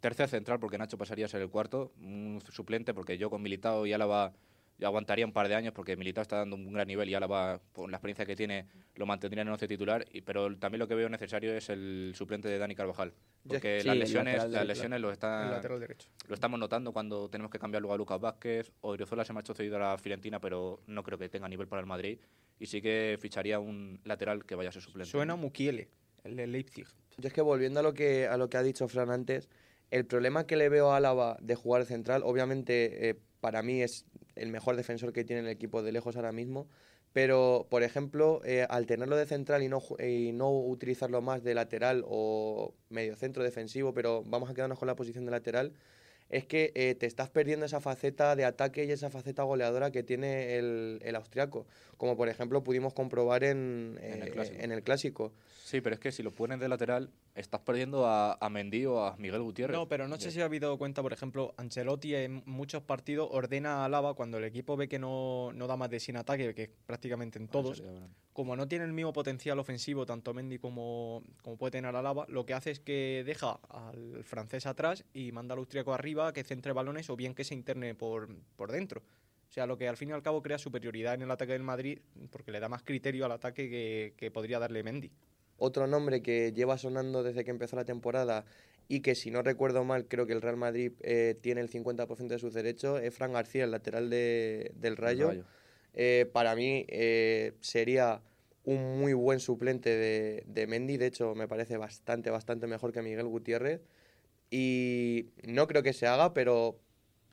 tercer 0.00 0.28
central, 0.28 0.58
porque 0.60 0.76
Nacho 0.76 0.98
pasaría 0.98 1.24
a 1.24 1.28
ser 1.28 1.40
el 1.40 1.48
cuarto, 1.48 1.92
un 2.00 2.42
suplente, 2.50 2.92
porque 2.92 3.16
yo 3.16 3.30
con 3.30 3.40
Militao 3.40 3.86
y 3.86 3.92
Álava 3.94 4.32
yo 4.82 4.88
aguantaría 4.88 5.24
un 5.24 5.32
par 5.32 5.46
de 5.46 5.54
años, 5.54 5.72
porque 5.72 5.96
Militao 5.96 6.22
está 6.22 6.38
dando 6.38 6.56
un 6.56 6.72
gran 6.72 6.88
nivel 6.88 7.08
y 7.08 7.14
Álava, 7.14 7.60
con 7.72 7.92
la 7.92 7.98
experiencia 7.98 8.26
que 8.26 8.34
tiene, 8.34 8.66
lo 8.96 9.06
mantendría 9.06 9.42
en 9.42 9.48
el 9.48 9.52
once 9.52 9.68
titular, 9.68 10.04
y, 10.10 10.22
pero 10.22 10.56
también 10.58 10.80
lo 10.80 10.88
que 10.88 10.96
veo 10.96 11.08
necesario 11.08 11.54
es 11.54 11.68
el 11.68 12.12
suplente 12.16 12.48
de 12.48 12.58
Dani 12.58 12.74
Carvajal, 12.74 13.14
porque 13.46 13.80
sí, 13.80 13.86
las 13.86 13.96
lesiones, 13.96 14.34
lateral 14.34 14.52
las 14.52 14.66
lesiones 14.66 15.00
lo, 15.00 15.12
está, 15.12 15.52
lateral 15.52 15.78
derecho. 15.78 16.08
lo 16.26 16.34
estamos 16.34 16.58
notando 16.58 16.92
cuando 16.92 17.28
tenemos 17.28 17.52
que 17.52 17.60
cambiar 17.60 17.80
luego 17.80 17.94
a 17.94 17.96
Lucas 17.96 18.20
Vázquez, 18.20 18.72
Odriozola 18.80 19.24
se 19.24 19.32
me 19.32 19.38
ha 19.38 19.42
hecho 19.42 19.54
cedido 19.54 19.76
a 19.76 19.92
la 19.92 19.98
Fiorentina, 19.98 20.40
pero 20.40 20.80
no 20.88 21.04
creo 21.04 21.16
que 21.16 21.28
tenga 21.28 21.48
nivel 21.48 21.68
para 21.68 21.78
el 21.78 21.86
Madrid, 21.86 22.18
y 22.58 22.66
sí 22.66 22.82
que 22.82 23.16
ficharía 23.20 23.60
un 23.60 24.00
lateral 24.02 24.44
que 24.44 24.56
vaya 24.56 24.70
a 24.70 24.72
ser 24.72 24.82
suplente. 24.82 25.12
Suena 25.12 25.36
Mukiele, 25.36 25.90
el 26.24 26.34
de 26.34 26.48
Leipzig. 26.48 26.88
Yo 27.18 27.28
es 27.28 27.32
que 27.32 27.40
volviendo 27.40 27.78
a 27.78 27.82
lo 27.84 27.94
que, 27.94 28.26
a 28.26 28.36
lo 28.36 28.50
que 28.50 28.56
ha 28.56 28.62
dicho 28.64 28.88
Fran 28.88 29.10
antes, 29.10 29.48
el 29.92 30.06
problema 30.06 30.44
que 30.44 30.56
le 30.56 30.68
veo 30.68 30.90
a 30.90 30.96
Álava 30.96 31.36
de 31.40 31.54
jugar 31.54 31.84
central, 31.84 32.22
obviamente 32.24 33.10
eh, 33.10 33.16
para 33.42 33.60
mí 33.60 33.82
es 33.82 34.06
el 34.36 34.50
mejor 34.50 34.76
defensor 34.76 35.12
que 35.12 35.24
tiene 35.24 35.42
el 35.42 35.48
equipo 35.48 35.82
de 35.82 35.90
lejos 35.90 36.14
ahora 36.14 36.30
mismo, 36.30 36.68
pero 37.12 37.66
por 37.68 37.82
ejemplo, 37.82 38.40
eh, 38.44 38.66
al 38.70 38.86
tenerlo 38.86 39.16
de 39.16 39.26
central 39.26 39.64
y 39.64 39.68
no, 39.68 39.82
y 39.98 40.30
no 40.32 40.48
utilizarlo 40.52 41.20
más 41.22 41.42
de 41.42 41.52
lateral 41.54 42.04
o 42.06 42.72
medio 42.88 43.16
centro 43.16 43.42
defensivo, 43.42 43.92
pero 43.92 44.22
vamos 44.24 44.48
a 44.48 44.54
quedarnos 44.54 44.78
con 44.78 44.86
la 44.86 44.94
posición 44.94 45.24
de 45.24 45.32
lateral, 45.32 45.72
es 46.32 46.44
que 46.46 46.72
eh, 46.74 46.96
te 46.96 47.06
estás 47.06 47.28
perdiendo 47.30 47.66
esa 47.66 47.80
faceta 47.80 48.34
de 48.34 48.44
ataque 48.44 48.84
y 48.84 48.90
esa 48.90 49.10
faceta 49.10 49.44
goleadora 49.44 49.92
que 49.92 50.02
tiene 50.02 50.56
el, 50.56 50.98
el 51.02 51.14
austriaco, 51.14 51.66
como 51.96 52.16
por 52.16 52.28
ejemplo 52.28 52.64
pudimos 52.64 52.94
comprobar 52.94 53.44
en, 53.44 53.98
En 54.02 54.22
el 54.22 54.28
eh, 54.28 54.30
Clásico. 54.32 54.58
en 54.60 54.72
el 54.72 54.82
clásico. 54.82 55.32
Sí, 55.64 55.80
pero 55.80 55.94
es 55.94 56.00
que 56.00 56.10
si 56.12 56.22
lo 56.22 56.30
pones 56.32 56.58
de 56.60 56.68
lateral, 56.68 57.10
estás 57.34 57.60
perdiendo 57.60 58.06
a, 58.06 58.34
a 58.40 58.50
Mendy 58.50 58.84
o 58.86 59.04
a 59.04 59.16
Miguel 59.16 59.40
Gutiérrez. 59.42 59.74
No, 59.76 59.88
pero 59.88 60.06
no 60.08 60.18
sé 60.18 60.30
si 60.30 60.40
habéis 60.40 60.60
dado 60.60 60.76
cuenta, 60.76 61.00
por 61.02 61.12
ejemplo, 61.14 61.54
Ancelotti 61.56 62.14
en 62.14 62.42
muchos 62.44 62.82
partidos 62.82 63.28
ordena 63.30 63.84
a 63.84 63.88
Lava 63.88 64.12
cuando 64.14 64.36
el 64.38 64.44
equipo 64.44 64.76
ve 64.76 64.88
que 64.88 64.98
no, 64.98 65.50
no 65.54 65.66
da 65.66 65.76
más 65.76 65.88
de 65.88 66.00
sin 66.00 66.16
ataque, 66.16 66.54
que 66.54 66.62
es 66.64 66.70
prácticamente 66.84 67.38
en 67.38 67.48
todos, 67.48 67.78
Sería 67.78 67.92
bueno. 67.92 68.08
como 68.34 68.54
no 68.54 68.68
tiene 68.68 68.84
el 68.84 68.92
mismo 68.92 69.14
potencial 69.14 69.58
ofensivo, 69.58 70.04
tanto 70.04 70.34
Mendy 70.34 70.58
como, 70.58 71.22
como 71.42 71.56
puede 71.56 71.70
tener 71.70 71.94
Alaba, 71.96 72.26
lo 72.28 72.44
que 72.44 72.52
hace 72.52 72.70
es 72.72 72.80
que 72.80 73.22
deja 73.24 73.58
al 73.70 74.24
francés 74.24 74.66
atrás 74.66 75.04
y 75.14 75.32
manda 75.32 75.54
al 75.54 75.60
austríaco 75.60 75.94
arriba 75.94 76.21
ofensiva, 76.22 76.32
que 76.32 76.44
centre 76.44 76.72
balones 76.72 77.10
o 77.10 77.16
bien 77.16 77.34
que 77.34 77.44
se 77.44 77.54
interne 77.54 77.94
por, 77.94 78.28
por 78.56 78.72
dentro. 78.72 79.02
O 79.48 79.52
sea, 79.52 79.66
lo 79.66 79.76
que 79.76 79.86
al 79.86 79.96
fin 79.96 80.08
y 80.08 80.12
al 80.12 80.22
cabo 80.22 80.42
crea 80.42 80.58
superioridad 80.58 81.14
en 81.14 81.22
el 81.22 81.30
ataque 81.30 81.52
del 81.52 81.62
Madrid 81.62 81.98
porque 82.30 82.52
le 82.52 82.60
da 82.60 82.68
más 82.68 82.82
criterio 82.82 83.26
al 83.26 83.32
ataque 83.32 83.68
que, 83.68 84.14
que 84.16 84.30
podría 84.30 84.58
darle 84.58 84.82
Mendy. 84.82 85.10
Otro 85.58 85.86
nombre 85.86 86.22
que 86.22 86.52
lleva 86.52 86.78
sonando 86.78 87.22
desde 87.22 87.44
que 87.44 87.50
empezó 87.50 87.76
la 87.76 87.84
temporada 87.84 88.44
y 88.88 89.00
que 89.00 89.14
si 89.14 89.30
no 89.30 89.42
recuerdo 89.42 89.84
mal 89.84 90.06
creo 90.06 90.26
que 90.26 90.32
el 90.32 90.40
Real 90.40 90.56
Madrid 90.56 90.92
eh, 91.00 91.36
tiene 91.40 91.60
el 91.60 91.70
50% 91.70 92.28
de 92.28 92.38
sus 92.38 92.54
derechos 92.54 93.00
es 93.02 93.14
Fran 93.14 93.32
García, 93.32 93.64
el 93.64 93.70
lateral 93.70 94.10
de, 94.10 94.72
del 94.76 94.96
Rayo. 94.96 95.28
Rayo. 95.28 95.44
Eh, 95.94 96.28
para 96.32 96.54
mí 96.56 96.86
eh, 96.88 97.52
sería 97.60 98.22
un 98.64 98.98
muy 98.98 99.12
buen 99.12 99.40
suplente 99.40 99.90
de, 99.90 100.44
de 100.46 100.66
Mendy, 100.66 100.96
de 100.96 101.06
hecho 101.06 101.34
me 101.34 101.46
parece 101.46 101.76
bastante, 101.76 102.30
bastante 102.30 102.66
mejor 102.66 102.92
que 102.92 103.02
Miguel 103.02 103.26
Gutiérrez 103.26 103.82
y 104.52 105.30
no 105.44 105.66
creo 105.66 105.82
que 105.82 105.94
se 105.94 106.06
haga, 106.06 106.34
pero 106.34 106.78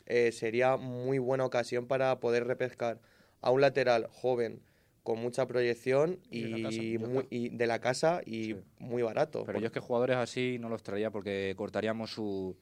eh, 0.05 0.31
sería 0.31 0.77
muy 0.77 1.19
buena 1.19 1.45
ocasión 1.45 1.85
para 1.85 2.19
poder 2.21 2.47
repescar 2.47 3.01
a 3.41 3.51
un 3.51 3.59
lateral 3.61 4.07
joven 4.09 4.61
con 5.03 5.19
mucha 5.19 5.45
proyección 5.45 6.19
Y 6.31 6.43
de 6.43 6.49
la 6.49 6.61
casa, 6.61 6.81
y, 6.81 6.97
ya 6.97 6.99
muy- 7.07 7.27
y 7.29 7.49
de 7.49 7.67
la 7.67 7.79
casa 7.79 8.21
y 8.25 8.43
Sí. 8.45 8.55
muy 8.79 9.01
barato. 9.03 9.43
Pero 9.45 9.59
yo 9.59 9.65
es 9.67 9.71
que 9.73 9.79
jugadores 9.81 10.15
así 10.15 10.57
no 10.59 10.69
los 10.69 10.81
traería 10.81 11.11
porque 11.11 11.53
cortaríamos 11.57 12.11
su, 12.11 12.55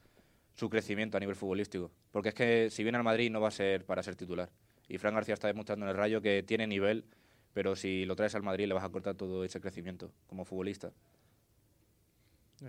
su 0.55 0.69
crecimiento 0.69 1.17
a 1.17 1.19
nivel 1.19 1.35
futbolístico. 1.35 1.91
Porque 2.11 2.29
es 2.29 2.35
que 2.35 2.69
si 2.71 2.81
viene 2.83 2.97
al 2.97 3.03
Madrid 3.03 3.29
no 3.29 3.39
va 3.39 3.49
a 3.49 3.51
ser 3.51 3.85
para 3.85 4.01
ser 4.01 4.15
titular. 4.15 4.49
Y 4.87 4.97
Fran 4.97 5.13
García 5.13 5.35
está 5.35 5.47
demostrando 5.47 5.85
en 5.85 5.91
el 5.91 5.97
Rayo 5.97 6.21
que 6.21 6.41
tiene 6.41 6.65
nivel, 6.65 7.05
pero 7.53 7.75
si 7.75 8.05
lo 8.05 8.15
traes 8.15 8.33
al 8.33 8.43
Madrid 8.43 8.65
le 8.67 8.73
vas 8.73 8.83
a 8.83 8.89
cortar 8.89 9.13
todo 9.15 9.43
ese 9.43 9.61
crecimiento 9.61 10.11
como 10.25 10.45
futbolista. 10.45 10.91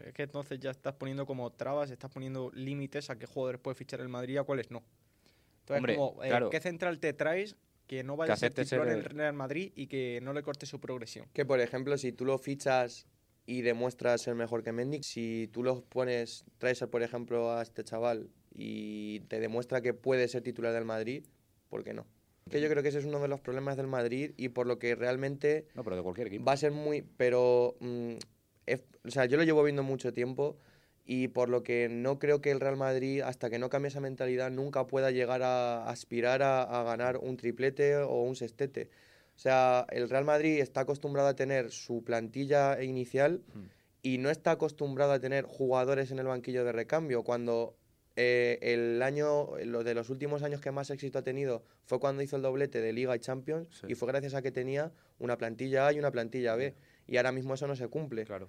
Es 0.06 0.12
que 0.12 0.22
entonces 0.24 0.58
ya 0.60 0.70
estás 0.70 0.94
poniendo 0.94 1.24
como 1.26 1.50
trabas, 1.52 1.90
estás 1.90 2.10
poniendo 2.10 2.50
límites 2.52 3.08
a 3.10 3.18
qué 3.18 3.26
jugadores 3.26 3.60
puede 3.60 3.74
fichar 3.74 4.00
el 4.00 4.08
Madrid 4.08 4.34
y 4.34 4.36
a 4.36 4.42
cuáles 4.44 4.70
no. 4.70 4.82
Entonces, 5.60 5.78
Hombre, 5.78 5.94
como, 5.96 6.22
eh, 6.24 6.28
claro. 6.28 6.50
¿qué 6.50 6.60
central 6.60 6.98
te 7.00 7.12
traes 7.14 7.56
que 7.86 8.04
no 8.04 8.16
vaya 8.16 8.34
a 8.34 8.36
ser 8.36 8.52
titular 8.52 8.86
en 8.88 8.92
el 8.94 8.98
el- 9.00 9.04
Real 9.04 9.32
Madrid 9.34 9.72
y 9.74 9.86
que 9.86 10.20
no 10.22 10.32
le 10.34 10.42
corte 10.42 10.66
su 10.66 10.78
progresión? 10.78 11.26
Que 11.32 11.44
por 11.46 11.60
ejemplo, 11.60 11.96
si 11.96 12.12
tú 12.12 12.24
lo 12.26 12.38
fichas 12.38 13.06
y 13.46 13.62
demuestras 13.62 14.20
ser 14.20 14.34
mejor 14.34 14.62
que 14.62 14.72
Mendy, 14.72 15.02
si 15.02 15.48
tú 15.52 15.62
lo 15.62 15.80
pones, 15.82 16.44
traes 16.58 16.80
por 16.90 17.02
ejemplo 17.02 17.50
a 17.52 17.62
este 17.62 17.82
chaval 17.82 18.28
y 18.54 19.20
te 19.20 19.40
demuestra 19.40 19.80
que 19.80 19.94
puede 19.94 20.28
ser 20.28 20.42
titular 20.42 20.74
del 20.74 20.84
Madrid, 20.84 21.24
¿por 21.70 21.82
qué 21.82 21.94
no? 21.94 22.06
Que 22.50 22.60
yo 22.60 22.68
creo 22.68 22.82
que 22.82 22.88
ese 22.90 22.98
es 22.98 23.04
uno 23.04 23.20
de 23.20 23.28
los 23.28 23.40
problemas 23.40 23.76
del 23.78 23.86
Madrid 23.86 24.32
y 24.36 24.48
por 24.50 24.66
lo 24.66 24.78
que 24.78 24.94
realmente 24.94 25.66
No, 25.74 25.84
pero 25.84 25.96
de 25.96 26.02
cualquier 26.02 26.26
equipo. 26.28 26.44
va 26.44 26.52
a 26.52 26.56
ser 26.58 26.72
muy, 26.72 27.02
pero, 27.02 27.76
mm, 27.80 28.14
o 29.04 29.10
sea, 29.10 29.24
yo 29.26 29.36
lo 29.36 29.42
llevo 29.44 29.62
viendo 29.62 29.82
mucho 29.82 30.12
tiempo 30.12 30.56
y 31.04 31.28
por 31.28 31.48
lo 31.48 31.62
que 31.62 31.88
no 31.88 32.18
creo 32.18 32.40
que 32.42 32.50
el 32.50 32.60
Real 32.60 32.76
Madrid, 32.76 33.22
hasta 33.22 33.48
que 33.48 33.58
no 33.58 33.70
cambie 33.70 33.88
esa 33.88 34.00
mentalidad, 34.00 34.50
nunca 34.50 34.86
pueda 34.86 35.10
llegar 35.10 35.42
a 35.42 35.88
aspirar 35.88 36.42
a, 36.42 36.62
a 36.62 36.82
ganar 36.84 37.16
un 37.18 37.36
triplete 37.36 37.96
o 37.96 38.22
un 38.22 38.36
sextete. 38.36 38.90
O 39.34 39.38
sea, 39.40 39.86
el 39.90 40.10
Real 40.10 40.24
Madrid 40.24 40.58
está 40.60 40.80
acostumbrado 40.80 41.28
a 41.28 41.34
tener 41.36 41.70
su 41.70 42.02
plantilla 42.04 42.82
inicial 42.82 43.42
Mm. 43.54 43.60
y 44.02 44.18
no 44.18 44.30
está 44.30 44.50
acostumbrado 44.52 45.12
a 45.12 45.20
tener 45.20 45.44
jugadores 45.44 46.10
en 46.10 46.18
el 46.18 46.26
banquillo 46.26 46.64
de 46.64 46.72
recambio. 46.72 47.22
Cuando 47.22 47.74
eh, 48.16 48.58
el 48.62 49.00
año, 49.02 49.56
lo 49.64 49.84
de 49.84 49.94
los 49.94 50.10
últimos 50.10 50.42
años 50.42 50.60
que 50.60 50.72
más 50.72 50.90
éxito 50.90 51.20
ha 51.20 51.22
tenido 51.22 51.62
fue 51.84 52.00
cuando 52.00 52.20
hizo 52.22 52.34
el 52.36 52.42
doblete 52.42 52.80
de 52.80 52.92
Liga 52.92 53.14
y 53.14 53.20
Champions 53.20 53.68
Sí. 53.80 53.86
y 53.88 53.94
fue 53.94 54.08
gracias 54.08 54.34
a 54.34 54.42
que 54.42 54.50
tenía 54.50 54.90
una 55.20 55.38
plantilla 55.38 55.86
A 55.86 55.92
y 55.92 55.98
una 56.00 56.10
plantilla 56.10 56.54
B. 56.56 56.74
Y 57.08 57.16
ahora 57.16 57.32
mismo 57.32 57.54
eso 57.54 57.66
no 57.66 57.74
se 57.74 57.88
cumple. 57.88 58.24
Claro. 58.24 58.48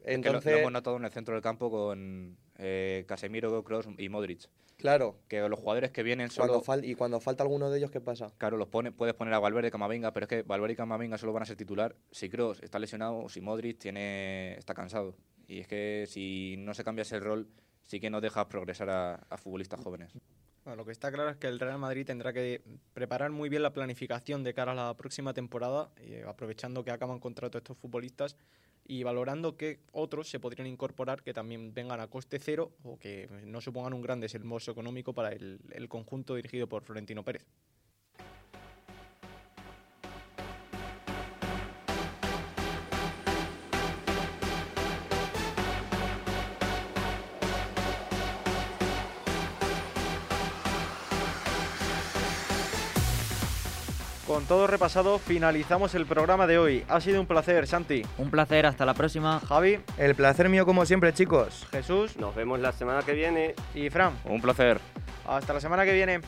Es 0.00 0.04
que 0.06 0.10
lo- 0.10 0.14
Entonces, 0.36 0.52
lo, 0.52 0.58
hemos 0.58 0.72
notado 0.72 0.96
en 0.98 1.04
el 1.04 1.10
centro 1.10 1.34
del 1.34 1.42
campo 1.42 1.70
con 1.70 2.36
eh, 2.58 3.04
Casemiro, 3.08 3.64
Kroos 3.64 3.88
y 3.98 4.08
Modric. 4.10 4.48
claro, 4.76 5.18
Que 5.28 5.40
los 5.48 5.58
jugadores 5.58 5.90
que 5.90 6.02
vienen 6.02 6.28
cuando 6.36 6.60
solo... 6.60 6.64
fal- 6.64 6.84
y 6.86 6.94
cuando 6.94 7.18
falta 7.20 7.42
alguno 7.42 7.70
de 7.70 7.78
ellos, 7.78 7.90
¿qué 7.90 8.00
pasa? 8.02 8.30
Claro, 8.38 8.56
los 8.58 8.68
pone, 8.68 8.92
puedes 8.92 9.14
poner 9.14 9.32
a 9.34 9.38
Valverde, 9.38 9.70
Camavinga, 9.70 10.12
pero 10.12 10.24
es 10.24 10.28
que 10.28 10.42
Valverde 10.42 10.74
y 10.74 10.76
Camavinga 10.76 11.16
solo 11.16 11.32
van 11.32 11.42
a 11.44 11.46
ser 11.46 11.56
titular 11.56 11.96
si 12.10 12.28
Kroos 12.28 12.62
está 12.62 12.78
lesionado 12.78 13.16
o 13.18 13.28
si 13.30 13.40
Modric 13.40 13.78
tiene, 13.78 14.54
está 14.58 14.74
cansado. 14.74 15.16
Y 15.48 15.60
es 15.60 15.66
que 15.66 16.04
si 16.06 16.56
no 16.58 16.74
se 16.74 16.84
cambia 16.84 17.02
ese 17.02 17.18
rol, 17.20 17.48
sí 17.82 17.98
que 18.00 18.10
no 18.10 18.20
dejas 18.20 18.46
progresar 18.46 18.90
a, 18.90 19.14
a 19.30 19.36
futbolistas 19.38 19.80
jóvenes. 19.80 20.12
Lo 20.64 20.84
que 20.86 20.92
está 20.92 21.12
claro 21.12 21.28
es 21.28 21.36
que 21.36 21.46
el 21.46 21.60
Real 21.60 21.78
Madrid 21.78 22.06
tendrá 22.06 22.32
que 22.32 22.62
preparar 22.94 23.30
muy 23.30 23.50
bien 23.50 23.62
la 23.62 23.74
planificación 23.74 24.42
de 24.42 24.54
cara 24.54 24.72
a 24.72 24.74
la 24.74 24.96
próxima 24.96 25.34
temporada, 25.34 25.90
eh, 25.98 26.24
aprovechando 26.26 26.82
que 26.82 26.90
acaban 26.90 27.20
contrato 27.20 27.58
estos 27.58 27.76
futbolistas 27.76 28.36
y 28.86 29.02
valorando 29.02 29.58
que 29.58 29.80
otros 29.92 30.30
se 30.30 30.40
podrían 30.40 30.66
incorporar 30.66 31.22
que 31.22 31.34
también 31.34 31.74
vengan 31.74 32.00
a 32.00 32.08
coste 32.08 32.38
cero 32.38 32.72
o 32.82 32.98
que 32.98 33.28
no 33.44 33.60
supongan 33.60 33.92
un 33.92 34.00
gran 34.00 34.20
desembolso 34.20 34.70
económico 34.70 35.12
para 35.12 35.32
el 35.32 35.86
conjunto 35.88 36.34
dirigido 36.34 36.66
por 36.66 36.82
Florentino 36.82 37.22
Pérez. 37.22 37.46
Con 54.44 54.58
todo 54.58 54.66
repasado, 54.66 55.18
finalizamos 55.18 55.94
el 55.94 56.04
programa 56.04 56.46
de 56.46 56.58
hoy. 56.58 56.84
Ha 56.90 57.00
sido 57.00 57.18
un 57.18 57.26
placer, 57.26 57.66
Santi. 57.66 58.02
Un 58.18 58.30
placer, 58.30 58.66
hasta 58.66 58.84
la 58.84 58.92
próxima. 58.92 59.40
Javi, 59.40 59.78
El 59.96 60.14
placer 60.14 60.50
mío 60.50 60.66
como 60.66 60.84
siempre, 60.84 61.14
chicos. 61.14 61.66
Jesús 61.70 62.18
Nos 62.18 62.34
vemos 62.34 62.60
la 62.60 62.72
semana 62.72 63.00
que 63.00 63.14
viene. 63.14 63.54
y 63.74 63.88
Fran. 63.88 64.12
Un 64.26 64.42
placer. 64.42 64.80
Hasta 65.26 65.54
la 65.54 65.60
semana 65.62 65.86
que 65.86 65.94
viene. 65.94 66.20